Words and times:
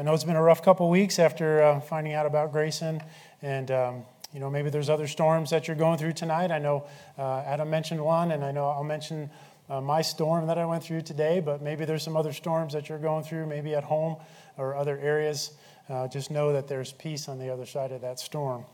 I 0.00 0.02
know 0.02 0.14
it's 0.14 0.24
been 0.24 0.34
a 0.36 0.42
rough 0.42 0.62
couple 0.62 0.88
weeks 0.88 1.18
after 1.18 1.62
uh, 1.62 1.78
finding 1.78 2.14
out 2.14 2.24
about 2.24 2.52
Grayson, 2.52 3.02
and 3.42 3.70
um, 3.70 4.04
you 4.32 4.40
know 4.40 4.48
maybe 4.48 4.70
there's 4.70 4.88
other 4.88 5.06
storms 5.06 5.50
that 5.50 5.68
you're 5.68 5.76
going 5.76 5.98
through 5.98 6.14
tonight. 6.14 6.50
I 6.50 6.58
know 6.58 6.86
uh, 7.18 7.42
Adam 7.44 7.68
mentioned 7.68 8.02
one, 8.02 8.30
and 8.30 8.42
I 8.42 8.50
know 8.50 8.66
I'll 8.66 8.82
mention 8.82 9.28
uh, 9.68 9.82
my 9.82 10.00
storm 10.00 10.46
that 10.46 10.56
I 10.56 10.64
went 10.64 10.82
through 10.82 11.02
today. 11.02 11.40
But 11.40 11.60
maybe 11.60 11.84
there's 11.84 12.02
some 12.02 12.16
other 12.16 12.32
storms 12.32 12.72
that 12.72 12.88
you're 12.88 12.96
going 12.98 13.24
through, 13.24 13.44
maybe 13.44 13.74
at 13.74 13.84
home 13.84 14.16
or 14.56 14.74
other 14.74 14.98
areas. 15.00 15.52
Uh, 15.90 16.08
just 16.08 16.30
know 16.30 16.50
that 16.54 16.66
there's 16.66 16.92
peace 16.92 17.28
on 17.28 17.38
the 17.38 17.50
other 17.50 17.66
side 17.66 17.92
of 17.92 18.00
that 18.00 18.18
storm 18.18 18.64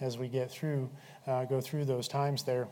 as 0.00 0.16
we 0.16 0.28
get 0.28 0.52
through, 0.52 0.88
uh, 1.26 1.46
go 1.46 1.60
through 1.60 1.86
those 1.86 2.06
times 2.06 2.44
there. 2.44 2.68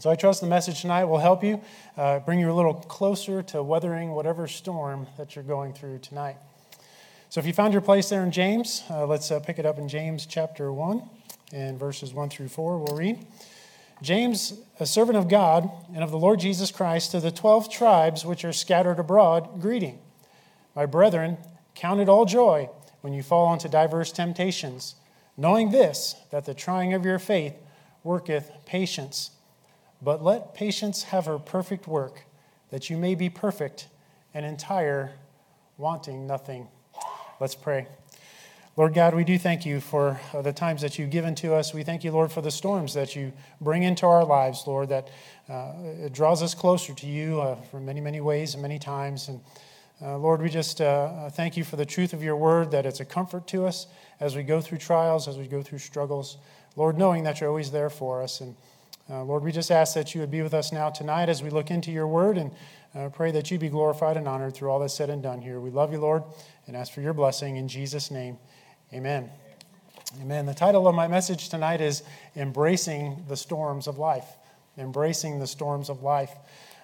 So 0.00 0.10
I 0.10 0.16
trust 0.16 0.42
the 0.42 0.48
message 0.48 0.82
tonight 0.82 1.04
will 1.04 1.16
help 1.16 1.42
you, 1.42 1.62
uh, 1.96 2.18
bring 2.18 2.40
you 2.40 2.52
a 2.52 2.52
little 2.52 2.74
closer 2.74 3.42
to 3.44 3.62
weathering 3.62 4.10
whatever 4.10 4.46
storm 4.46 5.06
that 5.16 5.34
you're 5.34 5.44
going 5.44 5.72
through 5.72 6.00
tonight. 6.00 6.36
So 7.32 7.38
if 7.38 7.46
you 7.46 7.54
found 7.54 7.72
your 7.72 7.80
place 7.80 8.10
there 8.10 8.22
in 8.22 8.30
James, 8.30 8.82
uh, 8.90 9.06
let's 9.06 9.30
uh, 9.30 9.40
pick 9.40 9.58
it 9.58 9.64
up 9.64 9.78
in 9.78 9.88
James 9.88 10.26
chapter 10.26 10.70
1 10.70 11.02
and 11.54 11.80
verses 11.80 12.12
1 12.12 12.28
through 12.28 12.48
4. 12.48 12.76
We'll 12.76 12.94
read. 12.94 13.24
James, 14.02 14.60
a 14.78 14.84
servant 14.84 15.16
of 15.16 15.30
God 15.30 15.70
and 15.94 16.04
of 16.04 16.10
the 16.10 16.18
Lord 16.18 16.40
Jesus 16.40 16.70
Christ, 16.70 17.12
to 17.12 17.20
the 17.20 17.30
twelve 17.30 17.72
tribes 17.72 18.26
which 18.26 18.44
are 18.44 18.52
scattered 18.52 18.98
abroad, 18.98 19.62
greeting. 19.62 19.98
My 20.76 20.84
brethren, 20.84 21.38
count 21.74 22.00
it 22.00 22.08
all 22.10 22.26
joy 22.26 22.68
when 23.00 23.14
you 23.14 23.22
fall 23.22 23.50
into 23.54 23.66
diverse 23.66 24.12
temptations, 24.12 24.96
knowing 25.34 25.70
this, 25.70 26.14
that 26.32 26.44
the 26.44 26.52
trying 26.52 26.92
of 26.92 27.06
your 27.06 27.18
faith 27.18 27.54
worketh 28.04 28.50
patience. 28.66 29.30
But 30.02 30.22
let 30.22 30.54
patience 30.54 31.04
have 31.04 31.24
her 31.24 31.38
perfect 31.38 31.86
work, 31.88 32.26
that 32.68 32.90
you 32.90 32.98
may 32.98 33.14
be 33.14 33.30
perfect 33.30 33.88
and 34.34 34.44
entire, 34.44 35.12
wanting 35.78 36.26
nothing. 36.26 36.68
Let's 37.42 37.56
pray. 37.56 37.88
Lord 38.76 38.94
God, 38.94 39.16
we 39.16 39.24
do 39.24 39.36
thank 39.36 39.66
you 39.66 39.80
for 39.80 40.20
uh, 40.32 40.42
the 40.42 40.52
times 40.52 40.80
that 40.82 40.96
you've 40.96 41.10
given 41.10 41.34
to 41.34 41.56
us. 41.56 41.74
We 41.74 41.82
thank 41.82 42.04
you, 42.04 42.12
Lord, 42.12 42.30
for 42.30 42.40
the 42.40 42.52
storms 42.52 42.94
that 42.94 43.16
you 43.16 43.32
bring 43.60 43.82
into 43.82 44.06
our 44.06 44.24
lives, 44.24 44.62
Lord, 44.64 44.90
that 44.90 45.10
uh, 45.48 45.72
it 46.04 46.12
draws 46.12 46.40
us 46.40 46.54
closer 46.54 46.94
to 46.94 47.06
you 47.08 47.40
uh, 47.40 47.56
for 47.56 47.80
many, 47.80 48.00
many 48.00 48.20
ways 48.20 48.54
and 48.54 48.62
many 48.62 48.78
times. 48.78 49.26
And 49.26 49.40
uh, 50.00 50.18
Lord, 50.18 50.40
we 50.40 50.50
just 50.50 50.80
uh, 50.80 51.30
thank 51.30 51.56
you 51.56 51.64
for 51.64 51.74
the 51.74 51.84
truth 51.84 52.12
of 52.12 52.22
your 52.22 52.36
word, 52.36 52.70
that 52.70 52.86
it's 52.86 53.00
a 53.00 53.04
comfort 53.04 53.48
to 53.48 53.66
us 53.66 53.88
as 54.20 54.36
we 54.36 54.44
go 54.44 54.60
through 54.60 54.78
trials, 54.78 55.26
as 55.26 55.36
we 55.36 55.48
go 55.48 55.64
through 55.64 55.78
struggles. 55.78 56.36
Lord, 56.76 56.96
knowing 56.96 57.24
that 57.24 57.40
you're 57.40 57.50
always 57.50 57.72
there 57.72 57.90
for 57.90 58.22
us. 58.22 58.40
And 58.40 58.54
uh, 59.10 59.24
Lord, 59.24 59.42
we 59.42 59.50
just 59.50 59.72
ask 59.72 59.94
that 59.94 60.14
you 60.14 60.20
would 60.20 60.30
be 60.30 60.42
with 60.42 60.54
us 60.54 60.70
now 60.70 60.90
tonight 60.90 61.28
as 61.28 61.42
we 61.42 61.50
look 61.50 61.72
into 61.72 61.90
your 61.90 62.06
word 62.06 62.38
and 62.38 62.52
uh, 62.94 63.08
pray 63.08 63.30
that 63.30 63.50
you 63.50 63.58
be 63.58 63.68
glorified 63.68 64.16
and 64.16 64.28
honored 64.28 64.54
through 64.54 64.70
all 64.70 64.78
that's 64.78 64.94
said 64.94 65.10
and 65.10 65.22
done 65.22 65.40
here. 65.40 65.60
We 65.60 65.70
love 65.70 65.92
you, 65.92 65.98
Lord, 65.98 66.22
and 66.66 66.76
ask 66.76 66.92
for 66.92 67.00
your 67.00 67.14
blessing 67.14 67.56
in 67.56 67.68
Jesus' 67.68 68.10
name. 68.10 68.38
Amen. 68.92 69.30
Amen. 70.20 70.44
The 70.44 70.54
title 70.54 70.86
of 70.86 70.94
my 70.94 71.08
message 71.08 71.48
tonight 71.48 71.80
is 71.80 72.02
Embracing 72.36 73.24
the 73.28 73.36
Storms 73.36 73.86
of 73.86 73.98
Life. 73.98 74.26
Embracing 74.76 75.40
the 75.40 75.46
Storms 75.46 75.88
of 75.88 76.02
Life. 76.02 76.32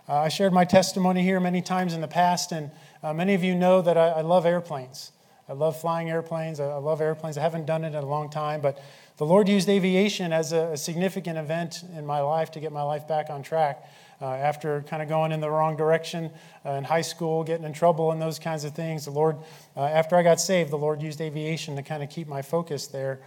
Uh, 0.09 0.20
I 0.20 0.29
shared 0.29 0.55
my 0.55 0.64
testimony 0.64 1.23
here 1.23 1.39
many 1.39 1.61
times 1.61 1.92
in 1.92 2.01
the 2.01 2.09
past, 2.09 2.53
and 2.53 2.70
uh, 3.03 3.12
many 3.12 3.34
of 3.34 3.45
you 3.45 3.55
know 3.55 3.83
that 3.83 3.98
I, 3.98 4.09
I, 4.09 4.20
love 4.23 4.47
airplanes. 4.47 5.12
I 5.47 5.53
love 5.53 5.79
flying 5.79 6.09
airplanes. 6.09 6.61
I, 6.61 6.64
I 6.64 6.77
love 6.77 7.03
airplanes. 7.03 7.36
I 7.36 7.42
haven't 7.42 7.67
done 7.67 7.84
it 7.84 7.89
in 7.89 7.97
a 7.97 8.06
long 8.06 8.31
time, 8.31 8.62
but 8.62 8.83
the 9.19 9.27
Lord 9.27 9.47
used 9.47 9.69
aviation 9.69 10.33
as 10.33 10.53
a, 10.53 10.69
a 10.69 10.77
significant 10.79 11.36
event 11.36 11.84
in 11.95 12.06
my 12.06 12.20
life 12.20 12.51
to 12.53 12.61
get 12.61 12.73
my 12.73 12.83
life 12.83 13.06
back 13.06 13.29
on 13.29 13.42
track. 13.42 13.84
Uh, 14.20 14.27
after 14.34 14.83
kind 14.83 15.00
of 15.00 15.08
going 15.08 15.30
in 15.30 15.38
the 15.38 15.48
wrong 15.48 15.77
direction 15.77 16.28
uh, 16.66 16.70
in 16.70 16.83
high 16.83 17.02
school, 17.02 17.44
getting 17.44 17.64
in 17.64 17.72
trouble, 17.72 18.11
and 18.11 18.20
those 18.20 18.41
kinds 18.41 18.64
of 18.64 18.74
things, 18.74 19.05
the 19.05 19.12
Lord, 19.12 19.36
uh, 19.77 19.83
after 19.83 20.16
I 20.16 20.24
got 20.24 20.41
saved, 20.41 20.72
the 20.72 20.78
Lord 20.78 21.00
used 21.00 21.20
aviation 21.20 21.77
to 21.77 21.83
kind 21.83 22.02
of 22.02 22.11
keep 22.11 22.27
my 22.27 22.42
focus 22.42 22.89
there. 22.89 23.20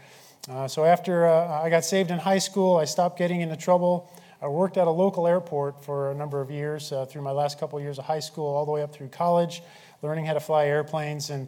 Uh, 0.49 0.67
so 0.67 0.83
after 0.83 1.27
uh, 1.27 1.61
I 1.61 1.69
got 1.69 1.85
saved 1.85 2.11
in 2.11 2.19
high 2.19 2.39
school, 2.39 2.75
I 2.75 2.83
stopped 2.83 3.17
getting 3.17 3.39
into 3.39 3.55
trouble. 3.55 4.11
I 4.41 4.49
worked 4.49 4.75
at 4.75 4.85
a 4.85 4.91
local 4.91 5.27
airport 5.27 5.81
for 5.85 6.11
a 6.11 6.15
number 6.15 6.41
of 6.41 6.51
years 6.51 6.91
uh, 6.91 7.05
through 7.05 7.21
my 7.21 7.31
last 7.31 7.57
couple 7.57 7.77
of 7.77 7.85
years 7.85 7.97
of 7.97 8.03
high 8.03 8.19
school, 8.19 8.53
all 8.53 8.65
the 8.65 8.71
way 8.71 8.83
up 8.83 8.91
through 8.91 9.09
college, 9.09 9.63
learning 10.01 10.25
how 10.25 10.33
to 10.33 10.41
fly 10.41 10.65
airplanes. 10.65 11.29
And 11.29 11.47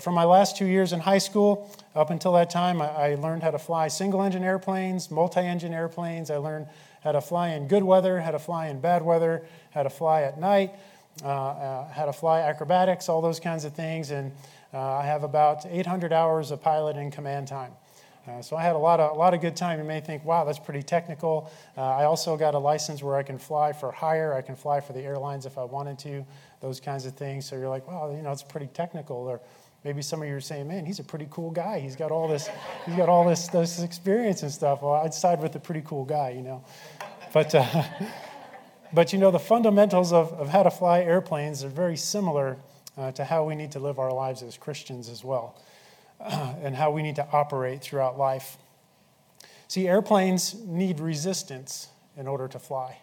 from 0.00 0.14
my 0.14 0.24
last 0.24 0.56
two 0.56 0.66
years 0.66 0.92
in 0.92 0.98
high 0.98 1.18
school, 1.18 1.70
up 1.94 2.10
until 2.10 2.32
that 2.32 2.50
time, 2.50 2.82
I, 2.82 2.88
I 2.88 3.14
learned 3.14 3.44
how 3.44 3.52
to 3.52 3.58
fly 3.58 3.86
single 3.86 4.20
engine 4.20 4.42
airplanes, 4.42 5.12
multi 5.12 5.40
engine 5.40 5.74
airplanes. 5.74 6.28
I 6.28 6.38
learned 6.38 6.66
how 7.02 7.12
to 7.12 7.20
fly 7.20 7.50
in 7.50 7.68
good 7.68 7.82
weather, 7.82 8.20
how 8.20 8.30
to 8.30 8.38
fly 8.38 8.68
in 8.68 8.80
bad 8.80 9.02
weather, 9.02 9.44
how 9.70 9.82
to 9.82 9.90
fly 9.90 10.22
at 10.22 10.38
night, 10.38 10.74
uh, 11.22 11.28
uh, 11.28 11.92
how 11.92 12.06
to 12.06 12.12
fly 12.12 12.40
acrobatics, 12.40 13.08
all 13.08 13.20
those 13.20 13.40
kinds 13.40 13.64
of 13.64 13.74
things. 13.74 14.10
And 14.10 14.32
uh, 14.72 14.96
I 14.96 15.04
have 15.04 15.24
about 15.24 15.66
800 15.66 16.12
hours 16.12 16.50
of 16.50 16.62
pilot 16.62 16.96
in 16.96 17.10
command 17.10 17.48
time. 17.48 17.72
Uh, 18.28 18.42
so 18.42 18.54
I 18.54 18.62
had 18.62 18.76
a 18.76 18.78
lot 18.78 19.00
of 19.00 19.16
a 19.16 19.18
lot 19.18 19.32
of 19.32 19.40
good 19.40 19.56
time. 19.56 19.78
You 19.78 19.84
may 19.84 20.00
think, 20.00 20.24
"Wow, 20.24 20.44
that's 20.44 20.58
pretty 20.58 20.82
technical." 20.82 21.50
Uh, 21.76 21.80
I 21.80 22.04
also 22.04 22.36
got 22.36 22.54
a 22.54 22.58
license 22.58 23.02
where 23.02 23.16
I 23.16 23.22
can 23.22 23.38
fly 23.38 23.72
for 23.72 23.90
hire. 23.90 24.34
I 24.34 24.42
can 24.42 24.56
fly 24.56 24.80
for 24.80 24.92
the 24.92 25.00
airlines 25.00 25.46
if 25.46 25.56
I 25.56 25.64
wanted 25.64 25.98
to. 26.00 26.24
Those 26.60 26.80
kinds 26.80 27.06
of 27.06 27.14
things. 27.14 27.46
So 27.46 27.56
you're 27.56 27.70
like, 27.70 27.88
"Wow, 27.88 28.10
you 28.14 28.22
know, 28.22 28.30
it's 28.30 28.42
pretty 28.42 28.66
technical." 28.68 29.16
Or 29.16 29.40
Maybe 29.84 30.02
some 30.02 30.20
of 30.20 30.28
you 30.28 30.36
are 30.36 30.40
saying, 30.40 30.68
"Man, 30.68 30.84
he's 30.84 30.98
a 30.98 31.04
pretty 31.04 31.26
cool 31.30 31.50
guy. 31.50 31.80
He's 31.80 31.96
got 31.96 32.10
all 32.10 32.28
this, 32.28 32.48
he's 32.84 32.96
got 32.96 33.08
all 33.08 33.26
this, 33.26 33.48
this 33.48 33.82
experience 33.82 34.42
and 34.42 34.52
stuff." 34.52 34.82
Well, 34.82 34.92
I'd 34.92 35.14
side 35.14 35.40
with 35.40 35.52
the 35.52 35.60
pretty 35.60 35.82
cool 35.84 36.04
guy, 36.04 36.30
you 36.30 36.42
know. 36.42 36.64
But, 37.32 37.54
uh, 37.54 37.84
but 38.92 39.12
you 39.12 39.18
know, 39.18 39.30
the 39.30 39.38
fundamentals 39.38 40.12
of, 40.12 40.32
of 40.34 40.48
how 40.48 40.62
to 40.62 40.70
fly 40.70 41.00
airplanes 41.00 41.64
are 41.64 41.68
very 41.68 41.96
similar 41.96 42.58
uh, 42.98 43.12
to 43.12 43.24
how 43.24 43.44
we 43.44 43.54
need 43.54 43.72
to 43.72 43.78
live 43.78 43.98
our 43.98 44.12
lives 44.12 44.42
as 44.42 44.58
Christians 44.58 45.08
as 45.08 45.24
well, 45.24 45.58
uh, 46.20 46.54
and 46.62 46.76
how 46.76 46.90
we 46.90 47.02
need 47.02 47.16
to 47.16 47.26
operate 47.32 47.80
throughout 47.80 48.18
life. 48.18 48.58
See, 49.68 49.88
airplanes 49.88 50.54
need 50.66 51.00
resistance 51.00 51.88
in 52.16 52.26
order 52.26 52.48
to 52.48 52.58
fly. 52.58 52.98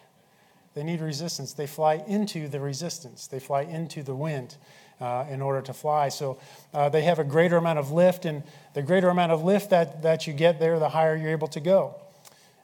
They 0.76 0.84
need 0.84 1.02
resistance. 1.02 1.54
They 1.54 1.66
fly 1.66 2.04
into 2.08 2.48
the 2.48 2.60
resistance. 2.60 3.26
They 3.26 3.40
fly 3.40 3.64
into 3.64 4.04
the 4.04 4.14
wind 4.14 4.58
uh, 5.00 5.26
in 5.30 5.42
order 5.42 5.62
to 5.62 5.74
fly. 5.74 6.10
So 6.10 6.40
uh, 6.74 6.90
they 6.90 7.04
have 7.04 7.20
a 7.20 7.24
greater 7.24 7.58
amount 7.58 7.80
of 7.80 7.92
lift, 7.92 8.26
and 8.26 8.44
the 8.74 8.82
greater 8.82 9.10
amount 9.10 9.32
of 9.32 9.44
lift 9.44 9.70
that, 9.70 10.02
that 10.02 10.28
you 10.28 10.34
get 10.34 10.60
there, 10.60 10.80
the 10.80 10.90
higher 10.90 11.16
you're 11.16 11.32
able 11.32 11.48
to 11.50 11.60
go. 11.60 11.96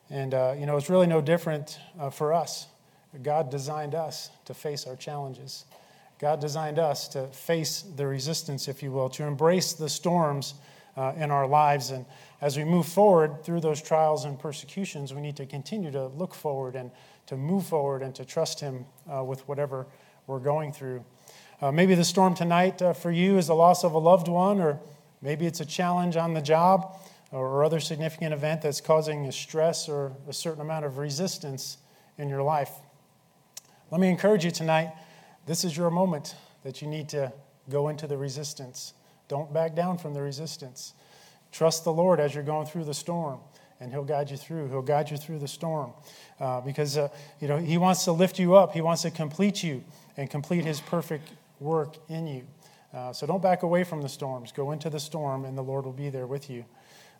And, 0.10 0.34
uh, 0.34 0.56
you 0.58 0.66
know, 0.66 0.78
it's 0.78 0.90
really 0.90 1.08
no 1.08 1.22
different 1.22 1.80
uh, 2.00 2.10
for 2.10 2.34
us. 2.34 2.68
God 3.22 3.52
designed 3.52 3.96
us 3.96 4.30
to 4.46 4.54
face 4.54 4.88
our 4.88 4.96
challenges. 4.96 5.66
God 6.20 6.40
designed 6.40 6.80
us 6.80 7.08
to 7.10 7.28
face 7.28 7.84
the 7.96 8.08
resistance, 8.08 8.68
if 8.68 8.82
you 8.82 8.92
will, 8.92 9.10
to 9.10 9.24
embrace 9.24 9.74
the 9.74 9.90
storms 9.90 10.56
uh, 10.96 11.14
in 11.18 11.32
our 11.32 11.48
lives. 11.48 11.92
And 11.92 12.06
as 12.42 12.58
we 12.58 12.64
move 12.64 12.86
forward 12.86 13.44
through 13.44 13.62
those 13.62 13.82
trials 13.82 14.26
and 14.26 14.40
persecutions, 14.40 15.14
we 15.14 15.22
need 15.22 15.36
to 15.38 15.46
continue 15.46 15.92
to 15.92 16.08
look 16.08 16.34
forward 16.34 16.76
and 16.76 16.92
to 17.28 17.38
move 17.38 17.66
forward 17.66 18.02
and 18.02 18.14
to 18.16 18.26
trust 18.26 18.60
Him 18.60 18.86
uh, 19.12 19.24
with 19.24 19.48
whatever 19.48 19.86
we're 20.28 20.40
going 20.40 20.72
through. 20.72 21.04
Uh, 21.64 21.72
maybe 21.72 21.96
the 21.96 22.04
storm 22.04 22.36
tonight 22.36 22.82
uh, 22.82 22.92
for 22.92 23.10
you 23.10 23.38
is 23.38 23.48
the 23.48 23.56
loss 23.56 23.86
of 23.86 23.94
a 23.94 23.98
loved 23.98 24.28
one, 24.28 24.60
or 24.60 24.78
maybe 25.22 25.46
it's 25.46 25.62
a 25.62 25.66
challenge 25.66 26.18
on 26.18 26.34
the 26.34 26.42
job 26.42 27.00
or 27.32 27.64
other 27.64 27.80
significant 27.80 28.34
event 28.34 28.62
that's 28.62 28.82
causing 28.82 29.26
a 29.28 29.32
stress 29.32 29.88
or 29.88 30.12
a 30.28 30.34
certain 30.34 30.60
amount 30.60 30.84
of 30.84 30.98
resistance 30.98 31.78
in 32.18 32.28
your 32.28 32.44
life. 32.44 32.70
Let 33.92 34.02
me 34.02 34.10
encourage 34.10 34.44
you 34.44 34.52
tonight 34.52 34.92
this 35.46 35.64
is 35.64 35.78
your 35.78 35.90
moment 35.90 36.36
that 36.64 36.82
you 36.82 36.88
need 36.90 37.08
to 37.10 37.32
go 37.70 37.88
into 37.88 38.08
the 38.08 38.18
resistance. 38.18 38.94
Don't 39.30 39.54
back 39.54 39.74
down 39.74 39.98
from 39.98 40.14
the 40.14 40.22
resistance. 40.22 40.94
Trust 41.54 41.86
the 41.86 41.94
Lord 41.94 42.20
as 42.20 42.36
you're 42.36 42.44
going 42.44 42.68
through 42.68 42.84
the 42.84 42.94
storm, 42.94 43.40
and 43.80 43.90
He'll 43.90 44.04
guide 44.04 44.30
you 44.30 44.36
through. 44.36 44.68
He'll 44.68 44.82
guide 44.82 45.10
you 45.10 45.16
through 45.16 45.40
the 45.40 45.48
storm 45.48 45.94
uh, 46.42 46.60
because 46.60 46.98
uh, 46.98 47.08
you 47.40 47.48
know 47.48 47.56
He 47.56 47.78
wants 47.78 48.04
to 48.04 48.12
lift 48.12 48.38
you 48.38 48.54
up. 48.54 48.74
He 48.74 48.82
wants 48.82 49.04
to 49.04 49.12
complete 49.12 49.64
you 49.64 49.82
and 50.18 50.30
complete 50.30 50.66
His 50.66 50.82
perfect 50.82 51.30
work 51.60 51.98
in 52.10 52.28
you. 52.28 52.48
Uh, 52.94 53.12
so 53.12 53.26
don't 53.26 53.42
back 53.42 53.64
away 53.64 53.84
from 53.84 54.02
the 54.02 54.10
storms. 54.10 54.52
Go 54.52 54.72
into 54.72 54.90
the 54.90 55.00
storm, 55.00 55.46
and 55.46 55.58
the 55.58 55.64
Lord 55.64 55.86
will 55.86 55.94
be 55.94 56.10
there 56.10 56.28
with 56.28 56.50
you. 56.50 56.64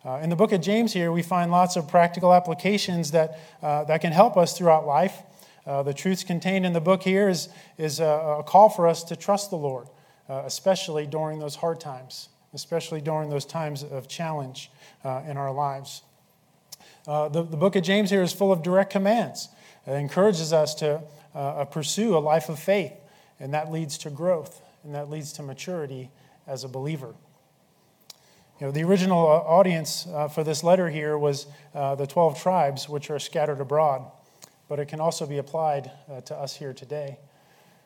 Uh, 0.06 0.20
in 0.22 0.30
the 0.30 0.36
book 0.36 0.52
of 0.52 0.62
James, 0.62 0.94
here, 0.94 1.12
we 1.12 1.24
find 1.24 1.50
lots 1.50 1.76
of 1.76 1.88
practical 1.88 2.34
applications 2.34 3.12
that, 3.12 3.40
uh, 3.62 3.84
that 3.86 4.02
can 4.02 4.12
help 4.12 4.38
us 4.38 4.56
throughout 4.56 4.86
life. 4.86 5.24
Uh, 5.66 5.82
the 5.82 5.94
truths 5.94 6.24
contained 6.24 6.66
in 6.66 6.74
the 6.74 6.82
book 6.82 7.02
here 7.02 7.28
is, 7.30 7.50
is 7.78 8.00
a, 8.00 8.06
a 8.40 8.44
call 8.44 8.70
for 8.70 8.88
us 8.88 9.04
to 9.06 9.16
trust 9.16 9.50
the 9.50 9.56
Lord, 9.56 9.88
uh, 10.30 10.44
especially 10.46 11.08
during 11.08 11.40
those 11.40 11.56
hard 11.56 11.80
times, 11.80 12.30
especially 12.54 13.02
during 13.02 13.30
those 13.30 13.46
times 13.46 13.82
of 13.82 14.08
challenge 14.08 14.70
uh, 15.04 15.22
in 15.26 15.38
our 15.38 15.54
lives. 15.54 16.04
the, 17.06 17.30
the 17.30 17.58
book 17.58 17.76
of 17.76 17.84
James 17.84 18.10
here 18.10 18.22
is 18.22 18.34
full 18.34 18.52
of 18.52 18.62
direct 18.62 18.92
commands. 18.92 19.50
It 19.88 19.94
encourages 19.94 20.54
us 20.54 20.76
to 20.76 21.02
pursue 21.72 22.16
a 22.16 22.20
life 22.20 22.50
of 22.50 22.60
faith 22.60 22.94
and 23.40 23.54
that 23.54 23.72
leads 23.72 23.98
to 24.00 24.10
growth, 24.10 24.62
and 24.84 24.96
that 24.96 25.10
leads 25.10 25.34
to 25.34 25.44
maturity 25.44 26.12
as 26.48 26.64
a 26.64 26.68
believer. 26.68 27.16
You 28.60 28.68
know, 28.68 28.72
the 28.72 28.84
original 28.84 29.28
uh, 29.28 29.40
audience 29.40 30.08
uh, 30.08 30.28
for 30.28 30.44
this 30.44 30.64
letter 30.64 30.90
here 30.90 31.18
was 31.18 31.48
uh, 31.74 31.96
the 31.96 32.06
12 32.06 32.42
tribes 32.42 32.88
which 32.88 33.10
are 33.10 33.20
scattered 33.20 33.60
abroad, 33.60 34.10
but 34.70 34.80
it 34.80 34.88
can 34.88 35.00
also 35.00 35.26
be 35.26 35.40
applied 35.40 35.92
uh, 36.10 36.22
to 36.22 36.36
us 36.36 36.56
here 36.56 36.72
today. 36.72 37.18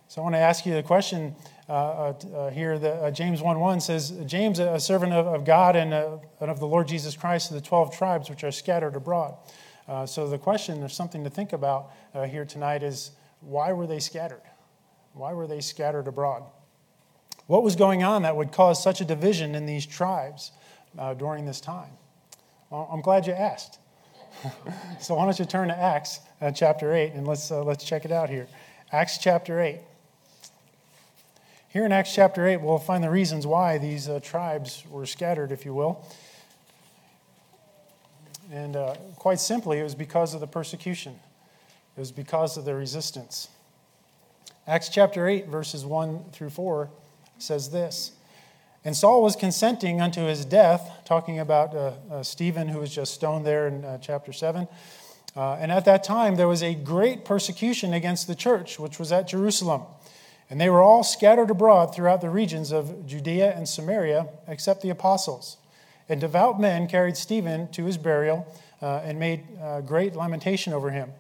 So 0.10 0.22
I 0.22 0.24
want 0.24 0.36
to 0.36 0.40
ask 0.40 0.66
you 0.66 0.74
the 0.74 0.84
question 0.84 1.36
uh, 1.70 1.72
uh, 1.72 2.50
here. 2.52 2.78
The, 2.78 3.12
James 3.14 3.42
1 3.42 3.60
1 3.60 3.82
says, 3.82 4.12
James, 4.26 4.60
a 4.60 4.80
servant 4.80 5.14
of, 5.14 5.26
of 5.26 5.46
God 5.46 5.76
and, 5.76 5.94
and, 5.94 6.52
of 6.52 6.60
the 6.60 6.68
Lord 6.68 6.88
Jesus 6.88 7.16
Christ, 7.16 7.50
of 7.50 7.56
the 7.56 7.62
12 7.62 7.98
tribes 7.98 8.30
which 8.30 8.44
are 8.44 8.52
scattered 8.52 8.96
abroad. 8.96 9.36
So 10.06 10.30
the 10.30 10.38
question, 10.38 10.80
there's 10.80 10.96
something 10.96 11.24
to 11.24 11.30
think 11.30 11.54
about 11.54 11.92
here 12.28 12.46
tonight, 12.46 12.84
is 12.84 13.12
why 13.40 13.72
were 13.72 13.88
they 13.88 14.00
scattered? 14.00 14.42
Why 15.18 15.34
were 15.34 15.48
they 15.48 15.62
scattered 15.62 16.08
abroad? 16.08 16.44
What 17.48 17.64
was 17.64 17.76
going 17.76 18.04
on 18.04 18.24
that 18.24 18.36
would 18.36 18.52
cause 18.52 18.82
such 18.82 19.02
a 19.02 19.06
division 19.06 19.56
in 19.56 19.66
these 19.66 19.86
tribes 19.86 20.52
during 21.18 21.46
this 21.46 21.62
time? 21.62 21.92
Well, 22.70 22.90
I'm 22.92 23.02
glad 23.02 23.26
you 23.26 23.34
asked. 23.34 23.80
so 25.00 25.16
why 25.16 25.26
don't 25.26 25.40
you 25.40 25.46
turn 25.46 25.70
to 25.70 25.78
Acts 25.78 26.20
chapter 26.54 26.94
8 26.94 27.14
and 27.14 27.28
let's, 27.28 27.50
let's 27.50 27.84
check 27.84 28.06
it 28.06 28.12
out 28.12 28.30
here. 28.30 28.48
Acts 28.92 29.18
chapter 29.18 29.60
8. 29.60 29.80
Here 31.70 31.86
in 31.86 31.92
Acts 31.92 32.14
chapter 32.14 32.48
8, 32.48 32.62
we'll 32.62 32.78
find 32.78 33.04
the 33.04 33.10
reasons 33.10 33.46
why 33.46 33.78
these 33.78 34.08
uh, 34.08 34.20
tribes 34.22 34.84
were 34.90 35.06
scattered, 35.06 35.52
if 35.52 35.66
you 35.66 35.74
will. 35.74 36.06
And 38.52 38.76
uh, 38.76 38.96
quite 39.18 39.40
simply, 39.40 39.80
it 39.80 39.84
was 39.84 39.94
because 39.94 40.34
of 40.34 40.40
the 40.40 40.48
persecution, 40.48 41.20
it 41.96 42.00
was 42.00 42.12
because 42.12 42.58
of 42.58 42.66
the 42.66 42.74
resistance. 42.74 43.50
Acts 44.68 44.90
chapter 44.90 45.30
8, 45.30 45.48
verses 45.48 45.86
1 45.86 46.26
through 46.34 46.50
4 46.50 46.90
says 47.38 47.70
this 47.70 48.12
And 48.84 48.94
Saul 48.98 49.24
was 49.24 49.38
consenting 49.38 50.02
unto 50.02 50.24
his 50.24 50.44
death, 50.44 50.92
talking 51.06 51.40
about 51.40 51.74
uh, 51.74 51.94
uh 52.12 52.24
Stephen, 52.24 52.68
who 52.68 52.80
was 52.80 52.94
just 52.94 53.14
stoned 53.14 53.46
there 53.46 53.68
in 53.68 53.86
uh, 53.86 53.98
chapter 54.00 54.34
7. 54.34 54.68
Uh, 55.38 55.54
and 55.54 55.72
at 55.72 55.86
that 55.86 56.04
time, 56.04 56.36
there 56.36 56.50
was 56.50 56.62
a 56.62 56.76
great 56.76 57.24
persecution 57.24 57.94
against 57.94 58.28
the 58.28 58.36
church, 58.36 58.78
which 58.78 59.00
was 59.00 59.10
at 59.12 59.30
Jerusalem. 59.30 59.84
And 60.50 60.60
they 60.60 60.70
were 60.70 60.82
all 60.82 61.04
scattered 61.04 61.50
abroad 61.50 61.96
throughout 61.96 62.20
the 62.20 62.30
regions 62.30 62.74
of 62.74 63.06
Judea 63.08 63.56
and 63.56 63.70
Samaria, 63.70 64.28
except 64.50 64.82
the 64.82 64.90
apostles. 64.90 65.56
And 66.10 66.20
devout 66.20 66.60
men 66.60 66.88
carried 66.88 67.16
Stephen 67.16 67.70
to 67.72 67.86
his 67.86 67.98
burial 67.98 68.46
uh, 68.82 68.98
and 69.04 69.18
made 69.18 69.46
uh, 69.62 69.80
great 69.80 70.14
lamentation 70.14 70.74
over 70.74 70.90
him. 70.90 71.12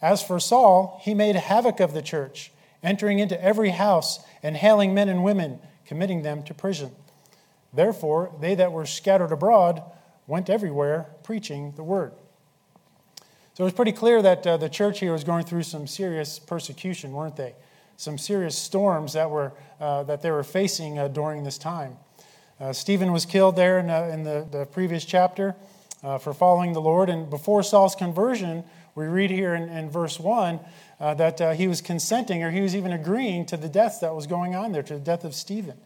As 0.00 0.22
for 0.22 0.40
Saul, 0.40 0.98
he 1.02 1.12
made 1.12 1.36
havoc 1.36 1.80
of 1.80 1.92
the 1.92 2.02
church, 2.02 2.52
entering 2.86 3.18
into 3.18 3.42
every 3.42 3.70
house 3.70 4.20
and 4.42 4.56
hailing 4.56 4.94
men 4.94 5.10
and 5.10 5.22
women, 5.22 5.58
committing 5.84 6.22
them 6.22 6.42
to 6.44 6.54
prison. 6.54 6.92
Therefore, 7.74 8.34
they 8.40 8.54
that 8.54 8.72
were 8.72 8.86
scattered 8.86 9.32
abroad 9.32 9.82
went 10.26 10.48
everywhere 10.48 11.10
preaching 11.22 11.72
the 11.76 11.84
word. 11.84 12.12
So 13.52 13.64
it 13.64 13.66
was 13.66 13.72
pretty 13.74 13.92
clear 13.92 14.22
that 14.22 14.46
uh, 14.46 14.56
the 14.56 14.68
church 14.68 15.00
here 15.00 15.12
was 15.12 15.24
going 15.24 15.44
through 15.44 15.64
some 15.64 15.86
serious 15.86 16.38
persecution, 16.38 17.12
weren't 17.12 17.36
they? 17.36 17.54
some 17.96 18.18
serious 18.18 18.56
storms 18.56 19.14
that, 19.14 19.30
were, 19.30 19.52
uh, 19.80 20.02
that 20.04 20.22
they 20.22 20.30
were 20.30 20.44
facing 20.44 20.98
uh, 20.98 21.08
during 21.08 21.44
this 21.44 21.58
time. 21.58 21.96
Uh, 22.60 22.72
Stephen 22.72 23.12
was 23.12 23.26
killed 23.26 23.56
there 23.56 23.78
in, 23.78 23.90
in 23.90 24.22
the, 24.22 24.46
the, 24.50 24.66
previous 24.66 25.04
chapter 25.04 25.54
uh, 26.02 26.18
for 26.18 26.32
following 26.32 26.72
the 26.72 26.80
Lord. 26.80 27.10
And 27.10 27.28
before 27.28 27.62
Saul's 27.62 27.94
conversion, 27.94 28.64
we 28.96 29.04
read 29.06 29.30
here 29.30 29.54
in, 29.54 29.68
in 29.68 29.90
verse 29.90 30.18
1 30.18 30.58
uh, 30.98 31.14
that 31.14 31.40
uh, 31.40 31.52
he 31.52 31.68
was 31.68 31.80
consenting 31.80 32.42
or 32.42 32.50
he 32.50 32.60
was 32.60 32.74
even 32.74 32.92
agreeing 32.92 33.46
to 33.46 33.56
the 33.56 33.68
death 33.68 34.00
that 34.00 34.16
was 34.16 34.26
going 34.26 34.56
on 34.56 34.72
there, 34.72 34.82
to 34.82 34.94
the 34.94 35.00
death 35.00 35.22
of 35.22 35.34
Stephen. 35.34 35.76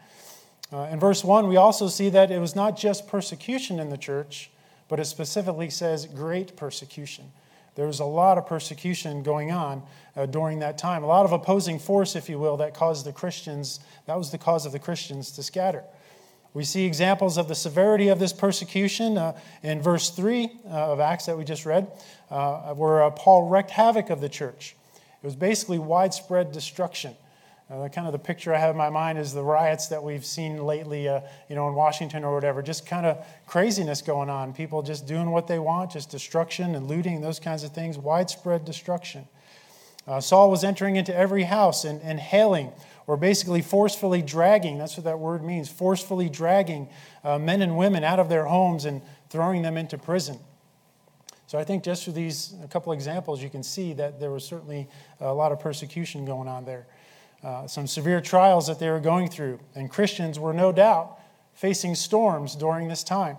in 0.72 0.98
verse 0.98 1.22
1, 1.22 1.46
we 1.48 1.56
also 1.56 1.88
see 1.88 2.08
that 2.08 2.30
it 2.30 2.38
was 2.38 2.56
not 2.56 2.78
just 2.78 3.06
persecution 3.06 3.78
in 3.78 3.90
the 3.90 3.98
church, 3.98 4.50
but 4.88 4.98
it 4.98 5.04
specifically 5.04 5.68
says 5.68 6.06
great 6.06 6.56
persecution. 6.56 7.30
There 7.74 7.86
was 7.86 8.00
a 8.00 8.04
lot 8.04 8.38
of 8.38 8.46
persecution 8.46 9.22
going 9.22 9.52
on 9.52 9.82
uh, 10.16 10.26
during 10.26 10.58
that 10.58 10.78
time, 10.78 11.02
a 11.02 11.06
lot 11.06 11.24
of 11.24 11.32
opposing 11.32 11.78
force, 11.78 12.16
if 12.16 12.28
you 12.28 12.38
will, 12.38 12.56
that 12.58 12.74
caused 12.74 13.06
the 13.06 13.12
Christians, 13.12 13.80
that 14.06 14.18
was 14.18 14.30
the 14.30 14.38
cause 14.38 14.66
of 14.66 14.72
the 14.72 14.78
Christians 14.78 15.30
to 15.32 15.42
scatter. 15.42 15.84
We 16.52 16.64
see 16.64 16.84
examples 16.84 17.38
of 17.38 17.46
the 17.46 17.54
severity 17.54 18.08
of 18.08 18.18
this 18.18 18.32
persecution 18.32 19.16
uh, 19.16 19.38
in 19.62 19.80
verse 19.80 20.10
3 20.10 20.50
uh, 20.64 20.68
of 20.68 20.98
Acts 20.98 21.26
that 21.26 21.38
we 21.38 21.44
just 21.44 21.64
read, 21.64 21.90
uh, 22.28 22.74
where 22.74 23.04
uh, 23.04 23.10
Paul 23.10 23.48
wreaked 23.48 23.70
havoc 23.70 24.10
of 24.10 24.20
the 24.20 24.28
church. 24.28 24.74
It 25.22 25.26
was 25.26 25.36
basically 25.36 25.78
widespread 25.78 26.50
destruction. 26.50 27.14
Uh, 27.70 27.86
kind 27.88 28.08
of 28.08 28.12
the 28.12 28.18
picture 28.18 28.52
I 28.52 28.58
have 28.58 28.70
in 28.70 28.76
my 28.76 28.90
mind 28.90 29.16
is 29.16 29.32
the 29.32 29.44
riots 29.44 29.86
that 29.88 30.02
we've 30.02 30.24
seen 30.24 30.64
lately, 30.64 31.08
uh, 31.08 31.20
you 31.48 31.54
know, 31.54 31.68
in 31.68 31.74
Washington 31.74 32.24
or 32.24 32.34
whatever. 32.34 32.62
Just 32.62 32.84
kind 32.84 33.06
of 33.06 33.24
craziness 33.46 34.02
going 34.02 34.28
on. 34.28 34.52
People 34.52 34.82
just 34.82 35.06
doing 35.06 35.30
what 35.30 35.46
they 35.46 35.60
want, 35.60 35.92
just 35.92 36.10
destruction 36.10 36.74
and 36.74 36.88
looting, 36.88 37.20
those 37.20 37.38
kinds 37.38 37.62
of 37.62 37.70
things. 37.70 37.96
Widespread 37.96 38.64
destruction. 38.64 39.26
Saul 40.18 40.50
was 40.50 40.64
entering 40.64 40.96
into 40.96 41.14
every 41.14 41.44
house 41.44 41.84
and, 41.84 42.02
and 42.02 42.18
hailing, 42.18 42.72
or 43.10 43.16
basically 43.16 43.60
forcefully 43.60 44.22
dragging. 44.22 44.78
That's 44.78 44.96
what 44.96 45.02
that 45.02 45.18
word 45.18 45.42
means. 45.42 45.68
Forcefully 45.68 46.28
dragging 46.28 46.88
uh, 47.24 47.40
men 47.40 47.60
and 47.60 47.76
women 47.76 48.04
out 48.04 48.20
of 48.20 48.28
their 48.28 48.44
homes 48.44 48.84
and 48.84 49.02
throwing 49.30 49.62
them 49.62 49.76
into 49.76 49.98
prison. 49.98 50.38
So 51.48 51.58
I 51.58 51.64
think 51.64 51.82
just 51.82 52.04
through 52.04 52.12
these 52.12 52.54
a 52.62 52.68
couple 52.68 52.92
examples, 52.92 53.42
you 53.42 53.50
can 53.50 53.64
see 53.64 53.94
that 53.94 54.20
there 54.20 54.30
was 54.30 54.44
certainly 54.44 54.86
a 55.18 55.34
lot 55.34 55.50
of 55.50 55.58
persecution 55.58 56.24
going 56.24 56.46
on 56.46 56.64
there 56.64 56.86
uh, 57.42 57.66
some 57.66 57.88
severe 57.88 58.20
trials 58.20 58.68
that 58.68 58.78
they 58.78 58.88
were 58.88 59.00
going 59.00 59.28
through. 59.28 59.58
And 59.74 59.90
Christians 59.90 60.38
were 60.38 60.52
no 60.52 60.70
doubt 60.70 61.18
facing 61.52 61.96
storms 61.96 62.54
during 62.54 62.86
this 62.86 63.02
time. 63.02 63.38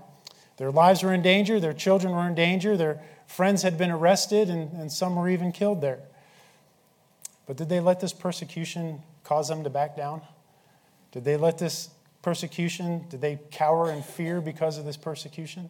Their 0.57 0.71
lives 0.71 1.01
were 1.01 1.13
in 1.13 1.21
danger, 1.21 1.61
their 1.61 1.71
children 1.71 2.11
were 2.11 2.27
in 2.27 2.35
danger, 2.35 2.75
their 2.75 3.01
friends 3.25 3.61
had 3.61 3.77
been 3.77 3.89
arrested, 3.89 4.49
and, 4.49 4.73
and 4.73 4.91
some 4.91 5.15
were 5.15 5.29
even 5.29 5.53
killed 5.53 5.79
there. 5.79 6.01
But 7.47 7.55
did 7.55 7.69
they 7.69 7.79
let 7.79 8.01
this 8.01 8.11
persecution 8.11 9.01
cause 9.31 9.47
them 9.47 9.63
to 9.63 9.69
back 9.69 9.95
down? 9.95 10.21
Did 11.13 11.23
they 11.23 11.37
let 11.37 11.57
this 11.57 11.89
persecution, 12.21 13.05
did 13.07 13.21
they 13.21 13.39
cower 13.49 13.89
in 13.89 14.03
fear 14.03 14.41
because 14.41 14.77
of 14.77 14.83
this 14.83 14.97
persecution? 14.97 15.69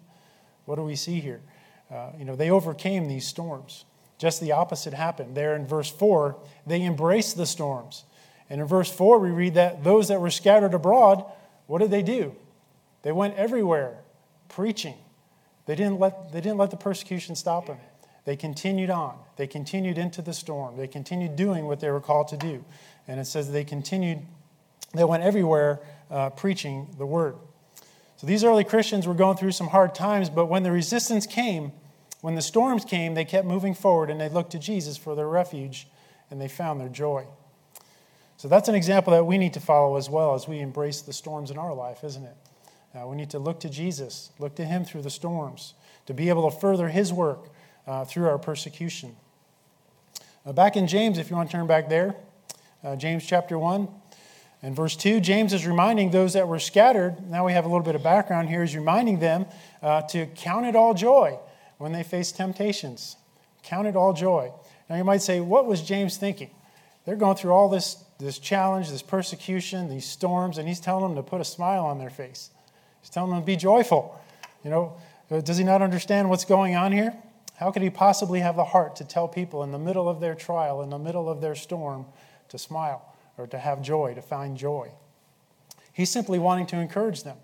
What 0.65 0.77
do 0.77 0.81
we 0.81 0.95
see 0.95 1.19
here? 1.19 1.41
Uh, 1.91 2.09
you 2.17 2.25
know, 2.25 2.35
they 2.35 2.49
overcame 2.49 3.07
these 3.07 3.27
storms. 3.27 3.85
Just 4.17 4.41
the 4.41 4.51
opposite 4.51 4.95
happened. 4.95 5.37
There 5.37 5.55
in 5.55 5.67
verse 5.67 5.91
4, 5.91 6.37
they 6.65 6.81
embraced 6.81 7.37
the 7.37 7.45
storms. 7.45 8.03
And 8.49 8.61
in 8.61 8.65
verse 8.65 8.91
4, 8.91 9.19
we 9.19 9.29
read 9.29 9.53
that 9.53 9.83
those 9.83 10.07
that 10.07 10.19
were 10.19 10.31
scattered 10.31 10.73
abroad, 10.73 11.23
what 11.67 11.81
did 11.81 11.91
they 11.91 12.01
do? 12.01 12.35
They 13.03 13.11
went 13.11 13.35
everywhere 13.35 13.99
preaching. 14.49 14.95
They 15.67 15.75
didn't 15.75 15.99
let, 15.99 16.31
they 16.31 16.41
didn't 16.41 16.57
let 16.57 16.71
the 16.71 16.77
persecution 16.77 17.35
stop 17.35 17.67
them. 17.67 17.77
They 18.25 18.35
continued 18.35 18.89
on. 18.89 19.17
They 19.35 19.47
continued 19.47 19.97
into 19.97 20.21
the 20.21 20.33
storm. 20.33 20.77
They 20.77 20.87
continued 20.87 21.35
doing 21.35 21.65
what 21.65 21.79
they 21.79 21.89
were 21.89 22.01
called 22.01 22.27
to 22.29 22.37
do. 22.37 22.63
And 23.07 23.19
it 23.19 23.25
says 23.25 23.51
they 23.51 23.63
continued, 23.63 24.19
they 24.93 25.03
went 25.03 25.23
everywhere 25.23 25.79
uh, 26.09 26.29
preaching 26.29 26.87
the 26.97 27.05
word. 27.05 27.35
So 28.17 28.27
these 28.27 28.43
early 28.43 28.63
Christians 28.63 29.07
were 29.07 29.15
going 29.15 29.37
through 29.37 29.53
some 29.53 29.67
hard 29.67 29.95
times, 29.95 30.29
but 30.29 30.45
when 30.45 30.61
the 30.61 30.71
resistance 30.71 31.25
came, 31.25 31.71
when 32.21 32.35
the 32.35 32.41
storms 32.41 32.85
came, 32.85 33.15
they 33.15 33.25
kept 33.25 33.47
moving 33.47 33.73
forward 33.73 34.11
and 34.11 34.21
they 34.21 34.29
looked 34.29 34.51
to 34.51 34.59
Jesus 34.59 34.95
for 34.95 35.15
their 35.15 35.27
refuge 35.27 35.87
and 36.29 36.39
they 36.39 36.47
found 36.47 36.79
their 36.79 36.89
joy. 36.89 37.25
So 38.37 38.47
that's 38.47 38.69
an 38.69 38.75
example 38.75 39.13
that 39.13 39.25
we 39.25 39.39
need 39.39 39.53
to 39.53 39.59
follow 39.59 39.97
as 39.97 40.09
well 40.09 40.35
as 40.35 40.47
we 40.47 40.59
embrace 40.59 41.01
the 41.01 41.13
storms 41.13 41.49
in 41.49 41.57
our 41.57 41.73
life, 41.73 42.03
isn't 42.03 42.23
it? 42.23 42.37
Uh, 42.93 43.07
we 43.07 43.15
need 43.15 43.31
to 43.31 43.39
look 43.39 43.59
to 43.61 43.69
Jesus, 43.69 44.31
look 44.37 44.55
to 44.55 44.65
Him 44.65 44.85
through 44.85 45.01
the 45.01 45.09
storms, 45.09 45.73
to 46.05 46.13
be 46.13 46.29
able 46.29 46.49
to 46.49 46.55
further 46.55 46.89
His 46.89 47.11
work 47.11 47.49
uh, 47.87 48.05
through 48.05 48.27
our 48.27 48.37
persecution. 48.37 49.15
Uh, 50.45 50.53
back 50.53 50.75
in 50.75 50.87
James, 50.87 51.17
if 51.17 51.29
you 51.29 51.35
want 51.35 51.49
to 51.49 51.57
turn 51.57 51.67
back 51.67 51.89
there, 51.89 52.15
uh, 52.83 52.95
James 52.95 53.25
chapter 53.25 53.57
1 53.59 53.87
and 54.63 54.75
verse 54.75 54.95
2, 54.95 55.19
James 55.19 55.53
is 55.53 55.65
reminding 55.65 56.11
those 56.11 56.33
that 56.33 56.47
were 56.47 56.59
scattered. 56.59 57.29
Now 57.29 57.45
we 57.45 57.53
have 57.53 57.65
a 57.65 57.67
little 57.67 57.83
bit 57.83 57.95
of 57.95 58.03
background 58.03 58.49
here, 58.49 58.63
is 58.63 58.75
reminding 58.75 59.19
them 59.19 59.45
uh, 59.81 60.01
to 60.03 60.25
count 60.27 60.65
it 60.65 60.75
all 60.75 60.93
joy 60.93 61.37
when 61.77 61.91
they 61.91 62.03
face 62.03 62.31
temptations. 62.31 63.17
Count 63.63 63.87
it 63.87 63.95
all 63.95 64.13
joy. 64.13 64.51
Now 64.89 64.95
you 64.97 65.03
might 65.03 65.21
say, 65.21 65.39
what 65.39 65.65
was 65.65 65.81
James 65.81 66.17
thinking? 66.17 66.49
They're 67.05 67.15
going 67.15 67.35
through 67.35 67.51
all 67.51 67.69
this 67.69 68.03
this 68.21 68.37
challenge, 68.37 68.89
this 68.89 69.01
persecution, 69.01 69.89
these 69.89 70.05
storms, 70.05 70.57
and 70.57 70.67
he's 70.67 70.79
telling 70.79 71.03
them 71.03 71.15
to 71.15 71.27
put 71.27 71.41
a 71.41 71.43
smile 71.43 71.85
on 71.85 71.97
their 71.97 72.09
face. 72.09 72.51
He's 73.01 73.09
telling 73.09 73.31
them 73.31 73.41
to 73.41 73.45
be 73.45 73.55
joyful. 73.55 74.19
You 74.63 74.69
know, 74.69 74.93
uh, 75.29 75.41
does 75.41 75.57
he 75.57 75.63
not 75.63 75.81
understand 75.81 76.29
what's 76.29 76.45
going 76.45 76.75
on 76.75 76.91
here? 76.91 77.13
How 77.61 77.69
could 77.69 77.83
he 77.83 77.91
possibly 77.91 78.39
have 78.39 78.55
the 78.55 78.65
heart 78.65 78.95
to 78.95 79.05
tell 79.05 79.27
people 79.27 79.61
in 79.61 79.71
the 79.71 79.77
middle 79.77 80.09
of 80.09 80.19
their 80.19 80.33
trial, 80.33 80.81
in 80.81 80.89
the 80.89 80.97
middle 80.97 81.29
of 81.29 81.41
their 81.41 81.53
storm, 81.53 82.07
to 82.49 82.57
smile 82.57 83.13
or 83.37 83.45
to 83.45 83.59
have 83.59 83.83
joy, 83.83 84.15
to 84.15 84.21
find 84.23 84.57
joy? 84.57 84.89
He's 85.93 86.09
simply 86.09 86.39
wanting 86.39 86.65
to 86.67 86.79
encourage 86.79 87.21
them. 87.21 87.37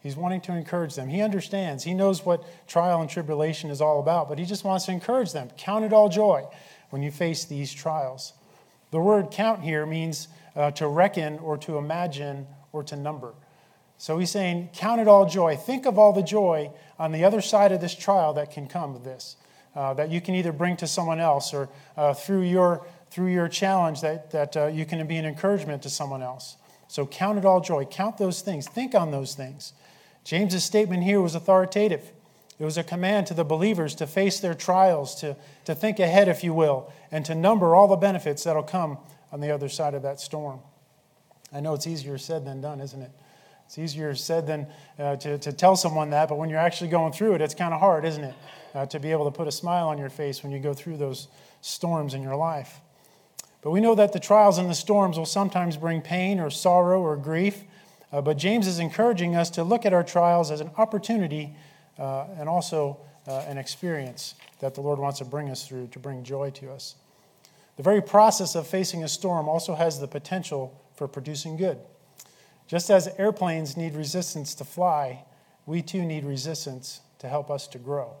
He's 0.00 0.16
wanting 0.16 0.40
to 0.42 0.56
encourage 0.56 0.94
them. 0.94 1.10
He 1.10 1.20
understands. 1.20 1.84
He 1.84 1.92
knows 1.92 2.24
what 2.24 2.44
trial 2.66 3.02
and 3.02 3.10
tribulation 3.10 3.68
is 3.68 3.82
all 3.82 4.00
about, 4.00 4.30
but 4.30 4.38
he 4.38 4.46
just 4.46 4.64
wants 4.64 4.86
to 4.86 4.92
encourage 4.92 5.32
them. 5.32 5.50
Count 5.58 5.84
it 5.84 5.92
all 5.92 6.08
joy 6.08 6.46
when 6.88 7.02
you 7.02 7.10
face 7.10 7.44
these 7.44 7.70
trials. 7.70 8.32
The 8.90 9.00
word 9.00 9.30
count 9.30 9.60
here 9.60 9.84
means 9.84 10.28
uh, 10.56 10.70
to 10.72 10.88
reckon 10.88 11.38
or 11.40 11.58
to 11.58 11.76
imagine 11.76 12.46
or 12.72 12.82
to 12.84 12.96
number. 12.96 13.34
So 13.98 14.18
he's 14.18 14.30
saying, 14.30 14.70
Count 14.72 15.02
it 15.02 15.08
all 15.08 15.26
joy. 15.26 15.56
Think 15.56 15.84
of 15.84 15.98
all 15.98 16.14
the 16.14 16.22
joy 16.22 16.70
on 16.98 17.12
the 17.12 17.24
other 17.24 17.42
side 17.42 17.70
of 17.70 17.82
this 17.82 17.94
trial 17.94 18.32
that 18.32 18.50
can 18.50 18.66
come 18.66 18.94
of 18.94 19.04
this, 19.04 19.36
uh, 19.74 19.94
that 19.94 20.10
you 20.10 20.20
can 20.20 20.34
either 20.34 20.52
bring 20.52 20.76
to 20.76 20.86
someone 20.86 21.20
else 21.20 21.54
or 21.54 21.68
uh, 21.96 22.14
through 22.14 22.42
your 22.42 22.86
through 23.10 23.28
your 23.28 23.48
challenge 23.48 24.00
that, 24.02 24.30
that 24.32 24.56
uh, 24.56 24.66
you 24.66 24.84
can 24.84 25.06
be 25.06 25.16
an 25.16 25.24
encouragement 25.24 25.82
to 25.82 25.90
someone 25.90 26.22
else. 26.22 26.56
So 26.88 27.06
count 27.06 27.38
it 27.38 27.44
all 27.44 27.60
joy. 27.60 27.84
Count 27.84 28.18
those 28.18 28.40
things. 28.40 28.68
Think 28.68 28.94
on 28.94 29.10
those 29.10 29.34
things. 29.34 29.72
James's 30.24 30.64
statement 30.64 31.02
here 31.02 31.20
was 31.20 31.34
authoritative. 31.34 32.12
It 32.58 32.64
was 32.64 32.76
a 32.76 32.82
command 32.82 33.26
to 33.28 33.34
the 33.34 33.44
believers 33.44 33.94
to 33.96 34.06
face 34.06 34.40
their 34.40 34.54
trials, 34.54 35.14
to, 35.16 35.36
to 35.64 35.74
think 35.74 36.00
ahead, 36.00 36.28
if 36.28 36.42
you 36.42 36.52
will, 36.52 36.92
and 37.10 37.24
to 37.26 37.34
number 37.34 37.74
all 37.74 37.88
the 37.88 37.96
benefits 37.96 38.44
that'll 38.44 38.62
come 38.62 38.98
on 39.32 39.40
the 39.40 39.50
other 39.50 39.68
side 39.68 39.94
of 39.94 40.02
that 40.02 40.20
storm. 40.20 40.60
I 41.52 41.60
know 41.60 41.74
it's 41.74 41.86
easier 41.86 42.18
said 42.18 42.44
than 42.44 42.60
done, 42.60 42.80
isn't 42.80 43.00
it? 43.00 43.10
It's 43.66 43.78
easier 43.78 44.14
said 44.14 44.46
than 44.46 44.66
uh, 44.98 45.16
to, 45.16 45.38
to 45.38 45.52
tell 45.52 45.76
someone 45.76 46.10
that, 46.10 46.28
but 46.28 46.36
when 46.36 46.50
you're 46.50 46.58
actually 46.58 46.90
going 46.90 47.12
through 47.12 47.34
it, 47.34 47.40
it's 47.40 47.54
kind 47.54 47.72
of 47.72 47.80
hard, 47.80 48.04
isn't 48.04 48.24
it? 48.24 48.34
Uh, 48.74 48.84
to 48.84 49.00
be 49.00 49.10
able 49.12 49.24
to 49.24 49.30
put 49.30 49.48
a 49.48 49.52
smile 49.52 49.88
on 49.88 49.96
your 49.96 50.10
face 50.10 50.42
when 50.42 50.52
you 50.52 50.58
go 50.58 50.74
through 50.74 50.98
those 50.98 51.28
storms 51.62 52.12
in 52.12 52.22
your 52.22 52.36
life. 52.36 52.80
But 53.62 53.70
we 53.70 53.80
know 53.80 53.94
that 53.94 54.12
the 54.12 54.20
trials 54.20 54.58
and 54.58 54.68
the 54.68 54.74
storms 54.74 55.16
will 55.16 55.26
sometimes 55.26 55.78
bring 55.78 56.02
pain 56.02 56.38
or 56.38 56.50
sorrow 56.50 57.00
or 57.00 57.16
grief. 57.16 57.64
Uh, 58.12 58.20
but 58.20 58.36
James 58.36 58.66
is 58.66 58.78
encouraging 58.78 59.36
us 59.36 59.48
to 59.50 59.64
look 59.64 59.86
at 59.86 59.94
our 59.94 60.04
trials 60.04 60.50
as 60.50 60.60
an 60.60 60.70
opportunity 60.76 61.56
uh, 61.98 62.26
and 62.38 62.46
also 62.48 62.98
uh, 63.26 63.38
an 63.48 63.56
experience 63.56 64.34
that 64.60 64.74
the 64.74 64.82
Lord 64.82 64.98
wants 64.98 65.18
to 65.18 65.24
bring 65.24 65.48
us 65.48 65.66
through 65.66 65.88
to 65.88 65.98
bring 65.98 66.22
joy 66.22 66.50
to 66.50 66.70
us. 66.70 66.96
The 67.76 67.82
very 67.82 68.02
process 68.02 68.54
of 68.54 68.66
facing 68.66 69.02
a 69.02 69.08
storm 69.08 69.48
also 69.48 69.74
has 69.74 69.98
the 69.98 70.08
potential 70.08 70.78
for 70.94 71.08
producing 71.08 71.56
good. 71.56 71.78
Just 72.66 72.90
as 72.90 73.08
airplanes 73.18 73.78
need 73.78 73.94
resistance 73.94 74.54
to 74.56 74.64
fly, 74.64 75.24
we 75.64 75.80
too 75.80 76.02
need 76.02 76.24
resistance 76.24 77.00
to 77.18 77.28
help 77.28 77.50
us 77.50 77.66
to 77.68 77.78
grow 77.78 78.16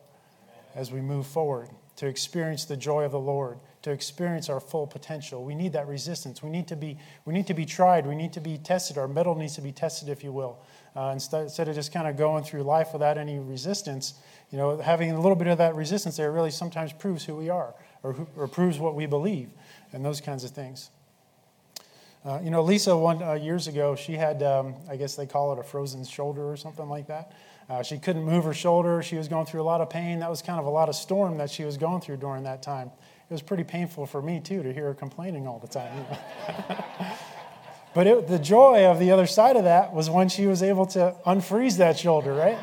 as 0.74 0.92
we 0.92 1.00
move 1.00 1.26
forward, 1.26 1.68
to 1.96 2.06
experience 2.06 2.64
the 2.64 2.76
joy 2.76 3.04
of 3.04 3.12
the 3.12 3.18
Lord, 3.18 3.58
to 3.82 3.90
experience 3.90 4.48
our 4.48 4.60
full 4.60 4.86
potential. 4.86 5.44
We 5.44 5.54
need 5.54 5.72
that 5.72 5.88
resistance. 5.88 6.42
We 6.42 6.50
need 6.50 6.68
to 6.68 6.76
be, 6.76 6.98
we 7.24 7.34
need 7.34 7.46
to 7.48 7.54
be 7.54 7.66
tried. 7.66 8.06
We 8.06 8.14
need 8.14 8.32
to 8.34 8.40
be 8.40 8.58
tested. 8.58 8.98
Our 8.98 9.08
mettle 9.08 9.34
needs 9.34 9.54
to 9.56 9.62
be 9.62 9.72
tested, 9.72 10.08
if 10.08 10.22
you 10.22 10.32
will. 10.32 10.58
Uh, 10.96 11.10
instead, 11.12 11.44
instead 11.44 11.68
of 11.68 11.74
just 11.74 11.92
kind 11.92 12.06
of 12.06 12.16
going 12.16 12.44
through 12.44 12.62
life 12.62 12.88
without 12.92 13.18
any 13.18 13.38
resistance, 13.38 14.14
you 14.50 14.58
know, 14.58 14.78
having 14.78 15.10
a 15.10 15.20
little 15.20 15.36
bit 15.36 15.48
of 15.48 15.58
that 15.58 15.74
resistance 15.74 16.16
there 16.16 16.30
really 16.32 16.50
sometimes 16.50 16.92
proves 16.92 17.24
who 17.24 17.34
we 17.34 17.50
are 17.50 17.74
or, 18.02 18.12
who, 18.12 18.26
or 18.36 18.48
proves 18.48 18.78
what 18.78 18.94
we 18.94 19.06
believe 19.06 19.50
and 19.92 20.04
those 20.04 20.20
kinds 20.20 20.44
of 20.44 20.50
things. 20.50 20.90
Uh, 22.24 22.40
you 22.42 22.50
know, 22.50 22.62
Lisa, 22.62 22.96
one 22.96 23.22
uh, 23.22 23.34
years 23.34 23.68
ago, 23.68 23.94
she 23.94 24.14
had, 24.14 24.42
um, 24.42 24.74
I 24.88 24.96
guess 24.96 25.14
they 25.14 25.26
call 25.26 25.52
it 25.52 25.58
a 25.58 25.62
frozen 25.62 26.04
shoulder 26.04 26.50
or 26.50 26.56
something 26.56 26.88
like 26.88 27.06
that. 27.06 27.32
Uh, 27.68 27.82
she 27.82 27.98
couldn't 27.98 28.24
move 28.24 28.44
her 28.44 28.54
shoulder. 28.54 29.02
She 29.02 29.16
was 29.16 29.28
going 29.28 29.46
through 29.46 29.60
a 29.60 29.64
lot 29.64 29.80
of 29.80 29.90
pain. 29.90 30.20
That 30.20 30.30
was 30.30 30.40
kind 30.40 30.58
of 30.58 30.66
a 30.66 30.70
lot 30.70 30.88
of 30.88 30.94
storm 30.94 31.36
that 31.38 31.50
she 31.50 31.64
was 31.64 31.76
going 31.76 32.00
through 32.00 32.16
during 32.16 32.44
that 32.44 32.62
time. 32.62 32.90
It 33.28 33.32
was 33.32 33.42
pretty 33.42 33.64
painful 33.64 34.06
for 34.06 34.22
me, 34.22 34.40
too, 34.40 34.62
to 34.62 34.72
hear 34.72 34.86
her 34.86 34.94
complaining 34.94 35.46
all 35.46 35.58
the 35.58 35.68
time. 35.68 36.06
But 37.94 38.06
it, 38.06 38.28
the 38.28 38.38
joy 38.38 38.86
of 38.86 38.98
the 38.98 39.10
other 39.10 39.26
side 39.26 39.56
of 39.56 39.64
that 39.64 39.92
was 39.92 40.10
when 40.10 40.28
she 40.28 40.46
was 40.46 40.62
able 40.62 40.86
to 40.86 41.16
unfreeze 41.26 41.78
that 41.78 41.98
shoulder, 41.98 42.32
right? 42.32 42.58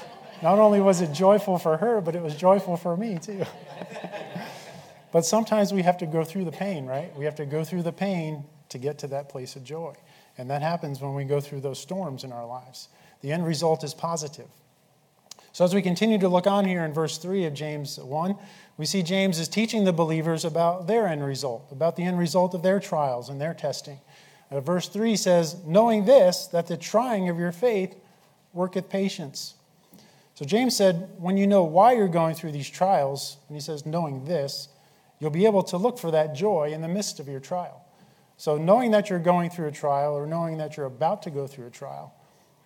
Not 0.42 0.60
only 0.60 0.80
was 0.80 1.00
it 1.00 1.12
joyful 1.12 1.58
for 1.58 1.78
her, 1.78 2.00
but 2.00 2.14
it 2.14 2.22
was 2.22 2.36
joyful 2.36 2.76
for 2.76 2.96
me, 2.96 3.18
too. 3.18 3.44
but 5.12 5.24
sometimes 5.24 5.72
we 5.72 5.82
have 5.82 5.98
to 5.98 6.06
go 6.06 6.22
through 6.24 6.44
the 6.44 6.52
pain, 6.52 6.86
right? 6.86 7.14
We 7.16 7.24
have 7.24 7.34
to 7.36 7.46
go 7.46 7.64
through 7.64 7.82
the 7.82 7.92
pain 7.92 8.44
to 8.68 8.78
get 8.78 8.98
to 8.98 9.08
that 9.08 9.28
place 9.28 9.56
of 9.56 9.64
joy. 9.64 9.94
And 10.38 10.50
that 10.50 10.60
happens 10.60 11.00
when 11.00 11.14
we 11.14 11.24
go 11.24 11.40
through 11.40 11.62
those 11.62 11.80
storms 11.80 12.22
in 12.22 12.30
our 12.30 12.46
lives. 12.46 12.88
The 13.26 13.32
end 13.32 13.44
result 13.44 13.82
is 13.82 13.92
positive. 13.92 14.46
So, 15.50 15.64
as 15.64 15.74
we 15.74 15.82
continue 15.82 16.16
to 16.18 16.28
look 16.28 16.46
on 16.46 16.64
here 16.64 16.84
in 16.84 16.92
verse 16.92 17.18
3 17.18 17.46
of 17.46 17.54
James 17.54 17.98
1, 17.98 18.36
we 18.76 18.86
see 18.86 19.02
James 19.02 19.40
is 19.40 19.48
teaching 19.48 19.82
the 19.82 19.92
believers 19.92 20.44
about 20.44 20.86
their 20.86 21.08
end 21.08 21.26
result, 21.26 21.66
about 21.72 21.96
the 21.96 22.04
end 22.04 22.20
result 22.20 22.54
of 22.54 22.62
their 22.62 22.78
trials 22.78 23.28
and 23.28 23.40
their 23.40 23.52
testing. 23.52 23.98
Uh, 24.48 24.60
verse 24.60 24.86
3 24.88 25.16
says, 25.16 25.56
Knowing 25.66 26.04
this, 26.04 26.46
that 26.46 26.68
the 26.68 26.76
trying 26.76 27.28
of 27.28 27.36
your 27.36 27.50
faith 27.50 27.96
worketh 28.52 28.88
patience. 28.88 29.56
So, 30.36 30.44
James 30.44 30.76
said, 30.76 31.08
When 31.18 31.36
you 31.36 31.48
know 31.48 31.64
why 31.64 31.94
you're 31.94 32.06
going 32.06 32.36
through 32.36 32.52
these 32.52 32.70
trials, 32.70 33.38
and 33.48 33.56
he 33.56 33.60
says, 33.60 33.84
Knowing 33.84 34.26
this, 34.26 34.68
you'll 35.18 35.30
be 35.30 35.46
able 35.46 35.64
to 35.64 35.76
look 35.76 35.98
for 35.98 36.12
that 36.12 36.36
joy 36.36 36.70
in 36.72 36.80
the 36.80 36.86
midst 36.86 37.18
of 37.18 37.26
your 37.26 37.40
trial. 37.40 37.84
So, 38.36 38.56
knowing 38.56 38.92
that 38.92 39.10
you're 39.10 39.18
going 39.18 39.50
through 39.50 39.66
a 39.66 39.72
trial 39.72 40.14
or 40.14 40.28
knowing 40.28 40.58
that 40.58 40.76
you're 40.76 40.86
about 40.86 41.24
to 41.24 41.30
go 41.30 41.48
through 41.48 41.66
a 41.66 41.70
trial, 41.70 42.15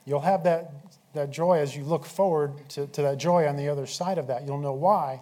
you'll 0.04 0.21
have 0.21 0.45
that, 0.45 0.73
that 1.14 1.30
joy 1.30 1.59
as 1.59 1.76
you 1.76 1.85
look 1.85 2.04
forward 2.04 2.69
to, 2.71 2.87
to 2.88 3.02
that 3.02 3.19
joy 3.19 3.47
on 3.47 3.57
the 3.57 3.69
other 3.69 3.87
side 3.87 4.19
of 4.19 4.26
that. 4.28 4.47
You'll 4.47 4.61
know 4.61 4.73
why. 4.73 5.21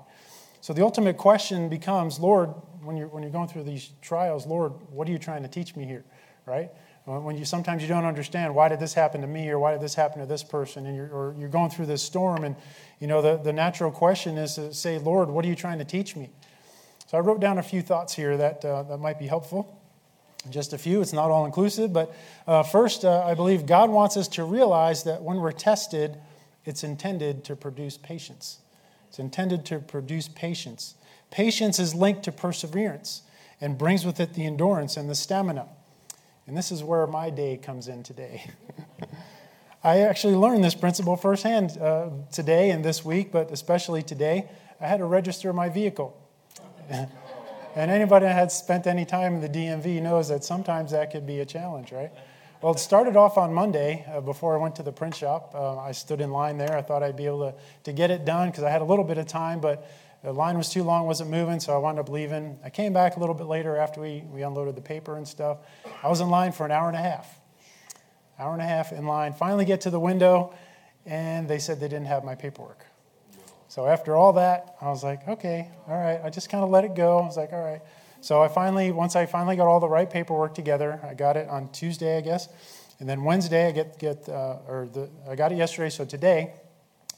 So, 0.60 0.72
the 0.72 0.82
ultimate 0.82 1.16
question 1.16 1.68
becomes 1.68 2.18
Lord, 2.18 2.50
when 2.82 2.96
you're, 2.96 3.08
when 3.08 3.22
you're 3.22 3.32
going 3.32 3.48
through 3.48 3.64
these 3.64 3.90
trials, 4.02 4.46
Lord, 4.46 4.72
what 4.90 5.08
are 5.08 5.12
you 5.12 5.18
trying 5.18 5.42
to 5.42 5.48
teach 5.48 5.76
me 5.76 5.84
here? 5.84 6.04
Right? 6.46 6.70
When 7.04 7.38
you 7.38 7.46
sometimes 7.46 7.80
you 7.80 7.88
don't 7.88 8.04
understand 8.04 8.54
why 8.54 8.68
did 8.68 8.80
this 8.80 8.92
happen 8.92 9.22
to 9.22 9.26
me 9.26 9.48
or 9.48 9.58
why 9.58 9.72
did 9.72 9.80
this 9.80 9.94
happen 9.94 10.20
to 10.20 10.26
this 10.26 10.42
person, 10.42 10.84
and 10.84 10.94
you're, 10.94 11.08
or 11.08 11.34
you're 11.38 11.48
going 11.48 11.70
through 11.70 11.86
this 11.86 12.02
storm, 12.02 12.44
and 12.44 12.54
you 13.00 13.06
know 13.06 13.22
the, 13.22 13.38
the 13.38 13.52
natural 13.52 13.90
question 13.90 14.36
is 14.36 14.56
to 14.56 14.74
say, 14.74 14.98
Lord, 14.98 15.30
what 15.30 15.42
are 15.44 15.48
you 15.48 15.54
trying 15.54 15.78
to 15.78 15.86
teach 15.86 16.16
me? 16.16 16.28
So 17.06 17.16
I 17.16 17.20
wrote 17.22 17.40
down 17.40 17.56
a 17.56 17.62
few 17.62 17.80
thoughts 17.80 18.12
here 18.12 18.36
that, 18.36 18.62
uh, 18.62 18.82
that 18.82 18.98
might 18.98 19.18
be 19.18 19.26
helpful. 19.26 19.77
Just 20.50 20.72
a 20.72 20.78
few, 20.78 21.00
it's 21.00 21.12
not 21.12 21.30
all 21.30 21.44
inclusive, 21.44 21.92
but 21.92 22.14
uh, 22.46 22.62
first, 22.62 23.04
uh, 23.04 23.24
I 23.24 23.34
believe 23.34 23.66
God 23.66 23.90
wants 23.90 24.16
us 24.16 24.28
to 24.28 24.44
realize 24.44 25.02
that 25.04 25.22
when 25.22 25.38
we're 25.38 25.52
tested, 25.52 26.16
it's 26.64 26.84
intended 26.84 27.44
to 27.44 27.56
produce 27.56 27.98
patience. 27.98 28.58
It's 29.08 29.18
intended 29.18 29.64
to 29.66 29.78
produce 29.80 30.28
patience. 30.28 30.94
Patience 31.30 31.78
is 31.78 31.94
linked 31.94 32.22
to 32.24 32.32
perseverance 32.32 33.22
and 33.60 33.76
brings 33.76 34.06
with 34.06 34.20
it 34.20 34.34
the 34.34 34.46
endurance 34.46 34.96
and 34.96 35.10
the 35.10 35.14
stamina. 35.14 35.66
And 36.46 36.56
this 36.56 36.70
is 36.70 36.82
where 36.82 37.06
my 37.06 37.30
day 37.30 37.56
comes 37.56 37.88
in 37.88 38.02
today. 38.02 38.44
I 39.84 40.00
actually 40.00 40.34
learned 40.34 40.64
this 40.64 40.74
principle 40.74 41.16
firsthand 41.16 41.76
uh, 41.78 42.10
today 42.32 42.70
and 42.70 42.84
this 42.84 43.04
week, 43.04 43.30
but 43.30 43.50
especially 43.50 44.02
today. 44.02 44.48
I 44.80 44.86
had 44.86 44.98
to 44.98 45.04
register 45.04 45.52
my 45.52 45.68
vehicle. 45.68 46.16
And 47.78 47.92
anybody 47.92 48.26
that 48.26 48.34
had 48.34 48.50
spent 48.50 48.88
any 48.88 49.04
time 49.04 49.34
in 49.34 49.40
the 49.40 49.48
DMV 49.48 50.02
knows 50.02 50.26
that 50.30 50.42
sometimes 50.42 50.90
that 50.90 51.12
could 51.12 51.24
be 51.28 51.38
a 51.38 51.46
challenge, 51.46 51.92
right? 51.92 52.10
Well, 52.60 52.72
it 52.72 52.80
started 52.80 53.14
off 53.14 53.38
on 53.38 53.54
Monday 53.54 54.04
uh, 54.12 54.20
before 54.20 54.58
I 54.58 54.60
went 54.60 54.74
to 54.76 54.82
the 54.82 54.90
print 54.90 55.14
shop. 55.14 55.52
Uh, 55.54 55.78
I 55.78 55.92
stood 55.92 56.20
in 56.20 56.32
line 56.32 56.58
there. 56.58 56.76
I 56.76 56.82
thought 56.82 57.04
I'd 57.04 57.14
be 57.14 57.26
able 57.26 57.52
to, 57.52 57.54
to 57.84 57.92
get 57.92 58.10
it 58.10 58.24
done 58.24 58.50
because 58.50 58.64
I 58.64 58.70
had 58.70 58.82
a 58.82 58.84
little 58.84 59.04
bit 59.04 59.16
of 59.16 59.28
time, 59.28 59.60
but 59.60 59.88
the 60.24 60.32
line 60.32 60.58
was 60.58 60.70
too 60.70 60.82
long, 60.82 61.06
wasn't 61.06 61.30
moving, 61.30 61.60
so 61.60 61.72
I 61.72 61.78
wound 61.78 62.00
up 62.00 62.08
leaving. 62.08 62.58
I 62.64 62.70
came 62.70 62.92
back 62.92 63.16
a 63.16 63.20
little 63.20 63.36
bit 63.36 63.46
later 63.46 63.76
after 63.76 64.00
we, 64.00 64.24
we 64.28 64.42
unloaded 64.42 64.74
the 64.74 64.82
paper 64.82 65.16
and 65.16 65.28
stuff. 65.28 65.58
I 66.02 66.08
was 66.08 66.20
in 66.20 66.30
line 66.30 66.50
for 66.50 66.66
an 66.66 66.72
hour 66.72 66.88
and 66.88 66.96
a 66.96 67.00
half. 67.00 67.40
Hour 68.40 68.54
and 68.54 68.62
a 68.62 68.66
half 68.66 68.90
in 68.90 69.06
line. 69.06 69.34
Finally 69.34 69.66
get 69.66 69.82
to 69.82 69.90
the 69.90 70.00
window, 70.00 70.52
and 71.06 71.46
they 71.46 71.60
said 71.60 71.78
they 71.78 71.86
didn't 71.86 72.06
have 72.06 72.24
my 72.24 72.34
paperwork. 72.34 72.87
So 73.68 73.86
after 73.86 74.16
all 74.16 74.32
that, 74.32 74.76
I 74.80 74.88
was 74.88 75.04
like, 75.04 75.28
okay, 75.28 75.68
all 75.86 75.96
right. 75.96 76.20
I 76.24 76.30
just 76.30 76.48
kind 76.48 76.64
of 76.64 76.70
let 76.70 76.84
it 76.84 76.94
go. 76.94 77.18
I 77.18 77.26
was 77.26 77.36
like, 77.36 77.52
all 77.52 77.62
right. 77.62 77.82
So 78.22 78.42
I 78.42 78.48
finally, 78.48 78.90
once 78.90 79.14
I 79.14 79.26
finally 79.26 79.56
got 79.56 79.66
all 79.66 79.78
the 79.78 79.88
right 79.88 80.08
paperwork 80.08 80.54
together, 80.54 80.98
I 81.08 81.14
got 81.14 81.36
it 81.36 81.48
on 81.48 81.68
Tuesday, 81.70 82.16
I 82.16 82.20
guess, 82.22 82.48
and 82.98 83.08
then 83.08 83.22
Wednesday 83.22 83.68
I 83.68 83.70
get 83.70 83.98
get 83.98 84.28
uh, 84.28 84.56
or 84.66 84.88
the 84.92 85.08
I 85.28 85.36
got 85.36 85.52
it 85.52 85.58
yesterday. 85.58 85.90
So 85.90 86.04
today, 86.04 86.54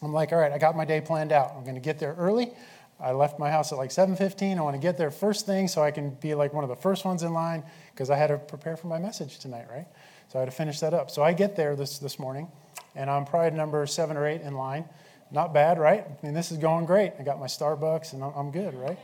I'm 0.02 0.12
like, 0.12 0.33
all 0.33 0.38
right, 0.38 0.52
I 0.52 0.59
got 0.59 0.76
my 0.76 0.85
day 0.85 1.00
planned 1.00 1.33
out. 1.33 1.52
I'm 1.57 1.62
going 1.62 1.76
to 1.76 1.80
get 1.80 1.99
there 1.99 2.14
early. 2.19 2.50
I 2.99 3.12
left 3.12 3.38
my 3.38 3.50
house 3.50 3.73
at 3.73 3.78
like 3.78 3.90
7:15. 3.90 4.59
I 4.59 4.61
want 4.61 4.75
to 4.75 4.80
get 4.80 4.99
there 4.99 5.11
first 5.11 5.47
thing 5.47 5.69
so 5.69 5.83
I 5.83 5.90
can 5.90 6.11
be 6.11 6.35
like 6.35 6.52
one 6.52 6.64
of 6.64 6.69
the 6.69 6.76
first 6.76 7.04
ones 7.04 7.23
in 7.23 7.33
line 7.33 7.62
because 7.92 8.11
I 8.11 8.16
had 8.16 8.26
to 8.26 8.37
prepare 8.37 8.76
for 8.76 8.88
my 8.88 8.99
message 8.99 9.38
tonight, 9.38 9.66
right? 9.71 9.87
So 10.28 10.38
I 10.38 10.40
had 10.40 10.50
to 10.50 10.57
finish 10.57 10.80
that 10.80 10.92
up. 10.92 11.11
So 11.11 11.23
I 11.23 11.33
get 11.33 11.57
there 11.57 11.76
this 11.76 11.99
this 11.99 12.19
morning, 12.19 12.49
and 12.95 13.09
I'm 13.09 13.25
probably 13.25 13.57
number 13.57 13.87
seven 13.87 14.16
or 14.16 14.26
eight 14.26 14.42
in 14.42 14.54
line 14.54 14.85
not 15.31 15.55
bad, 15.55 15.79
right? 15.79 16.05
I 16.05 16.27
mean, 16.27 16.35
this 16.35 16.51
is 16.51 16.59
going 16.59 16.87
great. 16.87 17.13
I 17.19 17.23
got 17.23 17.39
my 17.39 17.47
Starbucks 17.47 18.13
and 18.13 18.23
I'm 18.23 18.51
good, 18.51 18.75
right? 18.75 18.99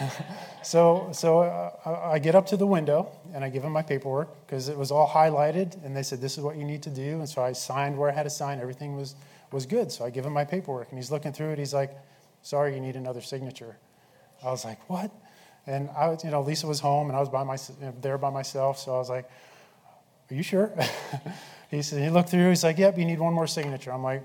so 0.62 1.10
so 1.12 1.40
uh, 1.40 2.10
I 2.10 2.18
get 2.18 2.34
up 2.34 2.46
to 2.46 2.56
the 2.56 2.66
window 2.66 3.10
and 3.34 3.44
I 3.44 3.48
give 3.48 3.64
him 3.64 3.72
my 3.72 3.82
paperwork 3.82 4.46
because 4.46 4.68
it 4.68 4.76
was 4.76 4.90
all 4.90 5.08
highlighted 5.08 5.82
and 5.84 5.96
they 5.96 6.02
said, 6.02 6.20
this 6.20 6.38
is 6.38 6.44
what 6.44 6.56
you 6.56 6.64
need 6.64 6.82
to 6.84 6.90
do. 6.90 7.18
And 7.18 7.28
so 7.28 7.42
I 7.42 7.52
signed 7.52 7.98
where 7.98 8.10
I 8.10 8.14
had 8.14 8.24
to 8.24 8.30
sign. 8.30 8.60
Everything 8.60 8.96
was, 8.96 9.14
was 9.50 9.66
good. 9.66 9.90
So 9.90 10.04
I 10.04 10.10
give 10.10 10.24
him 10.24 10.32
my 10.32 10.44
paperwork 10.44 10.90
and 10.90 10.98
he's 10.98 11.10
looking 11.10 11.32
through 11.32 11.50
it. 11.50 11.58
He's 11.58 11.74
like, 11.74 11.96
sorry, 12.42 12.74
you 12.74 12.80
need 12.80 12.96
another 12.96 13.20
signature. 13.20 13.76
I 14.44 14.50
was 14.50 14.64
like, 14.64 14.88
what? 14.88 15.10
And 15.66 15.90
I 15.96 16.08
was, 16.08 16.24
you 16.24 16.30
know, 16.30 16.42
Lisa 16.42 16.66
was 16.66 16.80
home 16.80 17.08
and 17.08 17.16
I 17.16 17.20
was 17.20 17.28
by 17.28 17.44
my, 17.44 17.56
there 18.00 18.18
by 18.18 18.30
myself. 18.30 18.78
So 18.78 18.94
I 18.94 18.98
was 18.98 19.08
like, 19.08 19.30
are 20.30 20.34
you 20.34 20.42
sure? 20.42 20.72
he 21.70 21.82
said, 21.82 22.02
he 22.02 22.10
looked 22.10 22.30
through. 22.30 22.48
He's 22.48 22.64
like, 22.64 22.78
yep, 22.78 22.98
you 22.98 23.04
need 23.04 23.20
one 23.20 23.32
more 23.32 23.46
signature. 23.46 23.92
I'm 23.92 24.02
like, 24.02 24.24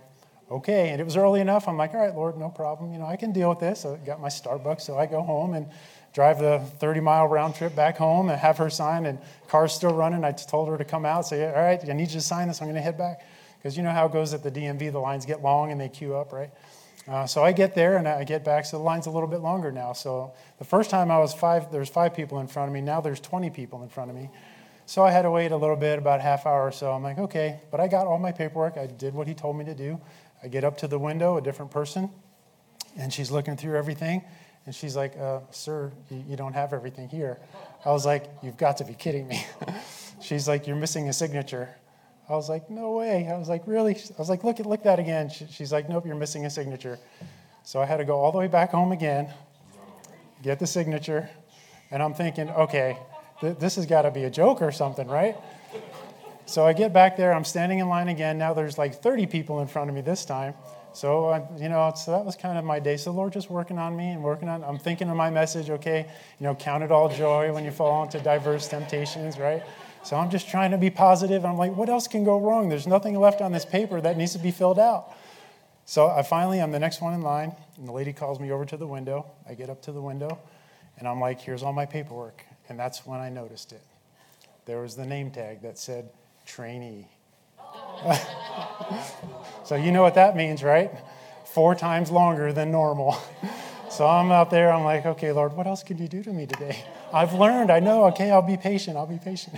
okay. 0.51 0.89
And 0.89 1.01
it 1.01 1.03
was 1.03 1.17
early 1.17 1.41
enough. 1.41 1.67
I'm 1.67 1.77
like, 1.77 1.93
all 1.93 1.99
right, 1.99 2.15
Lord, 2.15 2.37
no 2.37 2.49
problem. 2.49 2.93
You 2.93 2.99
know, 2.99 3.05
I 3.05 3.15
can 3.15 3.31
deal 3.31 3.49
with 3.49 3.59
this. 3.59 3.85
I 3.85 3.97
got 3.97 4.21
my 4.21 4.29
Starbucks, 4.29 4.81
so 4.81 4.97
I 4.97 5.05
go 5.05 5.21
home 5.21 5.53
and 5.53 5.67
drive 6.13 6.39
the 6.39 6.59
30 6.79 6.99
mile 6.99 7.27
round 7.27 7.55
trip 7.55 7.75
back 7.75 7.97
home 7.97 8.29
and 8.29 8.39
have 8.39 8.57
her 8.57 8.69
sign. 8.69 9.05
And 9.05 9.19
car's 9.47 9.73
still 9.73 9.93
running. 9.93 10.23
I 10.23 10.31
told 10.31 10.69
her 10.69 10.77
to 10.77 10.85
come 10.85 11.05
out, 11.05 11.27
say, 11.27 11.47
all 11.47 11.61
right, 11.61 11.79
I 11.87 11.93
need 11.93 12.09
you 12.09 12.19
to 12.19 12.21
sign 12.21 12.47
this. 12.47 12.61
I'm 12.61 12.67
going 12.67 12.75
to 12.75 12.81
head 12.81 12.97
back. 12.97 13.21
Because 13.57 13.75
you 13.75 13.83
know 13.83 13.91
how 13.91 14.05
it 14.05 14.13
goes 14.13 14.33
at 14.33 14.43
the 14.43 14.51
DMV, 14.51 14.91
the 14.91 14.99
lines 14.99 15.25
get 15.25 15.41
long 15.41 15.71
and 15.71 15.81
they 15.81 15.89
queue 15.89 16.15
up, 16.15 16.31
right? 16.31 16.51
Uh, 17.07 17.25
so 17.25 17.43
I 17.43 17.53
get 17.53 17.73
there 17.73 17.97
and 17.97 18.07
I 18.07 18.23
get 18.25 18.43
back, 18.43 18.65
so 18.65 18.77
the 18.77 18.83
line's 18.83 19.05
a 19.05 19.11
little 19.11 19.29
bit 19.29 19.39
longer 19.39 19.71
now. 19.71 19.93
So 19.93 20.33
the 20.59 20.65
first 20.65 20.89
time 20.89 21.09
I 21.09 21.19
was 21.19 21.33
five, 21.33 21.71
there's 21.71 21.89
five 21.89 22.13
people 22.13 22.39
in 22.39 22.47
front 22.47 22.67
of 22.67 22.73
me. 22.73 22.81
Now 22.81 22.99
there's 22.99 23.21
20 23.21 23.49
people 23.49 23.81
in 23.81 23.89
front 23.89 24.09
of 24.09 24.15
me. 24.15 24.29
So 24.85 25.03
I 25.03 25.11
had 25.11 25.23
to 25.23 25.31
wait 25.31 25.51
a 25.51 25.57
little 25.57 25.75
bit, 25.75 25.99
about 25.99 26.21
half 26.21 26.45
hour 26.45 26.67
or 26.67 26.71
so. 26.71 26.91
I'm 26.91 27.03
like, 27.03 27.17
okay, 27.17 27.59
but 27.71 27.79
I 27.79 27.87
got 27.87 28.07
all 28.07 28.17
my 28.19 28.31
paperwork. 28.31 28.77
I 28.77 28.87
did 28.87 29.13
what 29.13 29.27
he 29.27 29.33
told 29.33 29.57
me 29.57 29.65
to 29.65 29.75
do. 29.75 29.99
I 30.43 30.47
get 30.47 30.63
up 30.63 30.77
to 30.79 30.87
the 30.87 30.99
window, 30.99 31.37
a 31.37 31.41
different 31.41 31.71
person, 31.71 32.09
and 32.97 33.11
she's 33.11 33.31
looking 33.31 33.57
through 33.57 33.77
everything. 33.77 34.23
And 34.65 34.75
she's 34.75 34.95
like, 34.97 35.17
uh, 35.17 35.39
sir, 35.51 35.93
you 36.09 36.35
don't 36.35 36.53
have 36.53 36.73
everything 36.73 37.07
here. 37.07 37.39
I 37.85 37.91
was 37.91 38.05
like, 38.05 38.25
you've 38.43 38.57
got 38.57 38.77
to 38.77 38.83
be 38.83 38.93
kidding 38.93 39.27
me. 39.27 39.45
she's 40.21 40.47
like, 40.47 40.67
you're 40.67 40.75
missing 40.75 41.07
a 41.07 41.13
signature. 41.13 41.69
I 42.29 42.33
was 42.33 42.49
like, 42.49 42.69
no 42.69 42.91
way. 42.91 43.29
I 43.29 43.37
was 43.37 43.47
like, 43.47 43.65
really? 43.65 43.95
I 43.95 44.19
was 44.19 44.29
like, 44.29 44.43
look 44.43 44.59
at 44.59 44.65
look 44.65 44.83
that 44.83 44.99
again. 44.99 45.29
she's 45.29 45.71
like, 45.71 45.87
nope, 45.87 46.05
you're 46.05 46.15
missing 46.15 46.45
a 46.45 46.49
signature. 46.49 46.99
So 47.63 47.81
I 47.81 47.85
had 47.85 47.97
to 47.97 48.05
go 48.05 48.19
all 48.19 48.33
the 48.33 48.37
way 48.37 48.47
back 48.47 48.71
home 48.71 48.91
again, 48.91 49.33
get 50.43 50.59
the 50.59 50.67
signature, 50.67 51.29
and 51.91 52.03
I'm 52.03 52.13
thinking, 52.13 52.49
okay, 52.49 52.97
th- 53.39 53.57
this 53.57 53.75
has 53.75 53.85
got 53.85 54.01
to 54.01 54.11
be 54.11 54.25
a 54.25 54.29
joke 54.29 54.61
or 54.61 54.71
something, 54.73 55.07
right? 55.07 55.37
So 56.47 56.65
I 56.65 56.71
get 56.71 56.93
back 56.93 57.17
there. 57.17 57.33
I'm 57.33 57.43
standing 57.43 57.79
in 57.79 57.89
line 57.89 58.07
again. 58.07 58.37
Now 58.37 58.53
there's 58.53 58.77
like 58.77 58.95
30 58.95 59.27
people 59.27 59.59
in 59.59 59.67
front 59.67 59.89
of 59.89 59.95
me 59.95 60.01
this 60.01 60.23
time. 60.23 60.53
So, 60.93 61.25
I, 61.25 61.43
you 61.57 61.69
know, 61.69 61.93
so 61.95 62.11
that 62.11 62.25
was 62.25 62.35
kind 62.35 62.57
of 62.57 62.63
my 62.63 62.79
day. 62.79 62.97
So, 62.97 63.11
the 63.11 63.17
Lord 63.17 63.33
just 63.33 63.51
working 63.51 63.77
on 63.77 63.95
me 63.95 64.09
and 64.09 64.23
working 64.23 64.49
on, 64.49 64.63
I'm 64.63 64.79
thinking 64.79 65.09
of 65.09 65.15
my 65.15 65.29
message, 65.29 65.69
okay, 65.69 66.07
you 66.39 66.43
know, 66.43 66.55
count 66.55 66.83
it 66.83 66.91
all 66.91 67.07
joy 67.07 67.53
when 67.53 67.63
you 67.63 67.69
fall 67.69 68.01
into 68.01 68.19
diverse 68.19 68.67
temptations, 68.67 69.37
right? 69.37 69.61
So 70.03 70.15
I'm 70.15 70.31
just 70.31 70.49
trying 70.49 70.71
to 70.71 70.77
be 70.77 70.89
positive. 70.89 71.45
I'm 71.45 71.57
like, 71.57 71.75
what 71.75 71.89
else 71.89 72.07
can 72.07 72.23
go 72.23 72.39
wrong? 72.39 72.69
There's 72.69 72.87
nothing 72.87 73.19
left 73.19 73.41
on 73.41 73.51
this 73.51 73.65
paper 73.65 73.99
that 73.99 74.17
needs 74.17 74.31
to 74.33 74.39
be 74.39 74.51
filled 74.51 74.79
out. 74.79 75.13
So 75.85 76.07
I 76.07 76.23
finally, 76.23 76.61
I'm 76.61 76.71
the 76.71 76.79
next 76.79 77.01
one 77.01 77.13
in 77.13 77.21
line, 77.21 77.53
and 77.77 77.87
the 77.87 77.91
lady 77.91 78.13
calls 78.13 78.39
me 78.39 78.51
over 78.51 78.65
to 78.65 78.77
the 78.77 78.87
window. 78.87 79.25
I 79.47 79.53
get 79.53 79.69
up 79.69 79.81
to 79.83 79.91
the 79.91 80.01
window, 80.01 80.39
and 80.97 81.07
I'm 81.07 81.19
like, 81.19 81.41
here's 81.41 81.61
all 81.61 81.73
my 81.73 81.85
paperwork. 81.85 82.43
And 82.69 82.79
that's 82.79 83.05
when 83.05 83.19
I 83.19 83.29
noticed 83.29 83.73
it. 83.73 83.83
There 84.65 84.81
was 84.81 84.95
the 84.95 85.05
name 85.05 85.29
tag 85.29 85.61
that 85.61 85.77
said 85.77 86.09
trainee. 86.47 87.07
so 89.65 89.75
you 89.75 89.91
know 89.91 90.01
what 90.01 90.15
that 90.15 90.35
means, 90.35 90.63
right? 90.63 90.91
Four 91.45 91.75
times 91.75 92.09
longer 92.09 92.53
than 92.53 92.71
normal. 92.71 93.17
so 93.89 94.07
I'm 94.07 94.31
out 94.31 94.49
there, 94.49 94.71
I'm 94.71 94.83
like, 94.83 95.05
okay, 95.05 95.31
Lord, 95.31 95.53
what 95.53 95.67
else 95.67 95.83
can 95.83 95.97
you 95.97 96.07
do 96.07 96.23
to 96.23 96.31
me 96.31 96.45
today? 96.47 96.83
I've 97.13 97.33
learned, 97.33 97.71
I 97.71 97.79
know, 97.79 98.05
okay, 98.05 98.31
I'll 98.31 98.41
be 98.41 98.57
patient, 98.57 98.97
I'll 98.97 99.05
be 99.05 99.19
patient. 99.19 99.57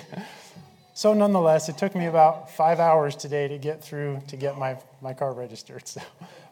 so, 0.93 1.13
nonetheless, 1.13 1.69
it 1.69 1.77
took 1.77 1.95
me 1.95 2.07
about 2.07 2.51
five 2.51 2.79
hours 2.79 3.15
today 3.15 3.47
to 3.47 3.57
get 3.57 3.83
through 3.83 4.21
to 4.27 4.35
get 4.35 4.57
my, 4.57 4.77
my 5.01 5.13
car 5.13 5.33
registered. 5.33 5.87
So, 5.87 6.01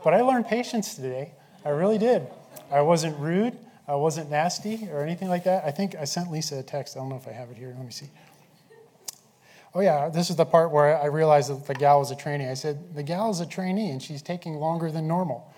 but 0.03 0.13
I 0.13 0.21
learned 0.21 0.47
patience 0.47 0.95
today. 0.95 1.31
I 1.65 1.69
really 1.69 1.97
did. 1.97 2.27
I 2.71 2.81
wasn't 2.81 3.17
rude, 3.19 3.57
I 3.87 3.95
wasn't 3.95 4.29
nasty 4.29 4.87
or 4.91 5.01
anything 5.01 5.29
like 5.29 5.45
that. 5.45 5.65
I 5.65 5.71
think 5.71 5.95
I 5.95 6.03
sent 6.05 6.31
Lisa 6.31 6.57
a 6.57 6.63
text. 6.63 6.95
I 6.95 6.99
don't 6.99 7.09
know 7.09 7.15
if 7.15 7.27
I 7.27 7.31
have 7.31 7.49
it 7.49 7.57
here. 7.57 7.73
Let 7.75 7.85
me 7.85 7.91
see. 7.91 8.09
Oh, 9.77 9.81
yeah, 9.81 10.09
this 10.09 10.31
is 10.31 10.35
the 10.35 10.45
part 10.45 10.71
where 10.71 10.99
I 10.99 11.05
realized 11.05 11.51
that 11.51 11.67
the 11.67 11.75
gal 11.75 11.99
was 11.99 12.09
a 12.09 12.15
trainee. 12.15 12.47
I 12.47 12.55
said, 12.55 12.95
The 12.95 13.03
gal 13.03 13.29
is 13.29 13.41
a 13.41 13.45
trainee 13.45 13.91
and 13.91 14.01
she's 14.01 14.23
taking 14.23 14.55
longer 14.55 14.89
than 14.89 15.07
normal. 15.07 15.53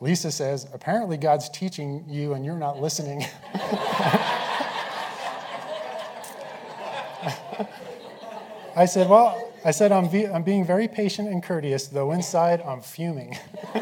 Lisa 0.00 0.32
says, 0.32 0.66
Apparently, 0.74 1.16
God's 1.16 1.48
teaching 1.48 2.04
you 2.08 2.32
and 2.32 2.44
you're 2.44 2.56
not 2.56 2.80
listening. 2.80 3.24
I 8.74 8.86
said, 8.86 9.08
Well, 9.08 9.52
I 9.64 9.70
said, 9.70 9.92
I'm, 9.92 10.06
I'm 10.34 10.42
being 10.42 10.66
very 10.66 10.88
patient 10.88 11.28
and 11.28 11.40
courteous, 11.40 11.86
though 11.86 12.10
inside 12.10 12.60
I'm 12.62 12.80
fuming. 12.80 13.38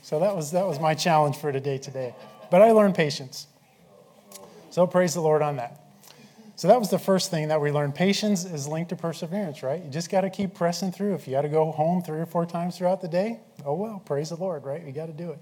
so 0.00 0.18
that 0.18 0.34
was, 0.34 0.52
that 0.52 0.66
was 0.66 0.80
my 0.80 0.94
challenge 0.94 1.36
for 1.36 1.52
today 1.52 1.76
today. 1.76 2.14
But 2.50 2.62
I 2.62 2.70
learned 2.70 2.94
patience. 2.94 3.48
So 4.70 4.86
praise 4.86 5.12
the 5.12 5.20
Lord 5.20 5.42
on 5.42 5.56
that. 5.56 5.87
So 6.58 6.66
that 6.66 6.80
was 6.80 6.90
the 6.90 6.98
first 6.98 7.30
thing 7.30 7.46
that 7.48 7.60
we 7.60 7.70
learned. 7.70 7.94
Patience 7.94 8.44
is 8.44 8.66
linked 8.66 8.88
to 8.88 8.96
perseverance, 8.96 9.62
right? 9.62 9.80
You 9.80 9.88
just 9.88 10.10
got 10.10 10.22
to 10.22 10.30
keep 10.30 10.54
pressing 10.54 10.90
through. 10.90 11.14
If 11.14 11.28
you 11.28 11.34
got 11.34 11.42
to 11.42 11.48
go 11.48 11.70
home 11.70 12.02
three 12.02 12.18
or 12.18 12.26
four 12.26 12.46
times 12.46 12.76
throughout 12.76 13.00
the 13.00 13.06
day, 13.06 13.38
oh 13.64 13.74
well, 13.74 14.02
praise 14.04 14.30
the 14.30 14.34
Lord, 14.34 14.64
right? 14.64 14.84
You 14.84 14.90
got 14.90 15.06
to 15.06 15.12
do 15.12 15.30
it. 15.30 15.38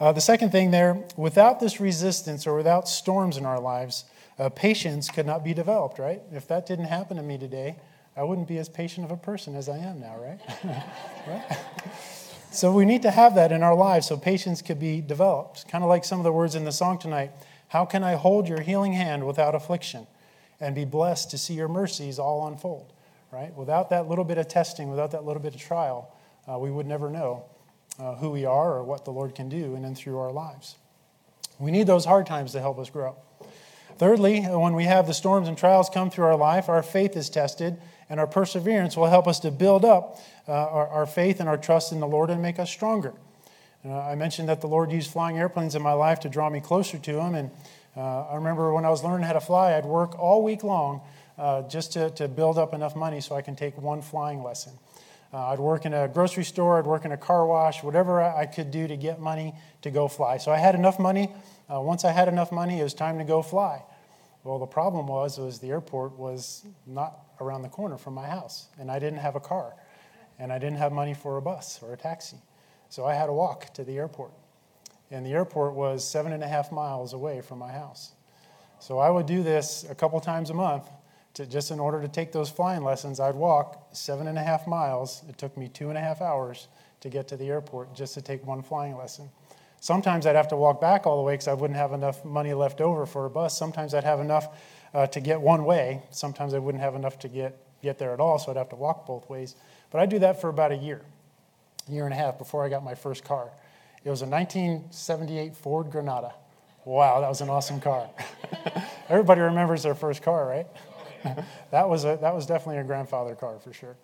Uh, 0.00 0.12
the 0.12 0.20
second 0.22 0.50
thing 0.50 0.70
there, 0.70 1.04
without 1.14 1.60
this 1.60 1.78
resistance 1.78 2.46
or 2.46 2.56
without 2.56 2.88
storms 2.88 3.36
in 3.36 3.44
our 3.44 3.60
lives, 3.60 4.06
uh, 4.38 4.48
patience 4.48 5.10
could 5.10 5.26
not 5.26 5.44
be 5.44 5.52
developed, 5.52 5.98
right? 5.98 6.22
If 6.32 6.48
that 6.48 6.64
didn't 6.64 6.86
happen 6.86 7.18
to 7.18 7.22
me 7.22 7.36
today, 7.36 7.76
I 8.16 8.22
wouldn't 8.22 8.48
be 8.48 8.56
as 8.56 8.66
patient 8.66 9.04
of 9.04 9.10
a 9.10 9.18
person 9.18 9.54
as 9.54 9.68
I 9.68 9.76
am 9.76 10.00
now, 10.00 10.16
right? 10.16 10.40
right? 11.28 11.58
So 12.50 12.72
we 12.72 12.86
need 12.86 13.02
to 13.02 13.10
have 13.10 13.34
that 13.34 13.52
in 13.52 13.62
our 13.62 13.74
lives 13.74 14.06
so 14.06 14.16
patience 14.16 14.62
could 14.62 14.80
be 14.80 15.02
developed. 15.02 15.68
Kind 15.68 15.84
of 15.84 15.90
like 15.90 16.02
some 16.02 16.18
of 16.18 16.24
the 16.24 16.32
words 16.32 16.54
in 16.54 16.64
the 16.64 16.72
song 16.72 16.98
tonight. 16.98 17.30
How 17.68 17.84
can 17.84 18.02
I 18.02 18.14
hold 18.14 18.48
your 18.48 18.62
healing 18.62 18.94
hand 18.94 19.26
without 19.26 19.54
affliction 19.54 20.06
and 20.60 20.74
be 20.74 20.84
blessed 20.84 21.30
to 21.30 21.38
see 21.38 21.54
your 21.54 21.68
mercies 21.68 22.18
all 22.18 22.46
unfold, 22.46 22.92
right? 23.32 23.54
Without 23.56 23.90
that 23.90 24.08
little 24.08 24.24
bit 24.24 24.38
of 24.38 24.48
testing, 24.48 24.90
without 24.90 25.12
that 25.12 25.24
little 25.24 25.42
bit 25.42 25.54
of 25.54 25.60
trial, 25.60 26.14
uh, 26.50 26.58
we 26.58 26.70
would 26.70 26.86
never 26.86 27.10
know 27.10 27.44
uh, 27.98 28.14
who 28.16 28.30
we 28.30 28.44
are 28.44 28.74
or 28.74 28.84
what 28.84 29.04
the 29.04 29.10
Lord 29.10 29.34
can 29.34 29.48
do 29.48 29.74
in 29.74 29.84
and 29.84 29.96
through 29.96 30.18
our 30.18 30.32
lives. 30.32 30.76
We 31.58 31.70
need 31.70 31.86
those 31.86 32.04
hard 32.04 32.26
times 32.26 32.52
to 32.52 32.60
help 32.60 32.78
us 32.78 32.88
grow. 32.90 33.16
Thirdly, 33.98 34.40
when 34.40 34.74
we 34.74 34.84
have 34.84 35.06
the 35.06 35.12
storms 35.12 35.46
and 35.46 35.58
trials 35.58 35.90
come 35.90 36.10
through 36.10 36.24
our 36.24 36.36
life, 36.36 36.70
our 36.70 36.82
faith 36.82 37.16
is 37.16 37.28
tested, 37.28 37.78
and 38.08 38.18
our 38.18 38.26
perseverance 38.26 38.96
will 38.96 39.08
help 39.08 39.28
us 39.28 39.40
to 39.40 39.50
build 39.50 39.84
up 39.84 40.18
uh, 40.48 40.52
our, 40.52 40.88
our, 40.88 41.06
faith 41.06 41.38
and 41.38 41.48
our 41.48 41.58
trust 41.58 41.92
in 41.92 42.00
the 42.00 42.06
Lord 42.06 42.30
and 42.30 42.40
make 42.40 42.58
us 42.58 42.70
stronger. 42.70 43.12
Uh, 43.84 43.98
I 43.98 44.14
mentioned 44.14 44.48
that 44.48 44.62
the 44.62 44.68
Lord 44.68 44.90
used 44.90 45.10
flying 45.10 45.38
airplanes 45.38 45.74
in 45.74 45.82
my 45.82 45.92
life 45.92 46.20
to 46.20 46.30
draw 46.30 46.48
me 46.48 46.60
closer 46.60 46.98
to 46.98 47.20
Him, 47.20 47.34
and 47.34 47.50
uh, 47.96 48.26
I 48.26 48.34
remember 48.36 48.72
when 48.72 48.84
I 48.84 48.90
was 48.90 49.02
learning 49.02 49.26
how 49.26 49.32
to 49.32 49.40
fly, 49.40 49.76
I'd 49.76 49.84
work 49.84 50.18
all 50.18 50.42
week 50.42 50.62
long 50.62 51.00
uh, 51.38 51.62
just 51.62 51.92
to, 51.94 52.10
to 52.10 52.28
build 52.28 52.58
up 52.58 52.74
enough 52.74 52.94
money 52.94 53.20
so 53.20 53.34
I 53.34 53.42
can 53.42 53.56
take 53.56 53.76
one 53.76 54.02
flying 54.02 54.42
lesson. 54.42 54.72
Uh, 55.32 55.48
I'd 55.48 55.60
work 55.60 55.86
in 55.86 55.94
a 55.94 56.08
grocery 56.08 56.44
store, 56.44 56.78
I'd 56.78 56.86
work 56.86 57.04
in 57.04 57.12
a 57.12 57.16
car 57.16 57.46
wash, 57.46 57.82
whatever 57.82 58.20
I 58.20 58.46
could 58.46 58.70
do 58.70 58.88
to 58.88 58.96
get 58.96 59.20
money 59.20 59.54
to 59.82 59.90
go 59.90 60.08
fly. 60.08 60.38
So 60.38 60.50
I 60.50 60.58
had 60.58 60.74
enough 60.74 60.98
money. 60.98 61.30
Uh, 61.72 61.80
once 61.80 62.04
I 62.04 62.10
had 62.10 62.26
enough 62.26 62.50
money, 62.50 62.80
it 62.80 62.82
was 62.82 62.94
time 62.94 63.18
to 63.18 63.24
go 63.24 63.42
fly. 63.42 63.82
Well, 64.42 64.58
the 64.58 64.66
problem 64.66 65.06
was 65.06 65.38
was 65.38 65.58
the 65.58 65.68
airport 65.68 66.18
was 66.18 66.64
not 66.86 67.26
around 67.40 67.62
the 67.62 67.68
corner 67.68 67.98
from 67.98 68.14
my 68.14 68.26
house, 68.26 68.68
and 68.78 68.90
I 68.90 68.98
didn't 68.98 69.18
have 69.18 69.36
a 69.36 69.40
car, 69.40 69.74
and 70.38 70.52
I 70.52 70.58
didn't 70.58 70.78
have 70.78 70.92
money 70.92 71.14
for 71.14 71.36
a 71.36 71.42
bus 71.42 71.80
or 71.82 71.92
a 71.92 71.96
taxi, 71.96 72.38
so 72.88 73.04
I 73.04 73.14
had 73.14 73.26
to 73.26 73.32
walk 73.32 73.72
to 73.74 73.84
the 73.84 73.98
airport, 73.98 74.32
and 75.10 75.24
the 75.24 75.32
airport 75.32 75.74
was 75.74 76.08
seven 76.08 76.32
and 76.32 76.42
a 76.42 76.48
half 76.48 76.70
miles 76.70 77.12
away 77.12 77.40
from 77.40 77.58
my 77.58 77.72
house. 77.72 78.12
So 78.78 78.98
I 78.98 79.10
would 79.10 79.26
do 79.26 79.42
this 79.42 79.84
a 79.88 79.94
couple 79.94 80.20
times 80.20 80.50
a 80.50 80.54
month, 80.54 80.88
to 81.34 81.46
just 81.46 81.70
in 81.70 81.78
order 81.78 82.00
to 82.00 82.08
take 82.08 82.32
those 82.32 82.50
flying 82.50 82.82
lessons. 82.82 83.20
I'd 83.20 83.34
walk 83.34 83.88
seven 83.92 84.26
and 84.26 84.38
a 84.38 84.42
half 84.42 84.66
miles. 84.66 85.22
It 85.28 85.38
took 85.38 85.56
me 85.56 85.68
two 85.68 85.88
and 85.88 85.98
a 85.98 86.00
half 86.00 86.20
hours 86.20 86.68
to 87.00 87.08
get 87.08 87.28
to 87.28 87.36
the 87.36 87.48
airport 87.48 87.94
just 87.94 88.14
to 88.14 88.22
take 88.22 88.44
one 88.46 88.62
flying 88.62 88.96
lesson. 88.96 89.30
Sometimes 89.80 90.26
I'd 90.26 90.36
have 90.36 90.48
to 90.48 90.56
walk 90.56 90.80
back 90.80 91.06
all 91.06 91.16
the 91.16 91.22
way 91.22 91.34
because 91.34 91.48
I 91.48 91.54
wouldn't 91.54 91.78
have 91.78 91.92
enough 91.92 92.24
money 92.24 92.52
left 92.52 92.80
over 92.80 93.06
for 93.06 93.24
a 93.24 93.30
bus. 93.30 93.56
Sometimes 93.56 93.94
I'd 93.94 94.04
have 94.04 94.20
enough 94.20 94.48
uh, 94.92 95.06
to 95.06 95.20
get 95.20 95.40
one 95.40 95.64
way. 95.64 96.02
Sometimes 96.10 96.52
I 96.52 96.58
wouldn't 96.58 96.82
have 96.82 96.94
enough 96.94 97.18
to 97.20 97.28
get, 97.28 97.56
get 97.82 97.98
there 97.98 98.12
at 98.12 98.20
all, 98.20 98.38
so 98.38 98.50
I'd 98.50 98.58
have 98.58 98.68
to 98.70 98.76
walk 98.76 99.06
both 99.06 99.30
ways. 99.30 99.56
But 99.90 99.98
I 99.98 100.02
would 100.02 100.10
do 100.10 100.18
that 100.18 100.40
for 100.40 100.50
about 100.50 100.72
a 100.72 100.76
year, 100.76 101.00
year 101.88 102.04
and 102.04 102.12
a 102.12 102.16
half 102.16 102.36
before 102.36 102.64
I 102.64 102.68
got 102.68 102.84
my 102.84 102.94
first 102.94 103.24
car. 103.24 103.50
It 104.04 104.10
was 104.10 104.22
a 104.22 104.26
1978 104.26 105.54
Ford 105.54 105.90
Granada. 105.90 106.34
Wow, 106.84 107.20
that 107.20 107.28
was 107.28 107.42
an 107.42 107.50
awesome 107.50 107.80
car. 107.80 108.08
Everybody 109.08 109.42
remembers 109.42 109.82
their 109.82 109.94
first 109.94 110.22
car, 110.22 110.46
right? 110.46 110.66
that, 111.70 111.88
was 111.88 112.04
a, 112.04 112.18
that 112.20 112.34
was 112.34 112.46
definitely 112.46 112.78
a 112.78 112.84
grandfather 112.84 113.34
car 113.34 113.58
for 113.58 113.72
sure. 113.72 113.96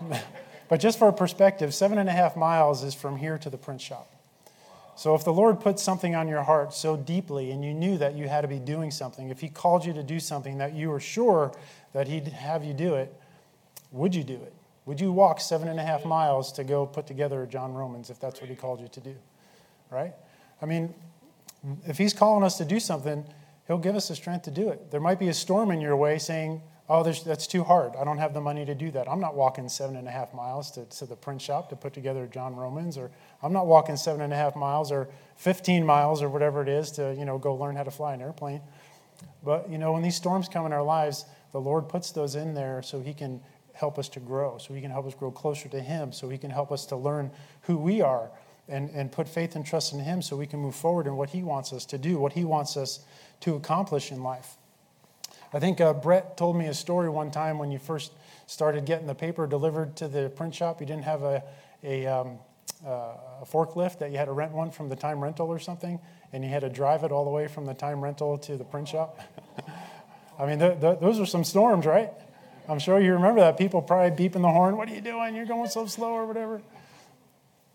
but 0.68 0.80
just 0.80 0.98
for 0.98 1.12
perspective, 1.12 1.72
seven 1.72 1.98
and 1.98 2.08
a 2.08 2.12
half 2.12 2.36
miles 2.36 2.82
is 2.82 2.94
from 2.94 3.16
here 3.16 3.38
to 3.38 3.48
the 3.48 3.56
print 3.56 3.80
shop. 3.80 4.12
So 4.96 5.14
if 5.14 5.24
the 5.24 5.32
Lord 5.32 5.60
put 5.60 5.78
something 5.78 6.16
on 6.16 6.26
your 6.26 6.42
heart 6.42 6.72
so 6.72 6.96
deeply 6.96 7.50
and 7.52 7.64
you 7.64 7.74
knew 7.74 7.98
that 7.98 8.14
you 8.14 8.28
had 8.28 8.40
to 8.40 8.48
be 8.48 8.58
doing 8.58 8.90
something, 8.90 9.28
if 9.28 9.40
He 9.40 9.48
called 9.48 9.84
you 9.84 9.92
to 9.92 10.02
do 10.02 10.18
something 10.18 10.58
that 10.58 10.74
you 10.74 10.88
were 10.88 11.00
sure 11.00 11.52
that 11.92 12.08
He'd 12.08 12.28
have 12.28 12.64
you 12.64 12.72
do 12.72 12.94
it, 12.94 13.14
would 13.92 14.14
you 14.14 14.24
do 14.24 14.34
it? 14.34 14.54
Would 14.86 15.00
you 15.00 15.12
walk 15.12 15.40
seven 15.40 15.68
and 15.68 15.78
a 15.78 15.82
half 15.84 16.04
miles 16.04 16.50
to 16.52 16.64
go 16.64 16.86
put 16.86 17.06
together 17.06 17.42
a 17.42 17.46
John 17.46 17.74
Romans 17.74 18.10
if 18.10 18.18
that's 18.18 18.40
what 18.40 18.50
He 18.50 18.56
called 18.56 18.80
you 18.80 18.88
to 18.88 19.00
do? 19.00 19.14
Right? 19.90 20.14
I 20.60 20.66
mean, 20.66 20.94
if 21.86 21.98
He's 21.98 22.12
calling 22.12 22.44
us 22.44 22.58
to 22.58 22.64
do 22.64 22.80
something, 22.80 23.24
He'll 23.66 23.78
give 23.78 23.96
us 23.96 24.08
the 24.08 24.14
strength 24.14 24.44
to 24.44 24.50
do 24.50 24.68
it. 24.70 24.90
There 24.90 25.00
might 25.00 25.18
be 25.18 25.28
a 25.28 25.34
storm 25.34 25.70
in 25.70 25.80
your 25.80 25.96
way 25.96 26.18
saying, 26.18 26.62
Oh, 26.88 27.02
that's 27.02 27.48
too 27.48 27.64
hard. 27.64 27.96
I 27.96 28.04
don't 28.04 28.18
have 28.18 28.32
the 28.32 28.40
money 28.40 28.64
to 28.64 28.74
do 28.74 28.92
that. 28.92 29.08
I'm 29.08 29.18
not 29.18 29.34
walking 29.34 29.68
seven 29.68 29.96
and 29.96 30.06
a 30.06 30.10
half 30.10 30.32
miles 30.32 30.70
to, 30.72 30.84
to 30.84 31.06
the 31.06 31.16
print 31.16 31.42
shop 31.42 31.68
to 31.70 31.76
put 31.76 31.92
together 31.92 32.28
John 32.28 32.54
Romans, 32.54 32.96
or 32.96 33.10
I'm 33.42 33.52
not 33.52 33.66
walking 33.66 33.96
seven 33.96 34.20
and 34.20 34.32
a 34.32 34.36
half 34.36 34.54
miles 34.54 34.92
or 34.92 35.08
15 35.34 35.84
miles 35.84 36.22
or 36.22 36.28
whatever 36.28 36.62
it 36.62 36.68
is 36.68 36.92
to, 36.92 37.12
you 37.18 37.24
know, 37.24 37.38
go 37.38 37.56
learn 37.56 37.74
how 37.74 37.82
to 37.82 37.90
fly 37.90 38.14
an 38.14 38.20
airplane. 38.20 38.60
But, 39.42 39.68
you 39.68 39.78
know, 39.78 39.92
when 39.92 40.02
these 40.02 40.14
storms 40.14 40.48
come 40.48 40.64
in 40.64 40.72
our 40.72 40.82
lives, 40.82 41.24
the 41.50 41.60
Lord 41.60 41.88
puts 41.88 42.12
those 42.12 42.36
in 42.36 42.54
there 42.54 42.82
so 42.82 43.00
He 43.00 43.14
can 43.14 43.40
help 43.72 43.98
us 43.98 44.08
to 44.10 44.20
grow, 44.20 44.58
so 44.58 44.72
He 44.72 44.80
can 44.80 44.92
help 44.92 45.06
us 45.06 45.14
grow 45.14 45.32
closer 45.32 45.68
to 45.70 45.80
Him, 45.80 46.12
so 46.12 46.28
He 46.28 46.38
can 46.38 46.50
help 46.50 46.70
us 46.70 46.86
to 46.86 46.96
learn 46.96 47.32
who 47.62 47.76
we 47.76 48.00
are 48.00 48.30
and, 48.68 48.90
and 48.90 49.12
put 49.12 49.28
faith 49.28 49.56
and 49.56 49.64
trust 49.64 49.92
in 49.92 50.00
Him 50.00 50.22
so 50.22 50.36
we 50.36 50.46
can 50.46 50.60
move 50.60 50.74
forward 50.74 51.06
in 51.06 51.16
what 51.16 51.30
He 51.30 51.42
wants 51.42 51.72
us 51.72 51.84
to 51.86 51.98
do, 51.98 52.18
what 52.18 52.32
He 52.32 52.44
wants 52.44 52.76
us 52.76 53.00
to 53.40 53.54
accomplish 53.54 54.10
in 54.10 54.22
life. 54.22 54.56
I 55.52 55.60
think 55.60 55.80
uh, 55.80 55.92
Brett 55.92 56.36
told 56.36 56.56
me 56.56 56.66
a 56.66 56.74
story 56.74 57.08
one 57.08 57.30
time 57.30 57.58
when 57.58 57.70
you 57.70 57.78
first 57.78 58.12
started 58.46 58.84
getting 58.84 59.06
the 59.06 59.14
paper 59.14 59.46
delivered 59.46 59.96
to 59.96 60.08
the 60.08 60.28
print 60.30 60.54
shop. 60.54 60.80
You 60.80 60.86
didn't 60.86 61.04
have 61.04 61.22
a, 61.22 61.42
a, 61.84 62.06
um, 62.06 62.38
uh, 62.84 62.90
a 63.42 63.46
forklift, 63.46 63.98
that 64.00 64.10
you 64.10 64.18
had 64.18 64.26
to 64.26 64.32
rent 64.32 64.52
one 64.52 64.70
from 64.70 64.88
the 64.88 64.96
time 64.96 65.22
rental 65.22 65.48
or 65.48 65.58
something, 65.58 66.00
and 66.32 66.44
you 66.44 66.50
had 66.50 66.62
to 66.62 66.68
drive 66.68 67.04
it 67.04 67.12
all 67.12 67.24
the 67.24 67.30
way 67.30 67.46
from 67.46 67.64
the 67.64 67.74
time 67.74 68.02
rental 68.02 68.36
to 68.38 68.56
the 68.56 68.64
print 68.64 68.88
shop. 68.88 69.20
I 70.38 70.46
mean, 70.46 70.58
the, 70.58 70.74
the, 70.74 70.96
those 70.96 71.18
are 71.18 71.26
some 71.26 71.44
storms, 71.44 71.86
right? 71.86 72.10
I'm 72.68 72.78
sure 72.78 72.98
you 73.00 73.12
remember 73.14 73.40
that. 73.40 73.56
People 73.56 73.80
probably 73.80 74.28
beeping 74.28 74.42
the 74.42 74.50
horn. 74.50 74.76
What 74.76 74.88
are 74.88 74.94
you 74.94 75.00
doing? 75.00 75.36
You're 75.36 75.46
going 75.46 75.70
so 75.70 75.86
slow 75.86 76.10
or 76.10 76.26
whatever. 76.26 76.60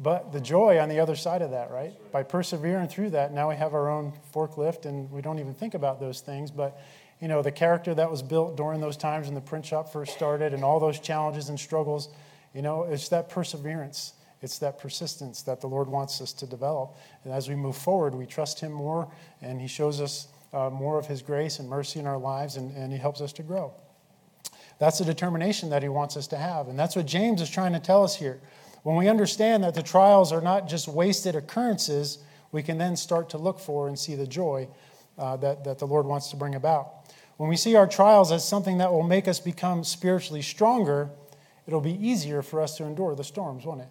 But 0.01 0.31
the 0.31 0.41
joy 0.41 0.79
on 0.79 0.89
the 0.89 0.99
other 0.99 1.15
side 1.15 1.43
of 1.43 1.51
that, 1.51 1.69
right? 1.69 1.93
By 2.11 2.23
persevering 2.23 2.87
through 2.87 3.11
that, 3.11 3.33
now 3.33 3.49
we 3.49 3.55
have 3.55 3.75
our 3.75 3.89
own 3.89 4.13
forklift 4.33 4.85
and 4.85 5.11
we 5.11 5.21
don't 5.21 5.37
even 5.37 5.53
think 5.53 5.75
about 5.75 5.99
those 5.99 6.21
things. 6.21 6.49
But, 6.49 6.81
you 7.19 7.27
know, 7.27 7.43
the 7.43 7.51
character 7.51 7.93
that 7.93 8.09
was 8.09 8.23
built 8.23 8.57
during 8.57 8.81
those 8.81 8.97
times 8.97 9.27
when 9.27 9.35
the 9.35 9.41
print 9.41 9.63
shop 9.63 9.93
first 9.93 10.13
started 10.13 10.55
and 10.55 10.63
all 10.63 10.79
those 10.79 10.99
challenges 10.99 11.49
and 11.49 11.59
struggles, 11.59 12.09
you 12.53 12.63
know, 12.63 12.83
it's 12.83 13.09
that 13.09 13.29
perseverance. 13.29 14.13
It's 14.41 14.57
that 14.57 14.79
persistence 14.79 15.43
that 15.43 15.61
the 15.61 15.67
Lord 15.67 15.87
wants 15.87 16.19
us 16.19 16.33
to 16.33 16.47
develop. 16.47 16.97
And 17.23 17.31
as 17.31 17.47
we 17.47 17.53
move 17.53 17.77
forward, 17.77 18.15
we 18.15 18.25
trust 18.25 18.59
Him 18.59 18.71
more 18.71 19.07
and 19.39 19.61
He 19.61 19.67
shows 19.67 20.01
us 20.01 20.29
uh, 20.51 20.71
more 20.71 20.97
of 20.97 21.05
His 21.05 21.21
grace 21.21 21.59
and 21.59 21.69
mercy 21.69 21.99
in 21.99 22.07
our 22.07 22.17
lives 22.17 22.55
and, 22.55 22.75
and 22.75 22.91
He 22.91 22.97
helps 22.97 23.21
us 23.21 23.33
to 23.33 23.43
grow. 23.43 23.71
That's 24.81 24.97
the 24.97 25.05
determination 25.05 25.69
that 25.69 25.83
he 25.83 25.89
wants 25.89 26.17
us 26.17 26.25
to 26.29 26.37
have. 26.37 26.67
And 26.67 26.79
that's 26.79 26.95
what 26.95 27.05
James 27.05 27.39
is 27.39 27.51
trying 27.51 27.73
to 27.73 27.79
tell 27.79 28.03
us 28.03 28.15
here. 28.15 28.41
When 28.83 28.95
we 28.95 29.07
understand 29.07 29.63
that 29.63 29.75
the 29.75 29.83
trials 29.83 30.31
are 30.31 30.41
not 30.41 30.67
just 30.67 30.87
wasted 30.87 31.35
occurrences, 31.35 32.19
we 32.51 32.63
can 32.63 32.77
then 32.77 32.95
start 32.95 33.29
to 33.29 33.37
look 33.37 33.59
for 33.59 33.87
and 33.87 33.97
see 33.97 34.15
the 34.15 34.27
joy 34.27 34.67
uh, 35.17 35.37
that, 35.37 35.63
that 35.63 35.79
the 35.79 35.87
Lord 35.87 36.05
wants 36.05 36.29
to 36.29 36.35
bring 36.35 36.55
about. 36.55 37.13
When 37.37 37.49
we 37.49 37.55
see 37.55 37.75
our 37.75 37.87
trials 37.87 38.31
as 38.31 38.47
something 38.47 38.79
that 38.79 38.91
will 38.91 39.03
make 39.03 39.27
us 39.27 39.39
become 39.39 39.83
spiritually 39.83 40.41
stronger, 40.41 41.09
it'll 41.67 41.81
be 41.81 41.95
easier 42.05 42.41
for 42.41 42.61
us 42.61 42.77
to 42.77 42.83
endure 42.83 43.15
the 43.15 43.23
storms, 43.23 43.65
won't 43.65 43.81
it? 43.81 43.89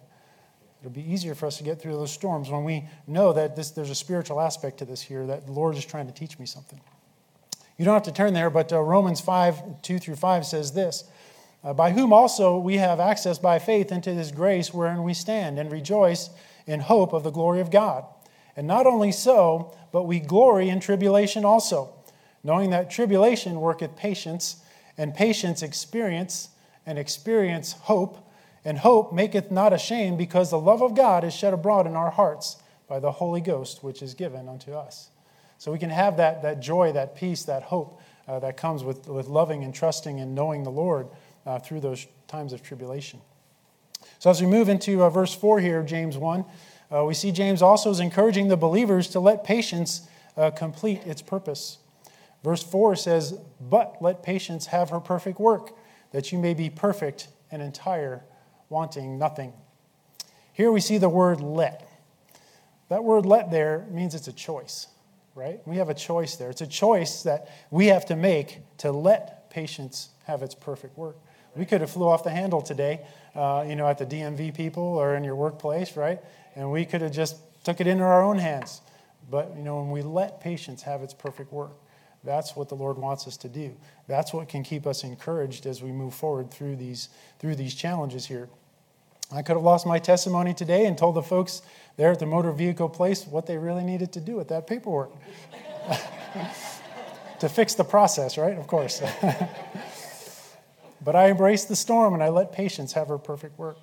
It'll 0.81 0.91
be 0.91 1.09
easier 1.09 1.35
for 1.35 1.45
us 1.45 1.57
to 1.57 1.63
get 1.63 1.79
through 1.79 1.93
those 1.93 2.11
storms 2.11 2.49
when 2.49 2.63
we 2.63 2.87
know 3.07 3.33
that 3.33 3.55
this, 3.55 3.71
there's 3.71 3.91
a 3.91 3.95
spiritual 3.95 4.41
aspect 4.41 4.79
to 4.79 4.85
this 4.85 5.01
here, 5.01 5.27
that 5.27 5.45
the 5.45 5.51
Lord 5.51 5.75
is 5.75 5.85
trying 5.85 6.07
to 6.07 6.13
teach 6.13 6.39
me 6.39 6.45
something. 6.45 6.81
You 7.77 7.85
don't 7.85 7.93
have 7.93 8.03
to 8.03 8.11
turn 8.11 8.33
there, 8.33 8.49
but 8.49 8.73
uh, 8.73 8.79
Romans 8.79 9.21
5 9.21 9.81
2 9.81 9.99
through 9.99 10.15
5 10.15 10.45
says 10.45 10.73
this 10.73 11.03
By 11.63 11.91
whom 11.91 12.11
also 12.11 12.57
we 12.57 12.77
have 12.77 12.99
access 12.99 13.37
by 13.37 13.59
faith 13.59 13.91
into 13.91 14.13
this 14.13 14.31
grace 14.31 14.73
wherein 14.73 15.03
we 15.03 15.13
stand 15.13 15.59
and 15.59 15.71
rejoice 15.71 16.31
in 16.65 16.79
hope 16.79 17.13
of 17.13 17.23
the 17.23 17.31
glory 17.31 17.59
of 17.59 17.69
God. 17.69 18.05
And 18.55 18.67
not 18.67 18.87
only 18.87 19.11
so, 19.11 19.75
but 19.91 20.03
we 20.03 20.19
glory 20.19 20.69
in 20.69 20.79
tribulation 20.79 21.45
also, 21.45 21.93
knowing 22.43 22.71
that 22.71 22.89
tribulation 22.89 23.61
worketh 23.61 23.95
patience, 23.95 24.63
and 24.97 25.13
patience 25.13 25.61
experience, 25.61 26.49
and 26.85 26.97
experience 26.97 27.73
hope, 27.73 28.17
and 28.65 28.79
hope 28.79 29.13
maketh 29.13 29.51
not 29.51 29.71
ashamed, 29.71 30.17
because 30.17 30.49
the 30.49 30.59
love 30.59 30.81
of 30.81 30.95
God 30.95 31.23
is 31.23 31.33
shed 31.33 31.53
abroad 31.53 31.85
in 31.87 31.95
our 31.95 32.11
hearts 32.11 32.57
by 32.87 32.99
the 32.99 33.11
Holy 33.11 33.41
Ghost, 33.41 33.83
which 33.83 34.01
is 34.01 34.15
given 34.15 34.49
unto 34.49 34.73
us. 34.73 35.09
So 35.59 35.71
we 35.71 35.79
can 35.79 35.91
have 35.91 36.17
that, 36.17 36.41
that 36.41 36.59
joy, 36.59 36.91
that 36.91 37.15
peace, 37.15 37.43
that 37.43 37.63
hope 37.63 38.01
uh, 38.27 38.39
that 38.39 38.57
comes 38.57 38.83
with, 38.83 39.07
with 39.07 39.27
loving 39.27 39.63
and 39.63 39.73
trusting 39.73 40.19
and 40.19 40.33
knowing 40.33 40.63
the 40.63 40.71
Lord 40.71 41.07
uh, 41.45 41.59
through 41.59 41.79
those 41.79 42.07
times 42.27 42.53
of 42.53 42.61
tribulation. 42.61 43.19
So 44.19 44.29
as 44.29 44.41
we 44.41 44.47
move 44.47 44.69
into 44.69 45.03
uh, 45.03 45.09
verse 45.09 45.33
4 45.33 45.59
here, 45.59 45.83
James 45.83 46.17
1, 46.17 46.45
uh, 46.91 47.05
we 47.05 47.13
see 47.13 47.31
James 47.31 47.61
also 47.61 47.89
is 47.89 47.99
encouraging 47.99 48.47
the 48.47 48.57
believers 48.57 49.07
to 49.09 49.19
let 49.19 49.43
patience 49.43 50.07
uh, 50.37 50.51
complete 50.51 51.05
its 51.05 51.21
purpose. 51.21 51.77
Verse 52.43 52.63
4 52.63 52.95
says, 52.95 53.33
But 53.59 53.97
let 54.01 54.23
patience 54.23 54.67
have 54.67 54.89
her 54.89 54.99
perfect 54.99 55.39
work, 55.39 55.75
that 56.11 56.31
you 56.31 56.37
may 56.37 56.53
be 56.53 56.69
perfect 56.69 57.29
and 57.51 57.61
entire, 57.61 58.23
wanting 58.69 59.17
nothing. 59.17 59.53
Here 60.53 60.71
we 60.71 60.81
see 60.81 60.97
the 60.97 61.09
word 61.09 61.41
let. 61.41 61.87
That 62.89 63.03
word 63.03 63.25
let 63.25 63.51
there 63.51 63.85
means 63.89 64.15
it's 64.15 64.27
a 64.27 64.33
choice 64.33 64.87
right? 65.35 65.59
We 65.65 65.77
have 65.77 65.89
a 65.89 65.93
choice 65.93 66.35
there. 66.35 66.49
It's 66.49 66.61
a 66.61 66.67
choice 66.67 67.23
that 67.23 67.49
we 67.69 67.87
have 67.87 68.05
to 68.07 68.15
make 68.15 68.59
to 68.79 68.91
let 68.91 69.49
patience 69.49 70.09
have 70.25 70.41
its 70.43 70.55
perfect 70.55 70.97
work. 70.97 71.17
We 71.55 71.65
could 71.65 71.81
have 71.81 71.89
flew 71.89 72.07
off 72.07 72.23
the 72.23 72.29
handle 72.29 72.61
today, 72.61 73.01
uh, 73.35 73.65
you 73.67 73.75
know, 73.75 73.87
at 73.87 73.97
the 73.97 74.05
DMV 74.05 74.55
people 74.55 74.83
or 74.83 75.15
in 75.15 75.23
your 75.23 75.35
workplace, 75.35 75.97
right? 75.97 76.19
And 76.55 76.71
we 76.71 76.85
could 76.85 77.01
have 77.01 77.11
just 77.11 77.37
took 77.63 77.81
it 77.81 77.87
into 77.87 78.03
our 78.03 78.23
own 78.23 78.37
hands. 78.37 78.81
But, 79.29 79.53
you 79.55 79.63
know, 79.63 79.77
when 79.77 79.91
we 79.91 80.01
let 80.01 80.41
patience 80.41 80.81
have 80.83 81.01
its 81.01 81.13
perfect 81.13 81.51
work, 81.51 81.71
that's 82.23 82.55
what 82.55 82.69
the 82.69 82.75
Lord 82.75 82.97
wants 82.97 83.27
us 83.27 83.37
to 83.37 83.49
do. 83.49 83.75
That's 84.07 84.33
what 84.33 84.47
can 84.47 84.63
keep 84.63 84.85
us 84.85 85.03
encouraged 85.03 85.65
as 85.65 85.81
we 85.81 85.91
move 85.91 86.13
forward 86.13 86.51
through 86.51 86.75
these, 86.75 87.09
through 87.39 87.55
these 87.55 87.73
challenges 87.73 88.25
here. 88.27 88.47
I 89.33 89.41
could 89.41 89.55
have 89.55 89.63
lost 89.63 89.87
my 89.87 89.97
testimony 89.97 90.53
today 90.53 90.85
and 90.85 90.97
told 90.97 91.15
the 91.15 91.23
folks 91.23 91.61
there 91.97 92.11
at 92.11 92.19
the 92.19 92.25
motor 92.25 92.51
vehicle 92.51 92.89
place 92.89 93.25
what 93.25 93.45
they 93.45 93.57
really 93.57 93.83
needed 93.83 94.11
to 94.13 94.19
do 94.19 94.35
with 94.35 94.49
that 94.49 94.67
paperwork. 94.67 95.11
to 97.39 97.49
fix 97.49 97.73
the 97.73 97.83
process, 97.83 98.37
right? 98.37 98.57
Of 98.57 98.67
course. 98.67 99.01
but 101.03 101.15
I 101.15 101.29
embraced 101.29 101.67
the 101.67 101.75
storm 101.75 102.13
and 102.13 102.21
I 102.21 102.29
let 102.29 102.51
patience 102.51 102.93
have 102.93 103.07
her 103.07 103.17
perfect 103.17 103.57
work. 103.57 103.77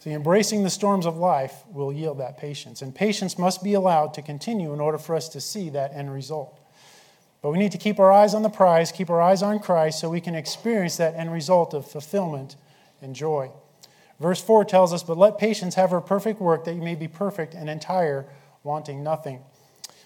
See, 0.00 0.12
embracing 0.12 0.62
the 0.62 0.70
storms 0.70 1.04
of 1.04 1.16
life 1.16 1.64
will 1.72 1.92
yield 1.92 2.18
that 2.18 2.38
patience. 2.38 2.80
And 2.80 2.94
patience 2.94 3.38
must 3.38 3.64
be 3.64 3.74
allowed 3.74 4.14
to 4.14 4.22
continue 4.22 4.72
in 4.72 4.80
order 4.80 4.98
for 4.98 5.16
us 5.16 5.28
to 5.30 5.40
see 5.40 5.70
that 5.70 5.92
end 5.94 6.12
result. 6.12 6.60
But 7.42 7.50
we 7.50 7.58
need 7.58 7.72
to 7.72 7.78
keep 7.78 7.98
our 7.98 8.12
eyes 8.12 8.34
on 8.34 8.42
the 8.42 8.48
prize, 8.48 8.92
keep 8.92 9.10
our 9.10 9.20
eyes 9.20 9.42
on 9.42 9.58
Christ, 9.58 9.98
so 9.98 10.08
we 10.08 10.20
can 10.20 10.34
experience 10.34 10.96
that 10.96 11.14
end 11.14 11.32
result 11.32 11.74
of 11.74 11.90
fulfillment 11.90 12.56
and 13.02 13.14
joy. 13.14 13.50
Verse 14.20 14.40
4 14.40 14.64
tells 14.64 14.92
us, 14.92 15.02
But 15.02 15.18
let 15.18 15.38
patience 15.38 15.74
have 15.74 15.90
her 15.90 16.00
perfect 16.00 16.40
work, 16.40 16.64
that 16.64 16.74
you 16.74 16.82
may 16.82 16.94
be 16.94 17.08
perfect 17.08 17.54
and 17.54 17.68
entire, 17.68 18.26
wanting 18.62 19.02
nothing. 19.02 19.40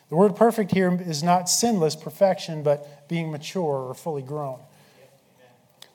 The 0.09 0.17
word 0.17 0.35
perfect 0.35 0.73
here 0.73 0.93
is 1.01 1.23
not 1.23 1.49
sinless 1.49 1.95
perfection, 1.95 2.63
but 2.63 3.09
being 3.09 3.31
mature 3.31 3.89
or 3.89 3.95
fully 3.95 4.23
grown. 4.23 4.61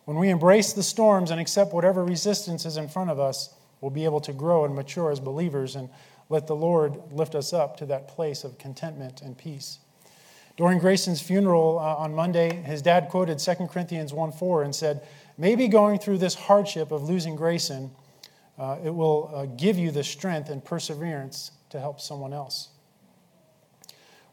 When 0.06 0.18
we 0.18 0.30
embrace 0.30 0.74
the 0.74 0.84
storms 0.84 1.32
and 1.32 1.40
accept 1.40 1.74
whatever 1.74 2.04
resistance 2.04 2.66
is 2.66 2.78
in 2.78 2.88
front 2.88 3.10
of 3.10 3.20
us, 3.20 3.54
we'll 3.82 3.92
be 3.92 4.06
able 4.06 4.22
to 4.22 4.34
grow 4.34 4.66
and 4.66 4.76
mature 4.76 5.12
as 5.12 5.20
believers 5.20 5.76
and 5.76 5.90
let 6.30 6.48
the 6.48 6.56
Lord 6.56 6.98
lift 7.12 7.36
us 7.36 7.54
up 7.54 7.78
to 7.78 7.86
that 7.88 8.08
place 8.08 8.44
of 8.44 8.58
contentment 8.58 9.22
and 9.22 9.38
peace. 9.38 9.80
During 10.58 10.80
Grayson's 10.80 11.22
funeral 11.22 11.78
uh, 11.80 11.96
on 11.96 12.16
Monday, 12.16 12.56
his 12.64 12.82
dad 12.82 13.10
quoted 13.10 13.40
2 13.40 13.68
Corinthians 13.68 14.14
1 14.14 14.32
4 14.32 14.64
and 14.64 14.74
said, 14.74 15.06
Maybe 15.38 15.68
going 15.68 16.00
through 16.00 16.20
this 16.20 16.34
hardship 16.34 16.92
of 16.92 17.04
losing 17.04 17.36
Grayson 17.36 17.92
uh, 18.58 18.78
it 18.84 18.90
will 18.90 19.32
uh, 19.34 19.46
give 19.58 19.78
you 19.78 19.92
the 19.92 20.04
strength 20.04 20.50
and 20.50 20.64
perseverance 20.64 21.52
to 21.70 21.80
help 21.80 22.00
someone 22.00 22.34
else. 22.34 22.70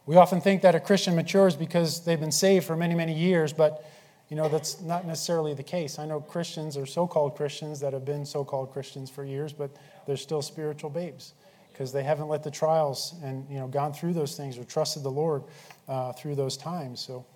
We 0.05 0.15
often 0.15 0.41
think 0.41 0.61
that 0.61 0.75
a 0.75 0.79
Christian 0.79 1.15
matures 1.15 1.55
because 1.55 2.05
they've 2.05 2.19
been 2.19 2.31
saved 2.31 2.65
for 2.65 2.75
many, 2.75 2.95
many 2.95 3.13
years, 3.13 3.53
but 3.53 3.85
you 4.33 4.37
know 4.41 4.49
that's 4.49 4.81
not 4.81 5.05
necessarily 5.05 5.53
the 5.53 5.61
case. 5.61 5.99
I 5.99 6.07
know 6.07 6.19
Christians 6.19 6.75
or 6.75 6.87
so-called 6.87 7.35
Christians 7.35 7.79
that 7.81 7.93
have 7.93 8.03
been 8.03 8.25
so-called 8.25 8.73
Christians 8.73 9.11
for 9.11 9.23
years, 9.23 9.53
but 9.53 9.69
they're 10.07 10.17
still 10.17 10.41
spiritual 10.41 10.89
babes 10.89 11.35
because 11.71 11.91
they 11.91 12.01
haven't 12.01 12.29
let 12.29 12.41
the 12.41 12.49
trials 12.49 13.13
and 13.23 13.47
you 13.47 13.59
know 13.59 13.67
gone 13.67 13.93
through 13.93 14.13
those 14.13 14.35
things 14.35 14.57
or 14.57 14.63
trusted 14.63 15.03
the 15.03 15.11
Lord 15.11 15.43
uh, 15.87 16.13
through 16.13 16.33
those 16.33 16.57
times. 16.57 16.99
So 16.99 17.27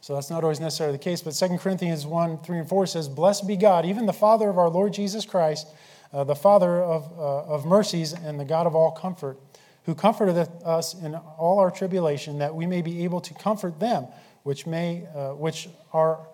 so 0.00 0.14
that's 0.14 0.30
not 0.30 0.44
always 0.44 0.60
necessarily 0.60 0.96
the 0.96 1.02
case. 1.02 1.20
But 1.20 1.32
2 1.32 1.58
Corinthians 1.58 2.06
1 2.06 2.44
3 2.44 2.58
and 2.58 2.68
4 2.68 2.86
says, 2.86 3.08
Blessed 3.08 3.48
be 3.48 3.56
God, 3.56 3.84
even 3.84 4.06
the 4.06 4.12
Father 4.12 4.48
of 4.48 4.56
our 4.56 4.70
Lord 4.70 4.92
Jesus 4.92 5.26
Christ, 5.26 5.66
uh, 6.12 6.22
the 6.22 6.36
Father 6.36 6.80
of, 6.80 7.10
uh, 7.18 7.54
of 7.54 7.66
mercies 7.66 8.12
and 8.12 8.38
the 8.38 8.44
God 8.44 8.68
of 8.68 8.76
all 8.76 8.92
comfort, 8.92 9.36
who 9.82 9.96
comforteth 9.96 10.48
us 10.62 10.94
in 10.94 11.16
all 11.16 11.58
our 11.58 11.72
tribulation, 11.72 12.38
that 12.38 12.54
we 12.54 12.66
may 12.68 12.82
be 12.82 13.02
able 13.02 13.20
to 13.20 13.34
comfort 13.34 13.80
them 13.80 14.06
which, 14.48 14.66
may, 14.66 15.06
uh, 15.14 15.34
which 15.34 15.68
are 15.92 16.26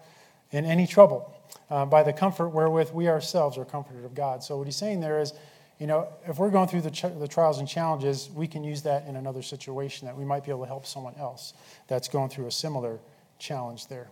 in 0.53 0.65
any 0.65 0.87
trouble, 0.87 1.35
uh, 1.69 1.85
by 1.85 2.05
the 2.05 2.13
comfort 2.13 2.51
wherewith 2.51 2.93
we 2.93 3.09
ourselves 3.09 3.59
are 3.59 3.65
comforted 3.65 4.05
of 4.05 4.15
God. 4.15 4.41
So 4.41 4.57
what 4.57 4.69
he's 4.69 4.77
saying 4.77 5.01
there 5.01 5.21
is, 5.21 5.33
you 5.81 5.89
know, 5.89 6.07
if 6.25 6.39
we're 6.39 6.53
going 6.53 6.69
through 6.69 6.83
the, 6.83 6.93
ch- 6.93 7.19
the 7.19 7.27
trials 7.27 7.59
and 7.59 7.67
challenges, 7.67 8.31
we 8.33 8.47
can 8.47 8.63
use 8.63 8.83
that 8.83 9.05
in 9.09 9.17
another 9.17 9.43
situation 9.43 10.07
that 10.07 10.17
we 10.17 10.25
might 10.25 10.45
be 10.45 10.53
able 10.53 10.61
to 10.61 10.69
help 10.69 10.87
someone 10.87 11.17
else 11.19 11.55
that's 11.89 12.07
going 12.07 12.31
through 12.31 12.47
a 12.47 12.53
similar 12.53 13.01
challenge 13.41 13.89
there. 13.89 14.11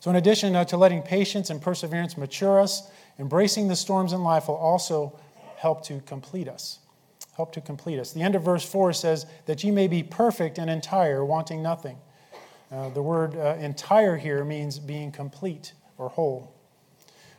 So, 0.00 0.08
in 0.08 0.16
addition 0.16 0.56
uh, 0.56 0.64
to 0.64 0.78
letting 0.78 1.02
patience 1.02 1.50
and 1.50 1.60
perseverance 1.60 2.16
mature 2.16 2.58
us, 2.58 2.90
embracing 3.18 3.68
the 3.68 3.76
storms 3.76 4.14
in 4.14 4.22
life 4.22 4.48
will 4.48 4.56
also 4.56 5.20
help 5.56 5.84
to 5.88 6.00
complete 6.00 6.48
us. 6.48 6.78
Help 7.36 7.52
to 7.52 7.60
complete 7.60 7.98
us. 7.98 8.14
The 8.14 8.22
end 8.22 8.34
of 8.34 8.44
verse 8.44 8.64
4 8.64 8.94
says, 8.94 9.26
That 9.44 9.62
ye 9.62 9.72
may 9.72 9.88
be 9.88 10.02
perfect 10.02 10.56
and 10.56 10.70
entire, 10.70 11.22
wanting 11.22 11.62
nothing. 11.62 11.98
Uh, 12.70 12.90
the 12.90 13.02
word 13.02 13.34
uh, 13.34 13.56
entire 13.60 14.16
here 14.16 14.44
means 14.44 14.78
being 14.78 15.10
complete 15.10 15.72
or 15.96 16.10
whole. 16.10 16.52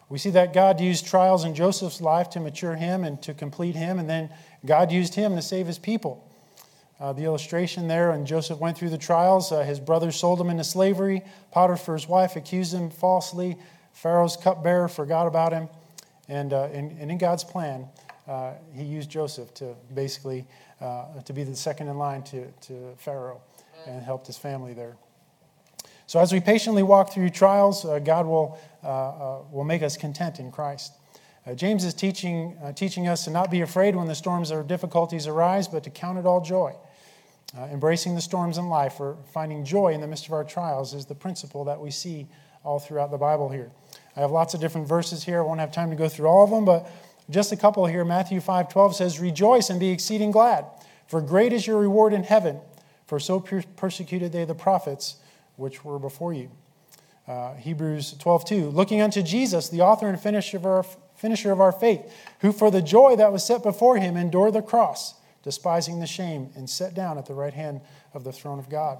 We 0.09 0.17
see 0.17 0.31
that 0.31 0.53
God 0.53 0.81
used 0.81 1.05
trials 1.05 1.45
in 1.45 1.53
Joseph's 1.53 2.01
life 2.01 2.31
to 2.31 2.39
mature 2.39 2.75
him 2.75 3.03
and 3.03 3.21
to 3.21 3.35
complete 3.35 3.75
him, 3.75 3.99
and 3.99 4.09
then 4.09 4.31
God 4.65 4.91
used 4.91 5.13
him 5.13 5.35
to 5.35 5.41
save 5.41 5.67
his 5.67 5.77
people. 5.77 6.25
Uh, 6.99 7.13
the 7.13 7.23
illustration 7.23 7.87
there, 7.87 8.09
when 8.09 8.25
Joseph 8.25 8.59
went 8.59 8.75
through 8.75 8.89
the 8.89 8.97
trials, 8.97 9.51
uh, 9.51 9.59
his 9.59 9.79
brothers 9.79 10.15
sold 10.15 10.41
him 10.41 10.49
into 10.49 10.63
slavery. 10.63 11.21
Potiphar's 11.51 12.09
wife 12.09 12.35
accused 12.35 12.73
him 12.73 12.89
falsely. 12.89 13.55
Pharaoh's 13.93 14.35
cupbearer 14.35 14.87
forgot 14.87 15.27
about 15.27 15.53
him. 15.53 15.69
And, 16.27 16.53
uh, 16.53 16.69
and, 16.73 16.91
and, 16.99 17.11
in 17.11 17.17
God's 17.17 17.43
plan, 17.43 17.87
uh, 18.27 18.53
he 18.73 18.83
used 18.83 19.09
Joseph 19.09 19.53
to 19.55 19.75
basically 19.93 20.45
to 20.79 21.33
be 21.33 21.43
the 21.43 21.55
second 21.55 21.87
in 21.87 21.97
line 21.97 22.23
to, 22.23 22.47
to 22.61 22.93
Pharaoh 22.97 23.41
and 23.87 24.03
helped 24.03 24.27
his 24.27 24.37
family 24.37 24.73
there. 24.73 24.95
So 26.09 26.19
as 26.19 26.33
we 26.33 26.39
patiently 26.39 26.81
walk 26.81 27.13
through 27.13 27.29
trials, 27.29 27.85
uh, 27.85 27.99
God 27.99 28.25
will, 28.25 28.57
will 29.51 29.63
make 29.63 29.83
us 29.83 29.95
content 29.95 30.39
in 30.39 30.51
Christ. 30.51 30.93
Uh, 31.45 31.53
James 31.53 31.83
is 31.83 31.93
teaching, 31.93 32.57
uh, 32.63 32.71
teaching 32.71 33.07
us 33.07 33.25
to 33.25 33.29
not 33.29 33.51
be 33.51 33.61
afraid 33.61 33.95
when 33.95 34.07
the 34.07 34.15
storms 34.15 34.51
or 34.51 34.63
difficulties 34.63 35.27
arise, 35.27 35.67
but 35.67 35.83
to 35.83 35.91
count 35.91 36.17
it 36.17 36.25
all 36.25 36.41
joy. 36.41 36.73
Uh, 37.55 37.65
embracing 37.65 38.15
the 38.15 38.21
storms 38.21 38.57
in 38.57 38.69
life 38.69 38.99
or 38.99 39.17
finding 39.31 39.63
joy 39.63 39.93
in 39.93 40.01
the 40.01 40.07
midst 40.07 40.25
of 40.25 40.33
our 40.33 40.43
trials 40.43 40.95
is 40.95 41.05
the 41.05 41.13
principle 41.13 41.63
that 41.65 41.79
we 41.79 41.91
see 41.91 42.27
all 42.63 42.79
throughout 42.79 43.11
the 43.11 43.17
Bible 43.17 43.47
here. 43.47 43.69
I 44.15 44.21
have 44.21 44.31
lots 44.31 44.55
of 44.55 44.59
different 44.61 44.87
verses 44.87 45.23
here. 45.23 45.37
I 45.37 45.45
won't 45.45 45.59
have 45.59 45.71
time 45.71 45.91
to 45.91 45.95
go 45.95 46.09
through 46.09 46.25
all 46.25 46.43
of 46.43 46.49
them, 46.49 46.65
but 46.65 46.89
just 47.29 47.51
a 47.51 47.55
couple 47.55 47.85
here. 47.85 48.03
Matthew 48.03 48.39
5:12 48.39 48.95
says, 48.95 49.19
"Rejoice 49.19 49.69
and 49.69 49.79
be 49.79 49.89
exceeding 49.89 50.31
glad, 50.31 50.65
for 51.05 51.21
great 51.21 51.53
is 51.53 51.67
your 51.67 51.77
reward 51.77 52.13
in 52.13 52.23
heaven, 52.23 52.61
for 53.05 53.19
so 53.19 53.39
persecuted 53.39 54.31
they 54.31 54.43
the 54.43 54.55
prophets 54.55 55.17
which 55.59 55.83
were 55.83 55.99
before 55.99 56.33
you." 56.33 56.49
Uh, 57.27 57.53
Hebrews 57.55 58.13
12:2, 58.13 58.71
"Looking 58.71 59.01
unto 59.01 59.21
Jesus, 59.21 59.69
the 59.69 59.81
author 59.81 60.07
and 60.07 60.19
finisher 60.19 60.57
of, 60.57 60.65
our, 60.65 60.83
finisher 61.15 61.51
of 61.51 61.61
our 61.61 61.71
faith, 61.71 62.11
who 62.39 62.51
for 62.51 62.71
the 62.71 62.81
joy 62.81 63.15
that 63.15 63.31
was 63.31 63.43
set 63.43 63.61
before 63.61 63.97
him 63.97 64.17
endured 64.17 64.53
the 64.53 64.61
cross." 64.61 65.15
despising 65.43 65.99
the 65.99 66.07
shame, 66.07 66.49
and 66.55 66.69
sat 66.69 66.93
down 66.93 67.17
at 67.17 67.25
the 67.25 67.33
right 67.33 67.53
hand 67.53 67.81
of 68.13 68.23
the 68.23 68.31
throne 68.31 68.59
of 68.59 68.69
God. 68.69 68.99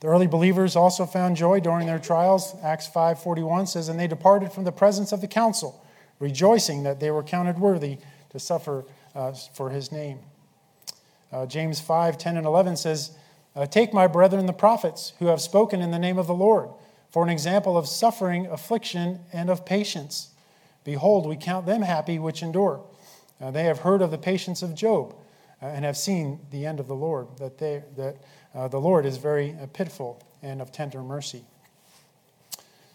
The 0.00 0.08
early 0.08 0.26
believers 0.26 0.76
also 0.76 1.06
found 1.06 1.36
joy 1.36 1.60
during 1.60 1.86
their 1.86 1.98
trials. 1.98 2.54
Acts 2.62 2.86
5:41 2.86 3.66
says, 3.66 3.88
"And 3.88 3.98
they 3.98 4.06
departed 4.06 4.52
from 4.52 4.64
the 4.64 4.72
presence 4.72 5.12
of 5.12 5.20
the 5.20 5.28
council, 5.28 5.82
rejoicing 6.18 6.82
that 6.82 7.00
they 7.00 7.10
were 7.10 7.22
counted 7.22 7.58
worthy 7.58 7.98
to 8.30 8.38
suffer 8.38 8.84
uh, 9.14 9.32
for 9.32 9.70
his 9.70 9.90
name." 9.90 10.20
Uh, 11.32 11.46
James 11.46 11.80
5, 11.80 12.18
10 12.18 12.36
and 12.36 12.46
11 12.46 12.76
says, 12.76 13.12
uh, 13.56 13.66
Take 13.66 13.94
my 13.94 14.06
brethren 14.06 14.46
the 14.46 14.52
prophets, 14.52 15.14
who 15.18 15.26
have 15.26 15.40
spoken 15.40 15.80
in 15.80 15.90
the 15.90 15.98
name 15.98 16.18
of 16.18 16.26
the 16.26 16.34
Lord, 16.34 16.68
for 17.10 17.22
an 17.22 17.30
example 17.30 17.76
of 17.78 17.88
suffering, 17.88 18.46
affliction, 18.46 19.20
and 19.32 19.48
of 19.48 19.64
patience. 19.64 20.28
Behold, 20.84 21.26
we 21.26 21.36
count 21.36 21.64
them 21.64 21.82
happy 21.82 22.18
which 22.18 22.42
endure. 22.42 22.84
Uh, 23.40 23.50
they 23.50 23.64
have 23.64 23.80
heard 23.80 24.02
of 24.02 24.10
the 24.10 24.18
patience 24.18 24.62
of 24.62 24.74
Job 24.74 25.14
uh, 25.62 25.66
and 25.66 25.84
have 25.84 25.96
seen 25.96 26.38
the 26.50 26.66
end 26.66 26.80
of 26.80 26.86
the 26.86 26.94
Lord, 26.94 27.28
that, 27.38 27.58
they, 27.58 27.82
that 27.96 28.16
uh, 28.54 28.68
the 28.68 28.78
Lord 28.78 29.06
is 29.06 29.16
very 29.16 29.56
uh, 29.60 29.66
pitiful 29.66 30.22
and 30.42 30.60
of 30.60 30.70
tender 30.70 31.02
mercy. 31.02 31.42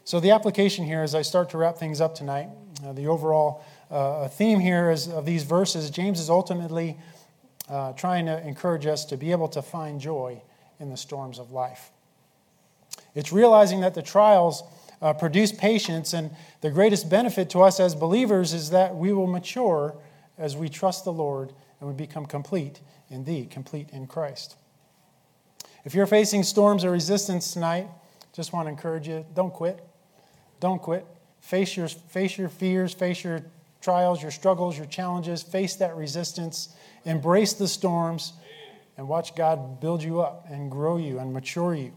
So, 0.04 0.20
the 0.20 0.32
application 0.32 0.86
here, 0.86 1.02
as 1.02 1.16
I 1.16 1.22
start 1.22 1.50
to 1.52 1.58
wrap 1.58 1.78
things 1.78 2.02
up 2.02 2.16
tonight, 2.16 2.50
uh, 2.86 2.94
the 2.94 3.08
overall 3.08 3.64
uh, 3.90 4.28
theme 4.28 4.60
here 4.60 4.92
is, 4.92 5.08
of 5.08 5.26
these 5.26 5.44
verses, 5.44 5.90
James 5.90 6.20
is 6.20 6.30
ultimately 6.30 6.98
trying 7.96 8.26
to 8.26 8.46
encourage 8.46 8.86
us 8.86 9.06
to 9.06 9.16
be 9.16 9.32
able 9.32 9.48
to 9.48 9.62
find 9.62 10.00
joy 10.02 10.42
in 10.82 10.90
the 10.90 10.98
storms 10.98 11.40
of 11.40 11.52
life. 11.52 11.92
It's 13.16 13.32
realizing 13.32 13.82
that 13.82 13.94
the 13.94 14.02
trials 14.02 14.64
uh, 15.02 15.14
produce 15.14 15.52
patience, 15.52 16.14
and 16.14 16.32
the 16.62 16.70
greatest 16.70 17.10
benefit 17.10 17.50
to 17.52 17.62
us 17.62 17.80
as 17.80 17.96
believers 17.96 18.54
is 18.54 18.70
that 18.72 18.96
we 18.96 19.14
will 19.14 19.28
mature 19.28 19.96
as 20.38 20.56
we 20.56 20.70
trust 20.70 21.06
the 21.06 21.14
Lord 21.14 21.54
and 21.80 21.90
we 21.90 21.96
become 21.96 22.26
complete 22.26 22.82
in 23.10 23.24
Thee, 23.24 23.46
complete 23.46 23.90
in 23.92 24.08
Christ. 24.08 24.56
If 25.84 25.96
you're 25.96 26.08
facing 26.08 26.44
storms 26.44 26.86
or 26.86 26.92
resistance 26.92 27.54
tonight, 27.54 27.88
just 28.34 28.54
want 28.54 28.68
to 28.68 28.70
encourage 28.70 29.08
you 29.08 29.26
don't 29.34 29.52
quit. 29.52 29.84
Don't 30.60 30.82
quit. 30.82 31.06
Face 31.40 31.76
your, 31.76 31.88
face 31.88 32.38
your 32.38 32.50
fears, 32.50 32.94
face 32.94 33.24
your 33.24 33.42
trials, 33.82 34.22
your 34.22 34.32
struggles, 34.32 34.78
your 34.78 34.86
challenges, 34.86 35.42
face 35.42 35.76
that 35.78 35.96
resistance, 35.96 36.76
embrace 37.04 37.54
the 37.54 37.68
storms, 37.68 38.34
and 39.02 39.10
watch 39.10 39.34
God 39.34 39.80
build 39.80 40.04
you 40.04 40.22
up 40.22 40.46
and 40.48 40.70
grow 40.70 40.98
you 40.98 41.18
and 41.18 41.34
mature 41.34 41.74
you 41.74 41.92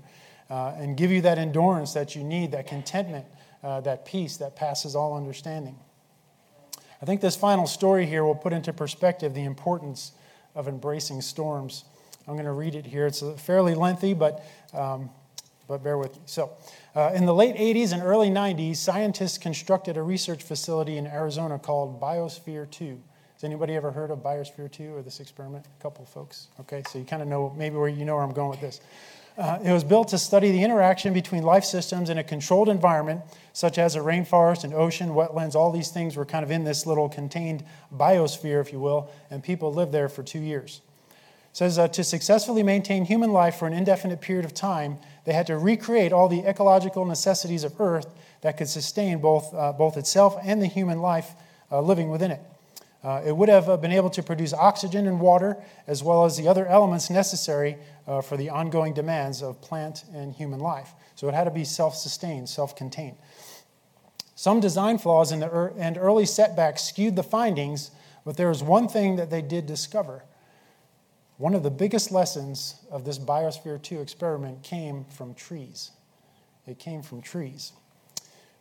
uh, 0.49 0.73
and 0.79 0.97
give 0.97 1.11
you 1.11 1.21
that 1.21 1.37
endurance 1.37 1.93
that 1.93 2.17
you 2.17 2.25
need, 2.25 2.53
that 2.53 2.67
contentment, 2.67 3.27
uh, 3.63 3.83
that 3.83 4.07
peace 4.07 4.39
that 4.39 4.57
passes 4.57 4.97
all 4.97 5.15
understanding. 5.15 5.79
I 7.03 7.05
think 7.05 7.21
this 7.21 7.37
final 7.37 7.67
story 7.67 8.07
here 8.07 8.25
will 8.25 8.35
put 8.35 8.55
into 8.55 8.73
perspective 8.73 9.35
the 9.35 9.45
importance 9.45 10.13
of 10.55 10.67
embracing 10.67 11.21
storms. 11.21 11.85
I'm 12.27 12.37
going 12.37 12.47
to 12.47 12.53
read 12.53 12.75
it 12.75 12.87
here. 12.87 13.07
It's 13.07 13.23
fairly 13.37 13.75
lengthy, 13.75 14.15
but, 14.15 14.43
um, 14.73 15.11
but 15.69 15.85
bear 15.85 15.99
with 15.99 16.15
me. 16.15 16.23
So, 16.25 16.53
uh, 16.95 17.13
in 17.15 17.27
the 17.27 17.35
late 17.35 17.57
80s 17.57 17.93
and 17.93 18.03
early 18.03 18.31
90s, 18.31 18.77
scientists 18.77 19.37
constructed 19.37 19.99
a 19.99 20.03
research 20.03 20.43
facility 20.43 20.97
in 20.97 21.07
Arizona 21.07 21.59
called 21.59 22.01
Biosphere 22.01 22.71
2. 22.71 22.99
Anybody 23.45 23.75
ever 23.75 23.91
heard 23.91 24.11
of 24.11 24.21
Biosphere 24.21 24.73
2 24.73 24.95
or 24.95 25.03
this 25.03 25.21
experiment? 25.21 25.67
A 25.79 25.83
couple 25.83 26.07
folks. 26.07 26.49
Okay, 26.61 26.83
so 26.89 26.99
you 26.99 27.05
kind 27.05 27.21
of 27.21 27.29
know 27.29 27.55
maybe 27.59 27.77
where 27.77 27.89
you 27.89 28.07
know 28.07 28.15
where 28.15 28.25
I'm 28.25 28.33
going 28.33 28.49
with 28.49 28.63
this. 28.63 28.81
Uh, 29.37 29.59
it 29.63 29.71
was 29.71 29.85
built 29.85 30.09
to 30.09 30.19
study 30.19 30.51
the 30.51 30.63
interaction 30.63 31.13
between 31.13 31.43
life 31.43 31.65
systems 31.65 32.09
in 32.09 32.17
a 32.17 32.25
controlled 32.25 32.71
environment, 32.71 33.21
such 33.53 33.77
as 33.77 33.97
a 33.97 33.99
rainforest, 33.99 34.65
an 34.65 34.73
ocean, 34.73 35.11
wetlands. 35.11 35.55
All 35.55 35.71
these 35.71 35.91
things 35.91 36.17
were 36.17 36.25
kind 36.25 36.43
of 36.43 36.51
in 36.51 36.65
this 36.65 36.87
little 36.87 37.09
contained 37.09 37.65
biosphere, 37.95 38.63
if 38.63 38.73
you 38.73 38.81
will, 38.81 39.11
and 39.31 39.43
people 39.43 39.75
lived 39.75 39.93
there 39.93 40.09
for 40.09 40.23
two 40.23 40.39
years. 40.39 40.81
It 41.11 41.57
says 41.57 41.79
uh, 41.79 41.89
to 41.89 42.03
successfully 42.03 42.63
maintain 42.63 43.05
human 43.05 43.31
life 43.31 43.57
for 43.57 43.67
an 43.67 43.75
indefinite 43.75 44.23
period 44.23 44.47
of 44.47 44.55
time, 44.55 44.97
they 45.27 45.35
had 45.35 45.49
to 45.49 45.59
recreate 45.59 46.15
all 46.15 46.29
the 46.29 46.49
ecological 46.49 47.05
necessities 47.05 47.63
of 47.63 47.79
Earth 47.79 48.07
that 48.41 48.57
could 48.57 48.69
sustain 48.69 49.19
both, 49.19 49.53
uh, 49.53 49.73
both 49.73 49.99
itself 49.99 50.37
and 50.43 50.63
the 50.63 50.67
human 50.67 51.01
life 51.01 51.35
uh, 51.71 51.81
living 51.81 52.09
within 52.09 52.31
it. 52.31 52.41
Uh, 53.05 53.21
it 53.25 53.37
would 53.37 53.51
have 53.51 53.69
uh, 53.69 53.77
been 53.77 53.93
able 53.93 54.09
to 54.09 54.23
produce 54.23 54.55
oxygen 54.55 55.07
and 55.07 55.21
water, 55.21 55.63
as 55.87 56.03
well 56.03 56.25
as 56.25 56.39
the 56.39 56.49
other 56.49 56.67
elements 56.67 57.11
necessary 57.11 57.77
uh, 58.07 58.23
for 58.23 58.39
the 58.39 58.49
ongoing 58.49 58.95
demands 58.95 59.43
of 59.43 59.61
plant 59.61 60.05
and 60.15 60.33
human 60.33 60.59
life. 60.59 60.95
So 61.15 61.29
it 61.29 61.35
had 61.35 61.45
to 61.45 61.51
be 61.51 61.65
self 61.65 61.95
sustained, 61.95 62.49
self 62.49 62.75
contained. 62.75 63.19
Some 64.35 64.59
design 64.59 64.99
flaws 64.99 65.33
and 65.33 65.45
early 65.99 66.27
setbacks 66.27 66.83
skewed 66.83 67.15
the 67.15 67.23
findings, 67.23 67.91
but 68.25 68.37
there 68.37 68.49
was 68.49 68.63
one 68.63 68.89
thing 68.89 69.17
that 69.17 69.31
they 69.31 69.43
did 69.43 69.67
discover. 69.67 70.25
One 71.37 71.55
of 71.55 71.63
the 71.63 71.71
biggest 71.71 72.11
lessons 72.11 72.77
of 72.91 73.05
this 73.05 73.19
Biosphere 73.19 73.81
2 73.83 74.01
experiment 74.01 74.63
came 74.63 75.05
from 75.05 75.35
trees. 75.35 75.91
It 76.67 76.79
came 76.79 77.03
from 77.03 77.21
trees. 77.21 77.73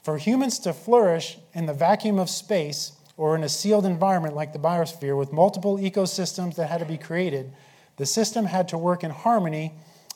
For 0.04 0.18
humans 0.18 0.60
to 0.60 0.74
flourish 0.74 1.38
in 1.54 1.66
the 1.66 1.74
vacuum 1.74 2.20
of 2.20 2.30
space, 2.30 2.94
or 3.18 3.36
in 3.36 3.44
a 3.44 3.50
sealed 3.50 3.86
environment 3.86 4.36
like 4.36 4.54
the 4.54 4.60
biosphere 4.60 5.18
with 5.18 5.32
multiple 5.32 5.78
ecosystems 5.78 6.56
that 6.56 6.70
had 6.70 6.80
to 6.80 6.86
be 6.86 6.98
created, 6.98 7.52
the 7.98 8.06
system 8.06 8.46
had 8.46 8.68
to 8.70 8.78
work 8.78 9.04
in 9.04 9.12
harmony 9.12 9.74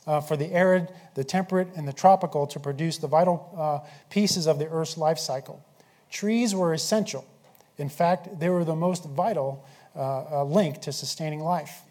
uh, 0.08 0.22
for 0.22 0.38
the 0.38 0.52
arid, 0.52 0.90
the 1.16 1.24
temperate, 1.24 1.68
and 1.76 1.88
the 1.88 1.94
tropical 1.94 2.48
to 2.48 2.60
produce 2.60 2.98
the 2.98 3.08
vital 3.08 3.54
uh, 3.58 3.88
pieces 4.10 4.48
of 4.48 4.58
the 4.58 4.68
Earth's 4.70 4.98
life 4.98 5.20
cycle. 5.20 5.64
Trees 6.10 6.56
were 6.56 6.74
essential. 6.74 7.26
In 7.78 7.90
fact, 7.90 8.40
they 8.40 8.50
were 8.50 8.64
the 8.64 8.76
most 8.76 9.06
vital 9.06 9.66
uh, 9.96 10.42
uh 10.42 10.44
link 10.44 10.80
to 10.82 10.92
sustaining 10.92 11.40
life. 11.40 11.82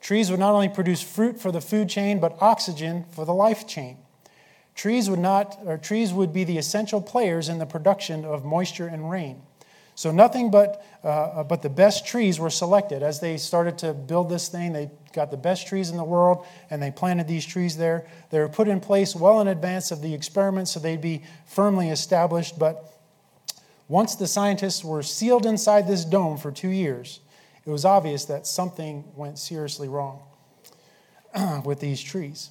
Trees 0.00 0.30
would 0.30 0.40
not 0.40 0.52
only 0.52 0.68
produce 0.68 1.00
fruit 1.00 1.40
for 1.40 1.50
the 1.50 1.62
food 1.62 1.88
chain, 1.88 2.20
but 2.20 2.36
oxygen 2.42 3.06
for 3.10 3.24
the 3.24 3.32
life 3.32 3.66
chain. 3.66 3.96
Trees 4.74 5.08
would, 5.08 5.20
not, 5.20 5.58
or 5.64 5.78
trees 5.78 6.12
would 6.12 6.32
be 6.32 6.44
the 6.44 6.58
essential 6.58 7.00
players 7.00 7.48
in 7.48 7.58
the 7.58 7.64
production 7.64 8.24
of 8.24 8.44
moisture 8.44 8.86
and 8.86 9.10
rain. 9.10 9.40
So 9.96 10.10
nothing 10.10 10.50
but, 10.50 10.84
uh, 11.04 11.44
but 11.44 11.62
the 11.62 11.70
best 11.70 12.06
trees 12.06 12.40
were 12.40 12.50
selected. 12.50 13.02
As 13.02 13.20
they 13.20 13.36
started 13.36 13.78
to 13.78 13.94
build 13.94 14.28
this 14.28 14.48
thing, 14.48 14.72
they 14.72 14.90
got 15.12 15.30
the 15.30 15.36
best 15.36 15.68
trees 15.68 15.90
in 15.90 15.96
the 15.96 16.04
world 16.04 16.44
and 16.70 16.82
they 16.82 16.90
planted 16.90 17.28
these 17.28 17.46
trees 17.46 17.76
there. 17.76 18.06
They 18.30 18.40
were 18.40 18.48
put 18.48 18.66
in 18.66 18.80
place 18.80 19.14
well 19.14 19.40
in 19.40 19.48
advance 19.48 19.92
of 19.92 20.02
the 20.02 20.12
experiment 20.12 20.68
so 20.68 20.80
they'd 20.80 21.00
be 21.00 21.22
firmly 21.46 21.90
established. 21.90 22.58
But 22.58 22.84
once 23.86 24.16
the 24.16 24.26
scientists 24.26 24.82
were 24.82 25.02
sealed 25.02 25.46
inside 25.46 25.86
this 25.86 26.04
dome 26.04 26.38
for 26.38 26.50
two 26.50 26.70
years, 26.70 27.20
it 27.64 27.70
was 27.70 27.84
obvious 27.84 28.24
that 28.26 28.46
something 28.46 29.04
went 29.14 29.38
seriously 29.38 29.88
wrong 29.88 30.22
with 31.64 31.80
these 31.80 32.02
trees. 32.02 32.50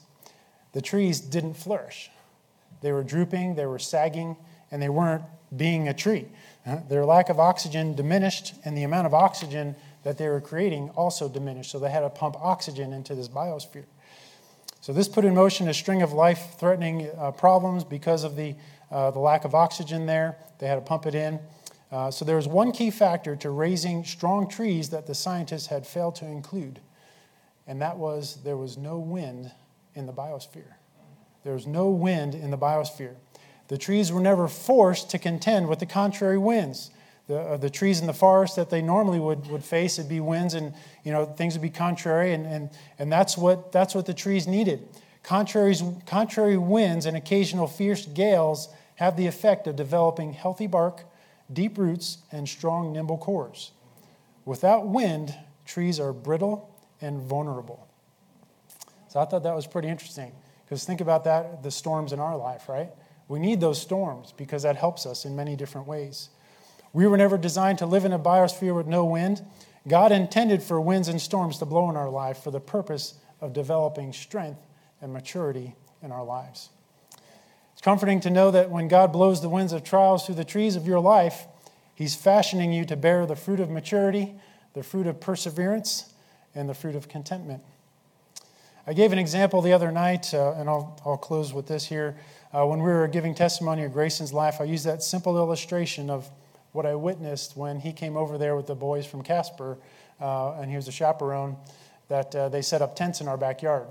The 0.71 0.81
trees 0.81 1.19
didn't 1.19 1.55
flourish. 1.55 2.09
They 2.81 2.91
were 2.91 3.03
drooping, 3.03 3.55
they 3.55 3.65
were 3.65 3.79
sagging, 3.79 4.37
and 4.71 4.81
they 4.81 4.89
weren't 4.89 5.23
being 5.55 5.87
a 5.87 5.93
tree. 5.93 6.27
Uh, 6.65 6.77
their 6.87 7.05
lack 7.05 7.29
of 7.29 7.39
oxygen 7.39 7.95
diminished, 7.95 8.53
and 8.63 8.77
the 8.77 8.83
amount 8.83 9.05
of 9.05 9.13
oxygen 9.13 9.75
that 10.03 10.17
they 10.17 10.27
were 10.27 10.41
creating 10.41 10.89
also 10.91 11.27
diminished. 11.27 11.71
So 11.71 11.79
they 11.79 11.89
had 11.89 12.01
to 12.01 12.09
pump 12.09 12.35
oxygen 12.39 12.93
into 12.93 13.15
this 13.15 13.27
biosphere. 13.27 13.85
So 14.81 14.91
this 14.91 15.07
put 15.07 15.23
in 15.23 15.33
motion 15.33 15.67
a 15.69 15.73
string 15.73 16.01
of 16.01 16.11
life 16.11 16.55
threatening 16.59 17.09
uh, 17.17 17.31
problems 17.31 17.83
because 17.83 18.23
of 18.23 18.35
the, 18.35 18.55
uh, 18.91 19.11
the 19.11 19.19
lack 19.19 19.45
of 19.45 19.55
oxygen 19.55 20.05
there. 20.05 20.37
They 20.59 20.67
had 20.67 20.75
to 20.75 20.81
pump 20.81 21.05
it 21.05 21.15
in. 21.15 21.39
Uh, 21.91 22.09
so 22.09 22.25
there 22.25 22.35
was 22.35 22.47
one 22.47 22.71
key 22.71 22.89
factor 22.89 23.35
to 23.35 23.49
raising 23.49 24.03
strong 24.03 24.49
trees 24.49 24.89
that 24.89 25.05
the 25.05 25.13
scientists 25.13 25.67
had 25.67 25.85
failed 25.85 26.15
to 26.15 26.25
include, 26.25 26.79
and 27.67 27.81
that 27.81 27.97
was 27.97 28.39
there 28.43 28.57
was 28.57 28.77
no 28.77 28.97
wind 28.97 29.51
in 29.93 30.07
the 30.07 30.11
biosphere. 30.11 30.73
There 31.43 31.53
was 31.53 31.67
no 31.67 31.89
wind 31.89 32.33
in 32.33 32.49
the 32.49 32.57
biosphere. 32.57 33.15
The 33.73 33.79
trees 33.79 34.11
were 34.11 34.21
never 34.21 34.47
forced 34.47 35.09
to 35.09 35.17
contend 35.17 35.67
with 35.67 35.79
the 35.79 35.87
contrary 35.87 36.37
winds. 36.37 36.91
The, 37.25 37.39
uh, 37.39 37.57
the 37.57 37.71
trees 37.71 38.01
in 38.01 38.05
the 38.05 38.13
forest 38.13 38.55
that 38.55 38.69
they 38.69 38.83
normally 38.83 39.19
would, 39.19 39.47
would 39.47 39.63
face 39.63 39.97
would 39.97 40.07
be 40.07 40.19
winds 40.19 40.53
and 40.53 40.75
you 41.03 41.11
know 41.11 41.25
things 41.25 41.55
would 41.55 41.63
be 41.63 41.71
contrary 41.71 42.33
and, 42.33 42.45
and, 42.45 42.69
and 42.99 43.11
that's, 43.11 43.35
what, 43.35 43.71
that's 43.71 43.95
what 43.95 44.05
the 44.05 44.13
trees 44.13 44.45
needed. 44.45 44.87
Contraries, 45.23 45.81
contrary 46.05 46.55
winds 46.55 47.07
and 47.07 47.17
occasional 47.17 47.65
fierce 47.65 48.05
gales 48.05 48.69
have 48.97 49.17
the 49.17 49.25
effect 49.25 49.65
of 49.65 49.75
developing 49.75 50.33
healthy 50.33 50.67
bark 50.67 51.05
deep 51.51 51.75
roots 51.75 52.19
and 52.31 52.47
strong 52.47 52.93
nimble 52.93 53.17
cores. 53.17 53.71
Without 54.45 54.87
wind 54.87 55.35
trees 55.65 55.99
are 55.99 56.13
brittle 56.13 56.69
and 57.01 57.19
vulnerable. 57.19 57.87
So 59.09 59.19
i 59.19 59.25
thought 59.25 59.41
that 59.41 59.55
was 59.55 59.65
pretty 59.65 59.87
interesting 59.87 60.31
because 60.63 60.85
think 60.85 61.01
about 61.01 61.23
that 61.23 61.63
the 61.63 61.71
storms 61.71 62.13
in 62.13 62.19
our 62.19 62.37
life 62.37 62.69
right 62.69 62.91
we 63.33 63.39
need 63.39 63.59
those 63.59 63.81
storms 63.81 64.33
because 64.37 64.63
that 64.63 64.77
helps 64.77 65.05
us 65.05 65.25
in 65.25 65.35
many 65.35 65.55
different 65.55 65.87
ways 65.87 66.29
we 66.93 67.07
were 67.07 67.17
never 67.17 67.37
designed 67.37 67.79
to 67.79 67.87
live 67.87 68.05
in 68.05 68.13
a 68.13 68.19
biosphere 68.19 68.75
with 68.75 68.85
no 68.85 69.03
wind. 69.03 69.41
God 69.87 70.11
intended 70.11 70.61
for 70.61 70.79
winds 70.79 71.07
and 71.07 71.19
storms 71.19 71.57
to 71.57 71.65
blow 71.65 71.89
in 71.89 71.97
our 71.97 72.09
life 72.09 72.37
for 72.37 72.51
the 72.51 72.59
purpose 72.59 73.15
of 73.41 73.51
developing 73.51 74.13
strength 74.13 74.61
and 75.01 75.11
maturity 75.11 75.75
in 76.01 76.11
our 76.11 76.23
lives. 76.23 76.69
It's 77.73 77.81
comforting 77.81 78.19
to 78.21 78.29
know 78.29 78.51
that 78.51 78.69
when 78.69 78.87
God 78.87 79.11
blows 79.11 79.41
the 79.41 79.49
winds 79.49 79.73
of 79.73 79.83
trials 79.83 80.25
through 80.25 80.35
the 80.35 80.45
trees 80.45 80.75
of 80.75 80.87
your 80.87 80.99
life, 80.99 81.47
He's 81.95 82.15
fashioning 82.15 82.71
you 82.73 82.85
to 82.85 82.95
bear 82.95 83.25
the 83.25 83.35
fruit 83.35 83.59
of 83.59 83.69
maturity, 83.69 84.35
the 84.73 84.83
fruit 84.83 85.05
of 85.05 85.19
perseverance, 85.19 86.13
and 86.55 86.69
the 86.69 86.73
fruit 86.73 86.95
of 86.95 87.07
contentment. 87.07 87.63
I 88.85 88.93
gave 88.93 89.11
an 89.11 89.19
example 89.19 89.61
the 89.61 89.73
other 89.73 89.91
night, 89.91 90.33
uh, 90.33 90.53
and 90.53 90.69
I'll, 90.69 90.99
I'll 91.05 91.17
close 91.17 91.53
with 91.53 91.67
this 91.67 91.85
here. 91.85 92.17
Uh, 92.55 92.67
when 92.67 92.83
we 92.83 92.91
were 92.91 93.07
giving 93.07 93.33
testimony 93.33 93.83
of 93.83 93.91
Grayson's 93.93 94.31
life, 94.31 94.61
I 94.61 94.65
used 94.65 94.85
that 94.85 95.01
simple 95.01 95.37
illustration 95.37 96.11
of 96.11 96.29
what 96.71 96.85
I 96.85 96.93
witnessed 96.93 97.57
when 97.57 97.79
he 97.79 97.91
came 97.91 98.15
over 98.15 98.37
there 98.37 98.55
with 98.55 98.67
the 98.67 98.75
boys 98.75 99.07
from 99.07 99.23
Casper, 99.23 99.75
uh, 100.21 100.53
and 100.53 100.69
he 100.69 100.75
was 100.75 100.87
a 100.87 100.91
chaperone, 100.91 101.57
that 102.09 102.35
uh, 102.35 102.49
they 102.49 102.61
set 102.61 102.83
up 102.83 102.95
tents 102.95 103.21
in 103.21 103.27
our 103.27 103.37
backyard. 103.37 103.87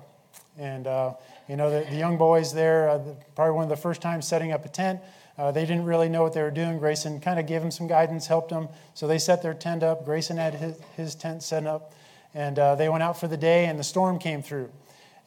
And, 0.56 0.86
uh, 0.86 1.14
you 1.48 1.56
know, 1.56 1.70
the, 1.70 1.90
the, 1.90 1.96
young 1.96 2.18
boys 2.18 2.54
there, 2.54 2.88
uh, 2.88 3.00
probably 3.34 3.54
one 3.54 3.64
of 3.64 3.68
the 3.68 3.76
first 3.76 4.00
times 4.00 4.28
setting 4.28 4.52
up 4.52 4.64
a 4.64 4.68
tent, 4.68 5.00
uh, 5.38 5.50
they 5.50 5.62
didn't 5.62 5.84
really 5.84 6.08
know 6.08 6.22
what 6.22 6.32
they 6.32 6.42
were 6.42 6.50
doing. 6.52 6.78
Grayson 6.78 7.18
kind 7.18 7.40
of 7.40 7.48
gave 7.48 7.62
them 7.62 7.72
some 7.72 7.88
guidance, 7.88 8.28
helped 8.28 8.50
them. 8.50 8.68
So 8.94 9.08
they 9.08 9.18
set 9.18 9.42
their 9.42 9.54
tent 9.54 9.82
up. 9.82 10.04
Grayson 10.04 10.36
had 10.36 10.54
his, 10.54 10.76
his 10.96 11.14
tent 11.16 11.42
set 11.42 11.66
up. 11.66 11.92
And 12.32 12.56
they 12.78 12.88
went 12.88 13.02
out 13.02 13.18
for 13.18 13.28
the 13.28 13.36
day, 13.36 13.66
and 13.66 13.78
the 13.78 13.84
storm 13.84 14.18
came 14.18 14.42
through 14.42 14.70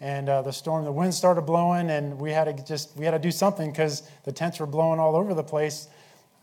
and 0.02 0.28
uh, 0.30 0.42
the 0.42 0.52
storm 0.52 0.84
the 0.86 0.92
wind 0.92 1.14
started 1.14 1.42
blowing 1.42 1.90
and 1.90 2.20
we 2.20 2.32
had 2.32 2.46
to 2.46 2.66
just 2.66 2.96
we 2.98 3.06
had 3.06 3.12
to 3.12 3.20
do 3.20 3.32
something 3.32 3.72
because 3.72 4.04
the 4.24 4.32
tents 4.32 4.60
were 4.60 4.66
blowing 4.66 5.00
all 5.00 5.16
over 5.16 5.34
the 5.34 5.44
place 5.44 5.88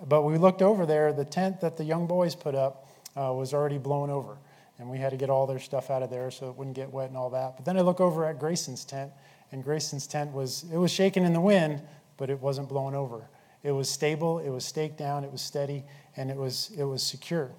but 0.08 0.22
we 0.22 0.36
looked 0.36 0.62
over 0.62 0.84
there, 0.84 1.12
the 1.12 1.24
tent 1.24 1.60
that 1.60 1.76
the 1.76 1.84
young 1.84 2.06
boys 2.06 2.34
put 2.34 2.54
up 2.54 2.88
uh, 3.16 3.32
was 3.32 3.54
already 3.54 3.78
blown 3.78 4.10
over. 4.10 4.36
And 4.78 4.90
we 4.90 4.98
had 4.98 5.10
to 5.10 5.16
get 5.16 5.30
all 5.30 5.46
their 5.46 5.60
stuff 5.60 5.90
out 5.90 6.02
of 6.02 6.10
there 6.10 6.30
so 6.30 6.48
it 6.48 6.56
wouldn't 6.56 6.74
get 6.74 6.92
wet 6.92 7.08
and 7.08 7.16
all 7.16 7.30
that. 7.30 7.56
But 7.56 7.64
then 7.64 7.76
I 7.76 7.82
look 7.82 8.00
over 8.00 8.24
at 8.24 8.40
Grayson's 8.40 8.84
tent, 8.84 9.12
and 9.52 9.62
Grayson's 9.62 10.06
tent 10.06 10.32
was, 10.32 10.64
it 10.72 10.76
was 10.76 10.90
shaking 10.90 11.24
in 11.24 11.32
the 11.32 11.40
wind, 11.40 11.82
but 12.16 12.30
it 12.30 12.40
wasn't 12.40 12.68
blown 12.68 12.94
over. 12.94 13.28
It 13.62 13.70
was 13.70 13.88
stable, 13.88 14.40
it 14.40 14.50
was 14.50 14.64
staked 14.64 14.98
down, 14.98 15.22
it 15.22 15.30
was 15.30 15.40
steady, 15.40 15.84
and 16.16 16.30
it 16.30 16.36
was, 16.36 16.72
it 16.76 16.84
was 16.84 17.02
secure. 17.02 17.52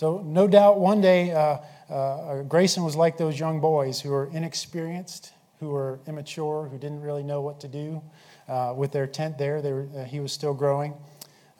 So, 0.00 0.22
no 0.24 0.48
doubt 0.48 0.80
one 0.80 1.02
day 1.02 1.30
uh, 1.30 1.58
uh, 1.90 2.42
Grayson 2.44 2.84
was 2.84 2.96
like 2.96 3.18
those 3.18 3.38
young 3.38 3.60
boys 3.60 4.00
who 4.00 4.08
were 4.08 4.30
inexperienced, 4.32 5.34
who 5.58 5.68
were 5.68 6.00
immature, 6.06 6.68
who 6.72 6.78
didn't 6.78 7.02
really 7.02 7.22
know 7.22 7.42
what 7.42 7.60
to 7.60 7.68
do 7.68 8.00
uh, 8.48 8.72
with 8.74 8.92
their 8.92 9.06
tent 9.06 9.36
there. 9.36 9.60
Were, 9.60 9.88
uh, 9.94 10.04
he 10.04 10.18
was 10.20 10.32
still 10.32 10.54
growing. 10.54 10.94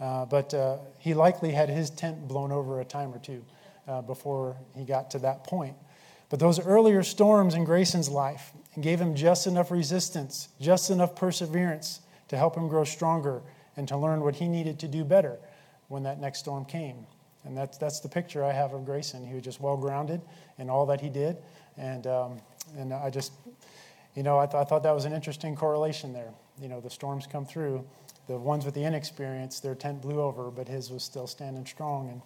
Uh, 0.00 0.24
but 0.24 0.54
uh, 0.54 0.78
he 0.98 1.12
likely 1.12 1.50
had 1.50 1.68
his 1.68 1.90
tent 1.90 2.26
blown 2.26 2.50
over 2.50 2.80
a 2.80 2.84
time 2.86 3.12
or 3.12 3.18
two 3.18 3.44
uh, 3.86 4.00
before 4.00 4.56
he 4.74 4.84
got 4.86 5.10
to 5.10 5.18
that 5.18 5.44
point. 5.44 5.76
But 6.30 6.40
those 6.40 6.58
earlier 6.58 7.02
storms 7.02 7.52
in 7.52 7.64
Grayson's 7.64 8.08
life 8.08 8.52
gave 8.80 8.98
him 8.98 9.14
just 9.14 9.48
enough 9.48 9.70
resistance, 9.70 10.48
just 10.58 10.88
enough 10.88 11.14
perseverance 11.14 12.00
to 12.28 12.38
help 12.38 12.56
him 12.56 12.68
grow 12.68 12.84
stronger 12.84 13.42
and 13.76 13.86
to 13.88 13.98
learn 13.98 14.22
what 14.22 14.36
he 14.36 14.48
needed 14.48 14.78
to 14.78 14.88
do 14.88 15.04
better 15.04 15.38
when 15.88 16.04
that 16.04 16.18
next 16.18 16.38
storm 16.38 16.64
came. 16.64 17.04
And 17.44 17.56
that's, 17.56 17.78
that's 17.78 18.00
the 18.00 18.08
picture 18.08 18.44
I 18.44 18.52
have 18.52 18.74
of 18.74 18.84
Grayson. 18.84 19.24
He 19.24 19.34
was 19.34 19.42
just 19.42 19.60
well 19.60 19.76
grounded 19.76 20.20
in 20.58 20.68
all 20.68 20.86
that 20.86 21.00
he 21.00 21.08
did. 21.08 21.38
And, 21.76 22.06
um, 22.06 22.40
and 22.76 22.92
I 22.92 23.08
just, 23.10 23.32
you 24.14 24.22
know, 24.22 24.38
I, 24.38 24.46
th- 24.46 24.56
I 24.56 24.64
thought 24.64 24.82
that 24.82 24.94
was 24.94 25.06
an 25.06 25.12
interesting 25.12 25.56
correlation 25.56 26.12
there. 26.12 26.32
You 26.60 26.68
know, 26.68 26.80
the 26.80 26.90
storms 26.90 27.26
come 27.26 27.46
through, 27.46 27.84
the 28.26 28.36
ones 28.36 28.64
with 28.64 28.74
the 28.74 28.84
inexperience, 28.84 29.60
their 29.60 29.74
tent 29.74 30.02
blew 30.02 30.20
over, 30.20 30.50
but 30.50 30.68
his 30.68 30.90
was 30.90 31.02
still 31.02 31.26
standing 31.26 31.64
strong. 31.64 32.10
And, 32.10 32.22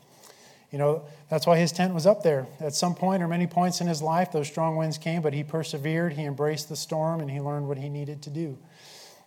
you 0.73 0.79
know, 0.79 1.05
that's 1.29 1.47
why 1.47 1.59
his 1.59 1.71
tent 1.71 1.95
was 1.95 2.07
up 2.07 2.25
there. 2.25 2.49
At 2.59 2.75
some 2.75 2.97
point 2.97 3.23
or 3.23 3.29
many 3.29 3.47
points 3.47 3.81
in 3.81 3.87
his 3.87 4.03
life, 4.03 4.33
those 4.33 4.49
strong 4.49 4.75
winds 4.75 4.99
came, 4.99 5.23
but 5.23 5.33
he 5.33 5.45
persevered, 5.45 6.15
he 6.15 6.25
embraced 6.25 6.69
the 6.69 6.77
storm, 6.77 7.21
and 7.21 7.31
he 7.31 7.41
learned 7.41 7.69
what 7.69 7.79
he 7.79 7.89
needed 7.89 8.23
to 8.23 8.31
do. 8.31 8.59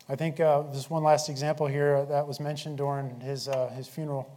I 0.09 0.15
think 0.15 0.39
uh, 0.39 0.63
there's 0.63 0.89
one 0.89 1.03
last 1.03 1.29
example 1.29 1.67
here 1.67 2.05
that 2.05 2.27
was 2.27 2.41
mentioned 2.41 2.77
during 2.77 3.21
his, 3.21 3.47
uh, 3.47 3.69
his 3.69 3.87
funeral. 3.87 4.36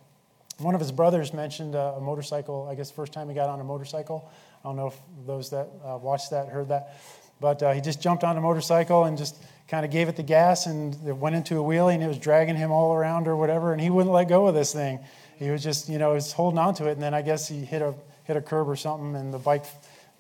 One 0.61 0.75
of 0.75 0.81
his 0.81 0.93
brothers 0.93 1.33
mentioned 1.33 1.75
a 1.75 1.99
motorcycle, 2.01 2.69
I 2.71 2.75
guess 2.75 2.91
the 2.91 2.95
first 2.95 3.13
time 3.13 3.29
he 3.29 3.35
got 3.35 3.49
on 3.49 3.61
a 3.61 3.65
motorcycle. 3.65 4.31
I 4.63 4.69
don't 4.69 4.77
know 4.77 4.89
if 4.89 5.01
those 5.27 5.51
that 5.51 5.69
uh, 5.85 5.97
watched 5.97 6.31
that 6.31 6.49
heard 6.49 6.69
that. 6.69 7.01
But 7.41 7.63
uh, 7.63 7.73
he 7.73 7.81
just 7.81 8.03
jumped 8.03 8.25
on 8.25 8.37
a 8.37 8.41
motorcycle 8.41 9.05
and 9.05 9.17
just 9.17 9.37
kind 9.71 9.87
of 9.87 9.91
gave 9.91 10.09
it 10.09 10.17
the 10.17 10.23
gas 10.23 10.67
and 10.67 10.97
it 11.07 11.17
went 11.17 11.37
into 11.37 11.59
a 11.59 11.63
wheelie 11.63 11.95
and 11.95 12.03
it 12.03 12.09
was 12.09 12.19
dragging 12.19 12.57
him 12.57 12.73
all 12.73 12.93
around 12.93 13.29
or 13.29 13.37
whatever 13.37 13.73
and 13.73 13.81
he 13.81 13.89
wouldn't 13.89 14.13
let 14.13 14.29
go 14.29 14.49
of 14.49 14.55
this 14.55 14.73
thing 14.73 14.99
he 15.39 15.49
was 15.49 15.63
just 15.63 15.89
you 15.89 15.97
know 15.97 16.11
he 16.11 16.17
was 16.17 16.33
holding 16.33 16.59
on 16.59 16.75
to 16.75 16.89
it 16.89 16.93
and 16.93 17.03
then 17.03 17.15
i 17.15 17.23
guess 17.23 17.47
he 17.47 17.65
hit 17.65 17.81
a 17.81 17.95
hit 18.25 18.37
a 18.37 18.41
curb 18.41 18.69
or 18.69 18.75
something 18.75 19.15
and 19.15 19.33
the 19.33 19.39
bike 19.39 19.65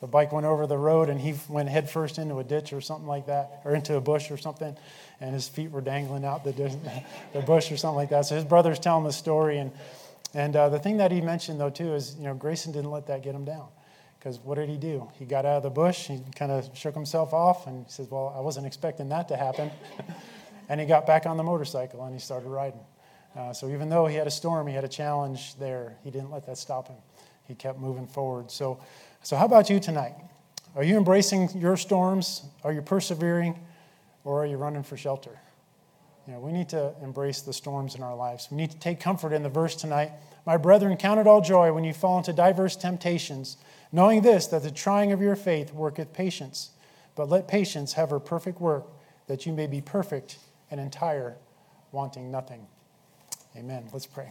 the 0.00 0.06
bike 0.06 0.30
went 0.30 0.46
over 0.46 0.68
the 0.68 0.78
road 0.78 1.08
and 1.08 1.20
he 1.20 1.34
went 1.48 1.68
headfirst 1.68 2.16
into 2.16 2.38
a 2.38 2.44
ditch 2.44 2.72
or 2.72 2.80
something 2.80 3.08
like 3.08 3.26
that 3.26 3.60
or 3.64 3.74
into 3.74 3.96
a 3.96 4.00
bush 4.00 4.30
or 4.30 4.36
something 4.36 4.76
and 5.20 5.34
his 5.34 5.48
feet 5.48 5.72
were 5.72 5.80
dangling 5.80 6.24
out 6.24 6.44
the, 6.44 6.52
the 7.32 7.40
bush 7.40 7.72
or 7.72 7.76
something 7.76 7.96
like 7.96 8.10
that 8.10 8.26
so 8.26 8.36
his 8.36 8.44
brother's 8.44 8.78
telling 8.78 9.02
the 9.02 9.12
story 9.12 9.58
and 9.58 9.72
and 10.34 10.54
uh, 10.56 10.68
the 10.68 10.78
thing 10.78 10.96
that 10.98 11.10
he 11.10 11.20
mentioned 11.20 11.60
though 11.60 11.70
too 11.70 11.94
is 11.94 12.16
you 12.16 12.24
know 12.24 12.34
grayson 12.34 12.72
didn't 12.72 12.90
let 12.90 13.06
that 13.06 13.22
get 13.22 13.34
him 13.34 13.44
down 13.44 13.68
because 14.20 14.38
what 14.38 14.56
did 14.56 14.68
he 14.68 14.76
do? 14.76 15.08
He 15.18 15.24
got 15.24 15.46
out 15.46 15.56
of 15.56 15.62
the 15.62 15.70
bush, 15.70 16.08
he 16.08 16.20
kind 16.36 16.52
of 16.52 16.68
shook 16.74 16.94
himself 16.94 17.32
off, 17.32 17.66
and 17.66 17.86
he 17.86 17.90
says, 17.90 18.08
Well, 18.10 18.34
I 18.36 18.40
wasn't 18.40 18.66
expecting 18.66 19.08
that 19.08 19.28
to 19.28 19.36
happen. 19.36 19.70
and 20.68 20.78
he 20.78 20.86
got 20.86 21.06
back 21.06 21.24
on 21.24 21.38
the 21.38 21.42
motorcycle 21.42 22.04
and 22.04 22.12
he 22.12 22.20
started 22.20 22.48
riding. 22.48 22.80
Uh, 23.34 23.52
so 23.52 23.70
even 23.70 23.88
though 23.88 24.06
he 24.06 24.16
had 24.16 24.26
a 24.26 24.30
storm, 24.30 24.66
he 24.66 24.74
had 24.74 24.84
a 24.84 24.88
challenge 24.88 25.56
there, 25.56 25.96
he 26.04 26.10
didn't 26.10 26.30
let 26.30 26.44
that 26.46 26.58
stop 26.58 26.88
him. 26.88 26.96
He 27.48 27.54
kept 27.54 27.78
moving 27.78 28.06
forward. 28.06 28.50
So, 28.50 28.80
so 29.22 29.36
how 29.36 29.46
about 29.46 29.70
you 29.70 29.80
tonight? 29.80 30.14
Are 30.76 30.84
you 30.84 30.98
embracing 30.98 31.48
your 31.58 31.76
storms? 31.76 32.42
Are 32.62 32.72
you 32.72 32.82
persevering? 32.82 33.58
Or 34.24 34.42
are 34.42 34.46
you 34.46 34.58
running 34.58 34.82
for 34.82 34.96
shelter? 34.96 35.38
You 36.26 36.34
know, 36.34 36.40
we 36.40 36.52
need 36.52 36.68
to 36.70 36.92
embrace 37.02 37.40
the 37.40 37.52
storms 37.52 37.94
in 37.94 38.02
our 38.02 38.14
lives. 38.14 38.48
We 38.50 38.56
need 38.56 38.70
to 38.70 38.78
take 38.78 39.00
comfort 39.00 39.32
in 39.32 39.42
the 39.42 39.48
verse 39.48 39.74
tonight. 39.74 40.12
My 40.46 40.56
brethren, 40.56 40.96
count 40.96 41.20
it 41.20 41.26
all 41.26 41.40
joy 41.40 41.72
when 41.72 41.84
you 41.84 41.92
fall 41.92 42.18
into 42.18 42.32
diverse 42.32 42.76
temptations 42.76 43.56
knowing 43.92 44.22
this, 44.22 44.46
that 44.48 44.62
the 44.62 44.70
trying 44.70 45.12
of 45.12 45.20
your 45.20 45.36
faith 45.36 45.72
worketh 45.72 46.12
patience. 46.12 46.70
But 47.14 47.28
let 47.28 47.48
patience 47.48 47.94
have 47.94 48.10
her 48.10 48.20
perfect 48.20 48.60
work, 48.60 48.86
that 49.26 49.46
you 49.46 49.52
may 49.52 49.66
be 49.66 49.80
perfect 49.80 50.38
and 50.70 50.80
entire, 50.80 51.36
wanting 51.92 52.30
nothing. 52.30 52.66
Amen. 53.56 53.88
Let's 53.92 54.06
pray. 54.06 54.30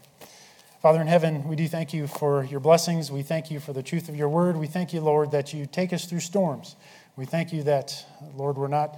Father 0.82 1.02
in 1.02 1.08
heaven, 1.08 1.46
we 1.48 1.58
do 1.58 1.68
thank 1.68 1.94
you 1.94 2.08
for 2.08 2.46
your 2.46 2.62
blessings. 2.62 3.12
We 3.12 3.22
thank 3.22 3.52
you 3.52 3.60
for 3.60 3.74
the 3.74 3.84
truth 3.84 4.08
of 4.08 4.16
your 4.16 4.30
word. 4.30 4.56
We 4.56 4.68
thank 4.68 4.94
you, 4.94 5.02
Lord, 5.02 5.32
that 5.32 5.54
you 5.54 5.66
take 5.66 5.92
us 5.92 6.06
through 6.06 6.22
storms. 6.22 6.78
We 7.18 7.26
thank 7.26 7.52
you 7.52 7.64
that, 7.64 8.06
Lord, 8.38 8.58
we're 8.58 8.70
not 8.70 8.98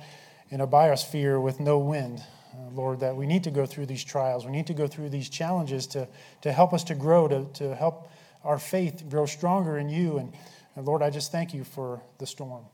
in 0.51 0.61
a 0.61 0.67
biosphere 0.67 1.41
with 1.41 1.59
no 1.59 1.79
wind. 1.79 2.21
Uh, 2.53 2.69
Lord, 2.73 2.99
that 2.99 3.15
we 3.15 3.25
need 3.25 3.43
to 3.45 3.51
go 3.51 3.65
through 3.65 3.85
these 3.85 4.03
trials. 4.03 4.45
We 4.45 4.51
need 4.51 4.67
to 4.67 4.73
go 4.73 4.87
through 4.87 5.09
these 5.09 5.29
challenges 5.29 5.87
to, 5.87 6.07
to 6.41 6.51
help 6.51 6.73
us 6.73 6.83
to 6.85 6.95
grow, 6.95 7.27
to, 7.27 7.45
to 7.53 7.75
help 7.75 8.09
our 8.43 8.57
faith 8.57 9.03
grow 9.09 9.25
stronger 9.25 9.77
in 9.77 9.89
you. 9.89 10.17
And, 10.17 10.33
and 10.75 10.85
Lord, 10.85 11.01
I 11.01 11.09
just 11.09 11.31
thank 11.31 11.53
you 11.53 11.63
for 11.63 12.01
the 12.17 12.25
storm. 12.25 12.65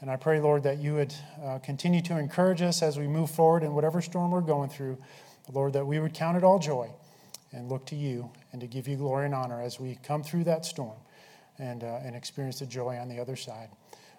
And 0.00 0.10
I 0.10 0.16
pray, 0.16 0.40
Lord, 0.40 0.62
that 0.62 0.78
you 0.78 0.94
would 0.94 1.14
uh, 1.44 1.58
continue 1.58 2.00
to 2.02 2.18
encourage 2.18 2.62
us 2.62 2.82
as 2.82 2.98
we 2.98 3.06
move 3.06 3.30
forward 3.30 3.62
in 3.62 3.74
whatever 3.74 4.00
storm 4.00 4.30
we're 4.30 4.40
going 4.40 4.70
through. 4.70 4.98
Lord, 5.52 5.74
that 5.74 5.86
we 5.86 5.98
would 5.98 6.14
count 6.14 6.36
it 6.36 6.44
all 6.44 6.58
joy 6.58 6.90
and 7.52 7.68
look 7.68 7.84
to 7.86 7.96
you 7.96 8.30
and 8.52 8.60
to 8.60 8.66
give 8.66 8.88
you 8.88 8.96
glory 8.96 9.26
and 9.26 9.34
honor 9.34 9.60
as 9.60 9.78
we 9.78 9.98
come 10.02 10.22
through 10.22 10.44
that 10.44 10.64
storm 10.64 10.96
and, 11.58 11.84
uh, 11.84 12.00
and 12.04 12.16
experience 12.16 12.60
the 12.60 12.66
joy 12.66 12.96
on 12.96 13.08
the 13.08 13.20
other 13.20 13.36
side. 13.36 13.68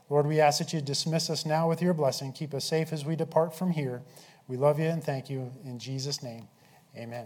Lord, 0.10 0.28
we 0.28 0.42
ask 0.42 0.60
that 0.60 0.74
you 0.74 0.82
dismiss 0.82 1.30
us 1.30 1.46
now 1.46 1.70
with 1.70 1.82
your 1.82 1.94
blessing. 1.94 2.34
Keep 2.34 2.54
us 2.54 2.66
safe 2.66 2.92
as 2.92 3.06
we 3.06 3.16
depart 3.16 3.56
from 3.58 3.72
here. 3.72 4.02
We 4.52 4.58
love 4.58 4.80
you 4.80 4.90
and 4.90 5.02
thank 5.02 5.30
you. 5.30 5.50
In 5.64 5.80
Jesus' 5.80 6.22
name, 6.22 6.46
amen. 6.98 7.26